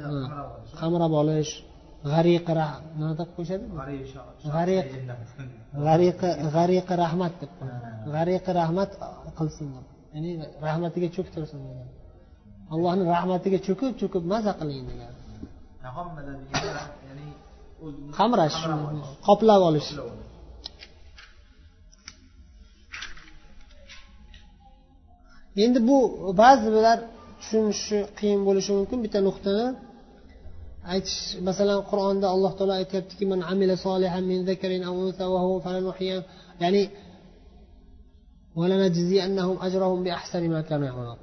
qamrab 0.79 1.13
olish. 1.21 1.53
g'ariqi 2.11 2.53
nima 2.97 3.13
deb 3.19 3.29
qo'yishadi 3.35 3.65
g'ariq 4.55 4.89
g'ariqi 5.85 6.29
g'ariqi 6.55 6.93
rahmat 7.03 7.33
deb 7.41 7.51
g'ariqi 8.15 8.51
rahmat 8.59 8.89
qilsin 9.37 9.67
deb 9.75 9.96
ya'ni 10.17 10.31
rahmatiga 10.65 11.07
cho'ktirsin 11.15 11.59
degan 11.67 11.89
allohni 12.73 13.03
rahmatiga 13.15 13.57
cho'kib 13.67 13.91
cho'kib 14.01 14.23
maza 14.33 14.51
qiling 14.59 14.83
degan 14.91 15.13
qamrash 18.17 18.57
qoplab 19.27 19.61
olish. 19.69 19.89
Endi 25.65 25.79
bu 25.89 25.97
ba'zilar 26.41 26.97
tushunishi 27.39 27.99
qiyin 28.19 28.41
bo'lishi 28.47 28.71
mumkin. 28.77 28.97
Bitta 29.05 29.19
nuqtani 29.27 29.65
aytish 30.93 31.19
masalan 31.47 31.79
qur'onda 31.89 32.27
alloh 32.35 32.51
taolo 32.57 32.73
aytyaptiki 32.81 33.23
man 33.31 33.39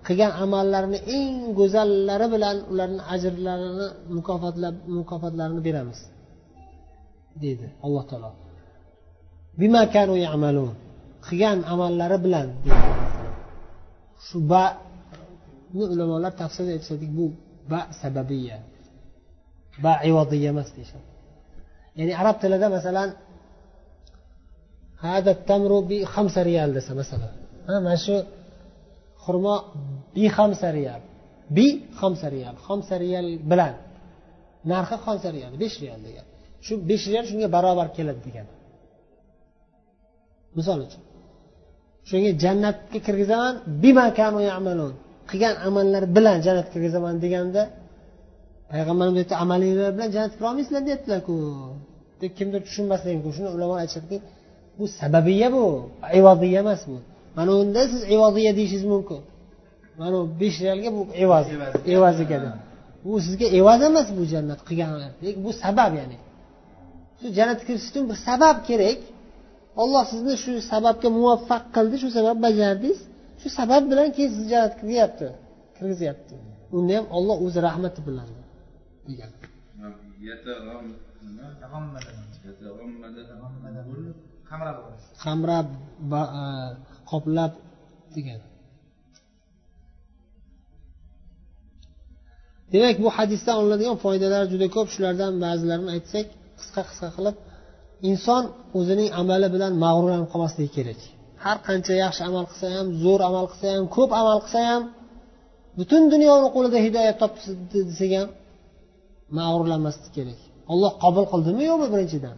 qilgan 0.06 0.32
amallarini 0.44 0.98
eng 1.18 1.34
go'zallari 1.58 2.26
bilan 2.34 2.56
ularni 2.72 3.02
ajrlarini 3.14 3.86
mukofotlab 4.16 4.74
mukofotlarini 4.96 5.62
beramiz 5.68 6.00
deydi 7.42 7.66
alloh 7.86 8.04
taolo. 8.10 8.30
Qilgan 11.26 11.58
amallari 11.72 12.18
bilan 12.24 12.48
shu 14.26 14.36
ba 14.50 14.64
ulamolar 15.94 16.32
tafsir 16.40 16.64
aytishadiki 16.74 17.14
bu 17.18 17.26
ba 17.70 17.80
sababiya. 18.00 18.58
Ba 19.84 19.92
ivodiya 20.08 20.48
emas 20.54 20.68
deyishadi. 20.76 21.08
Ya'ni 21.98 22.12
arab 22.22 22.36
tilida 22.42 22.66
masalan 22.76 23.08
xamsa 26.14 26.40
riyal 26.48 26.70
desa 26.76 26.92
masalan. 27.00 27.32
Mana 27.66 27.94
shu 28.04 28.16
xurmo 29.24 29.54
bi 30.16 30.24
xamsa 30.36 30.68
riyal. 30.76 31.02
Bi 31.56 31.66
xamsa 32.00 32.26
riyal. 32.34 32.54
Xamsa 32.66 32.94
riyal 33.02 33.26
bilan. 33.50 33.74
Narxi 34.70 34.96
xamsa 35.06 35.28
riyal 35.36 35.52
besh 35.62 35.76
riyal 35.82 36.00
degan. 36.06 36.26
Shu 36.66 36.72
besh 36.88 37.04
riyal 37.10 37.24
shunga 37.30 37.48
barobar 37.56 37.88
keladi 37.96 38.20
degan. 38.26 38.46
Misol 40.56 40.78
uchun. 40.86 41.02
Shunga 42.08 42.30
jannatga 42.42 42.98
kirgizaman 43.06 43.54
qilgan 45.30 45.54
amallari 45.68 46.06
bilan 46.16 46.38
jannatga 46.46 46.70
kirgizaman 46.74 47.14
deganda 47.24 47.62
payg'ambarimiz 48.70 49.18
aytdi 49.22 49.34
amalinglar 49.44 49.90
bilan 49.96 50.08
jannatga 50.14 50.36
kira 50.38 50.46
olmaysizlar 50.50 50.82
deyaptilarku. 50.88 51.34
Deb 52.20 52.32
kimdir 52.38 52.60
tushunmasligi 52.66 53.14
mumkin 53.18 53.32
shuni 53.36 53.48
ulamolar 53.56 53.80
aytishadiki 53.84 54.16
bu 54.78 54.88
sababiya 54.88 55.48
bu. 55.52 55.64
Ivodiya 56.18 56.60
emas 56.60 56.82
bu. 56.90 56.96
Mana 57.36 57.52
unda 57.60 57.88
siz 57.92 58.02
ivodiya 58.14 58.52
deyishingiz 58.56 58.84
mumkin. 58.84 59.20
Mana 59.98 60.16
bu 60.20 60.28
besh 60.40 60.60
realga 60.60 60.90
bu 60.96 61.02
evoz 61.22 61.46
evaziga. 61.86 62.38
bu 63.04 63.20
sizga 63.26 63.46
evaz 63.58 63.80
emas 63.88 64.08
bu 64.18 64.22
jannat 64.32 64.60
qilgan 64.68 64.90
lekin 65.24 65.40
bu 65.46 65.52
sabab 65.64 65.92
ya'ni. 65.98 66.18
Shu 67.18 67.26
jannatga 67.36 67.64
kirish 67.68 67.86
uchun 67.90 68.04
bir 68.10 68.18
sabab 68.28 68.56
kerak. 68.68 69.00
Olloh 69.82 70.04
sizni 70.12 70.34
shu 70.44 70.52
sababga 70.72 71.08
muvaffaq 71.18 71.64
qildi 71.76 71.96
shu 72.02 72.08
sabab 72.18 72.36
bajardingiz. 72.46 73.00
Shu 73.40 73.48
sabab 73.58 73.82
bilan 73.90 74.08
keyin 74.14 74.30
sizni 74.34 74.48
jannatga 74.52 74.80
kiryapti 74.80 75.26
kirgizyapti. 75.76 76.34
Unda 76.76 76.92
ham 76.98 77.06
olloh 77.16 77.36
o'zi 77.46 77.60
rahmati 77.68 78.00
bilan 78.08 78.28
degan 79.08 79.30
qamrab 85.24 85.66
e, 86.20 86.44
qoplab 87.10 87.52
degan. 88.16 88.40
Demak 92.72 92.96
bu 93.04 93.08
hadisdan 93.16 93.56
olinadigan 93.60 93.96
foydalar 94.04 94.42
juda 94.52 94.66
ko'p. 94.76 94.88
Shulardan 94.94 95.32
ba'zilarini 95.44 95.90
aytsak 95.96 96.26
qisqa 96.58 96.82
qisqa 96.88 97.08
qilib 97.16 97.36
inson 98.10 98.44
o'zining 98.78 99.08
amali 99.20 99.48
bilan 99.54 99.72
mag'rurlanib 99.84 100.28
qolmasligi 100.32 100.70
kerak. 100.76 101.00
Har 101.44 101.56
qancha 101.68 101.94
yaxshi 102.04 102.22
amal 102.28 102.44
qilsa 102.50 102.66
ham 102.76 102.86
zo'r 103.04 103.20
amal 103.30 103.46
qilsa 103.52 103.66
ham 103.74 103.84
ko'p 103.96 104.10
amal 104.20 104.38
qilsa 104.44 104.60
ham 104.70 104.82
butun 105.78 106.02
dunyoni 106.14 106.48
qo'lida 106.56 106.78
hidoyat 106.86 107.16
topdi 107.22 107.50
desak 107.90 108.12
ham 108.18 108.28
mag'rurlanmaslik 109.38 110.12
kerak. 110.18 110.38
Olloh 110.72 110.92
qabul 111.04 111.24
qildimi 111.32 111.62
yo'qmi 111.70 111.86
birinchidan? 111.94 112.36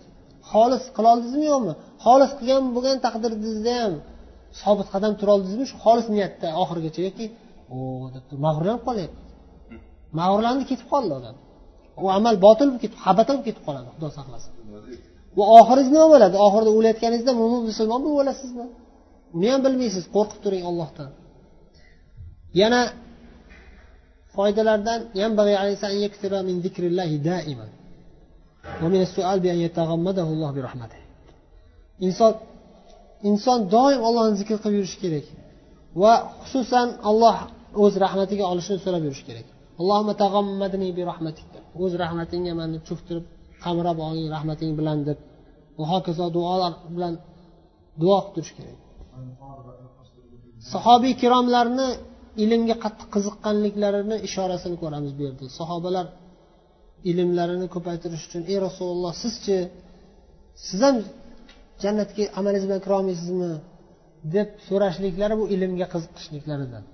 Xolis 0.53 0.85
qiloldingizmi 0.97 1.47
yo'qmi? 1.53 1.73
Xolis 2.05 2.31
qilgan 2.39 2.63
bo'lgan 2.77 2.97
taqdiringizda 3.07 3.75
ham 3.83 3.95
sobit 4.63 4.89
qadam 4.95 5.13
turoldingizmi 5.21 5.67
shu 5.71 5.77
xolis 5.85 6.07
niyatda 6.15 6.47
oxirigacha 6.63 7.01
yoki 7.09 7.27
o 7.75 7.79
deb 8.15 8.25
mag'rurlanib 8.47 8.83
qolyapti. 8.89 9.21
Mag'rurlandi 10.19 10.65
ketib 10.71 10.89
qoldi 10.93 11.13
odam. 11.21 11.37
U 12.03 12.07
amal 12.19 12.35
botil 12.47 12.67
bo'lib 12.69 12.83
ketib 12.85 12.99
habata 13.07 13.31
bo'lib 13.33 13.45
ketib 13.49 13.63
qoladi 13.67 13.89
xudo 13.95 14.09
saqlasin. 14.19 14.53
Va 15.39 15.45
oxiringiz 15.59 15.91
nima 15.95 16.07
bo'ladi. 16.15 16.37
Oxirida 16.47 16.71
o'layotganingizda 16.79 17.33
mo'min 17.41 17.61
musulmon 17.71 18.01
bo'lib 18.05 18.19
olasizmi? 18.23 18.67
Uni 19.37 19.49
ham 19.53 19.61
bilmaysiz 19.67 20.05
qo'rqib 20.15 20.39
turing 20.45 20.65
ollohdan 20.71 21.11
yana 22.61 22.81
foydalardan 24.37 25.01
inson 32.07 32.33
inson 33.31 33.59
doim 33.75 34.01
ollohni 34.09 34.35
zikr 34.41 34.57
qilib 34.63 34.77
yurishi 34.79 34.99
kerak. 35.05 35.27
Va 36.03 36.13
xususan 36.43 36.89
olloh 37.11 37.39
o'z 37.83 37.95
rahmatiga 38.05 38.45
olishini 38.53 38.79
so'rab 38.85 39.03
yurish 39.07 39.25
kerak. 39.29 39.47
O'z 41.83 41.93
rahmatingga 42.03 42.53
mani 42.61 42.79
cho'ktirib 42.89 43.25
qamrab 43.65 43.99
oling 44.09 44.29
rahmating 44.37 44.71
bilan 44.79 44.99
deb. 45.09 45.19
Va 45.79 45.85
hokazo 45.93 46.27
duolar 46.37 46.73
bilan 46.97 47.15
duo 48.03 48.19
qilib 48.25 48.35
turish 48.35 48.53
kerak. 48.59 48.79
Sahobiy 50.73 51.11
ikromlarni 51.17 51.89
ilmga 52.43 52.77
qattiq 52.85 53.09
qiziqqanliklarini 53.15 54.17
ishorasini 54.29 54.77
ko'ramiz 54.83 55.13
bu 55.19 55.23
yerda. 55.27 55.45
Sahobalar 55.61 56.07
ilmlarini 57.11 57.67
ko'paytirish 57.75 58.25
uchun 58.29 58.43
ey 58.53 58.59
rasululloh 58.67 59.13
sizchi 59.25 59.57
siz 60.67 60.81
ham 60.87 60.97
jannatga 61.83 62.25
amalingiz 62.39 62.65
bilan 62.69 62.81
kiraolmaysizmi 62.85 63.51
deb 64.35 64.49
so'rashliklari 64.69 65.35
bu 65.41 65.45
ilmga 65.55 65.87
qiziqishliklaridan 65.95 66.85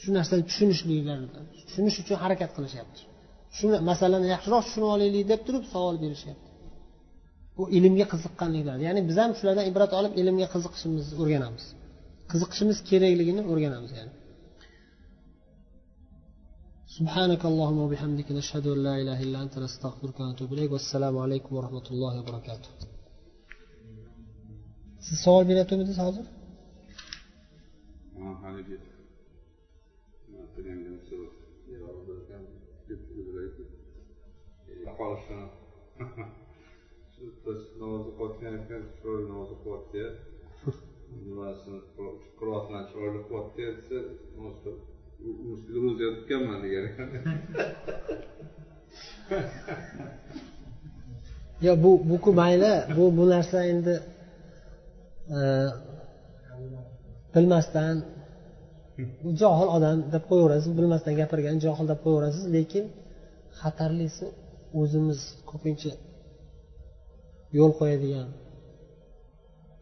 shu 0.00 0.08
narsani 0.18 0.42
tushunishliklaridan 0.50 1.44
tushunish 1.66 1.96
uchun 2.02 2.16
harakat 2.24 2.50
qilishyapti. 2.56 3.00
Shuni 3.58 3.76
masalani 3.90 4.26
yaxshiroq 4.34 4.62
tushunib 4.66 4.90
olaylik 4.96 5.24
deb 5.32 5.40
turib 5.46 5.64
savol 5.74 5.96
berishyapti. 6.04 6.48
Bu 7.56 7.64
ilmga 7.78 8.06
qiziqqanliklari 8.12 8.82
ya'ni 8.88 9.00
biz 9.08 9.16
ham 9.22 9.30
shulardan 9.38 9.64
ibrat 9.70 9.92
olib 9.98 10.12
ilmga 10.20 10.46
qiziqishimizni 10.54 11.14
o'rganamiz. 11.22 11.64
Qiziqishimiz 12.32 12.78
kerakligini 12.90 13.42
o'rganamiz 13.52 13.90
yani. 13.98 14.12
سبحانك 16.97 17.41
اللهم 17.51 17.79
وبحمدك 17.85 18.31
نشهد 18.39 18.65
أن 18.67 18.79
لا 18.87 18.93
إله 19.01 19.17
إلا 19.25 19.37
أنت 19.43 19.55
نستغفرك 19.65 20.19
ونتوب 20.19 20.49
إليك 20.53 20.71
والسلام 20.71 21.15
عليكم 21.17 21.51
ورحمة 21.55 21.87
الله 21.91 22.13
وبركاته 22.19 22.71
siz 25.07 25.17
savol 25.25 25.43
beryaptimiz 25.49 25.97
hozir 26.05 26.25
qolishini 34.99 35.45
namoz 37.81 38.03
o'qiyotgan 38.09 38.53
ekan 38.61 38.81
chiroyli 38.97 39.25
namoz 39.31 39.49
o'qiyapti 39.55 40.03
nimasini 41.27 41.79
qiroatini 42.39 42.81
chiroyli 42.89 43.19
qilyapti 43.27 43.63
desa 43.77 43.97
ro'za 45.74 46.06
tutganman 46.16 46.58
degan 46.64 46.84
ekan 46.90 47.08
yo 51.66 51.72
bu 51.82 51.90
buku 52.10 52.30
mayli 52.40 52.72
bu 52.96 53.04
bu 53.16 53.24
narsa 53.34 53.58
endi 53.72 53.94
e, 55.36 55.40
bilmasdan 57.34 57.94
johil 59.40 59.68
odam 59.76 59.98
deb 60.14 60.22
qo'yaverasiz 60.30 60.72
bilmasdan 60.78 61.14
gapirgan 61.20 61.56
johil 61.64 61.86
deb 61.92 62.00
qo'yaverasiz 62.04 62.44
lekin 62.56 62.84
xatarlisi 63.60 64.26
o'zimiz 64.80 65.20
ko'pincha 65.50 65.92
yo'l 67.58 67.72
qo'yadigan 67.80 68.28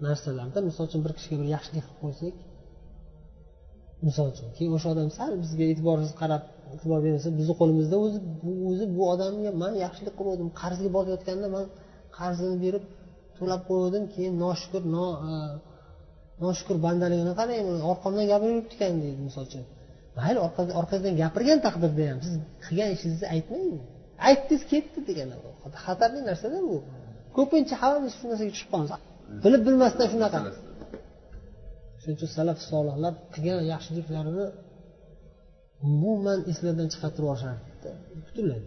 narsalarda 0.06 0.58
misol 0.68 0.84
uchun 0.88 1.00
bir 1.04 1.12
kishiga 1.16 1.36
bir 1.40 1.48
yaxshilik 1.54 1.84
qilib 1.86 2.00
qo'ysak 2.04 2.34
misol 4.06 4.26
uchun 4.32 4.48
keyin 4.56 4.72
o'sha 4.76 4.88
odam 4.94 5.08
sal 5.18 5.32
bizga 5.42 5.64
e'tiborsiz 5.72 6.12
qarab 6.20 6.42
e'tibor 6.74 6.98
bermasa 7.04 7.28
bizni 7.38 7.54
qo'limizda 7.60 7.96
o'zi 8.04 8.18
o'zi 8.70 8.84
bu 8.96 9.02
odamga 9.12 9.50
man 9.62 9.72
yaxshilik 9.84 10.14
qilgandim 10.18 10.48
qarzga 10.60 10.88
borayotganda 10.96 11.48
man 11.56 11.64
qarzini 12.18 12.56
berib 12.64 12.84
to'lab 13.38 13.60
qo'ygandim 13.68 14.04
keyin 14.14 14.34
noshukur 14.44 14.82
e, 15.30 15.34
noshukur 16.44 16.76
bandaligini 16.86 17.32
qarang 17.40 17.68
orqamdan 17.92 18.24
gapirib 18.32 18.54
yuribdi 18.56 18.74
ekan 18.76 18.94
deydi 19.04 19.20
misol 19.28 19.44
uchun. 19.48 19.64
Mayli 20.18 20.38
orqangizdan 20.80 21.14
gapirgan 21.22 21.58
taqdirda 21.66 22.02
ham 22.10 22.18
siz 22.26 22.34
qilgan 22.64 22.88
ishingizni 22.96 23.26
aytmang 23.34 23.66
aytdingiz 24.28 24.62
ketdi 24.72 24.98
degani 25.08 25.34
xatarli 25.84 26.20
narsada 26.28 26.58
bu. 26.68 26.76
Ko'pincha 27.36 27.74
hammamiz 27.82 28.12
shu 28.18 28.24
narsaga 28.30 28.52
tushib 28.54 28.68
qolamiz. 28.72 28.92
Bilib 29.44 29.62
bilmasdan 29.66 30.06
shunaqa. 30.12 30.38
Shuning 32.02 32.16
uchun 32.18 32.30
salaf 32.38 32.58
solihlar 32.70 33.12
qilgan 33.34 33.60
yaxshiliklarini 33.72 34.46
umuman 35.88 36.38
eslardan 36.52 36.88
chiqartirib 36.92 37.24
yuborishardi 37.26 37.90
butunlay 38.26 38.60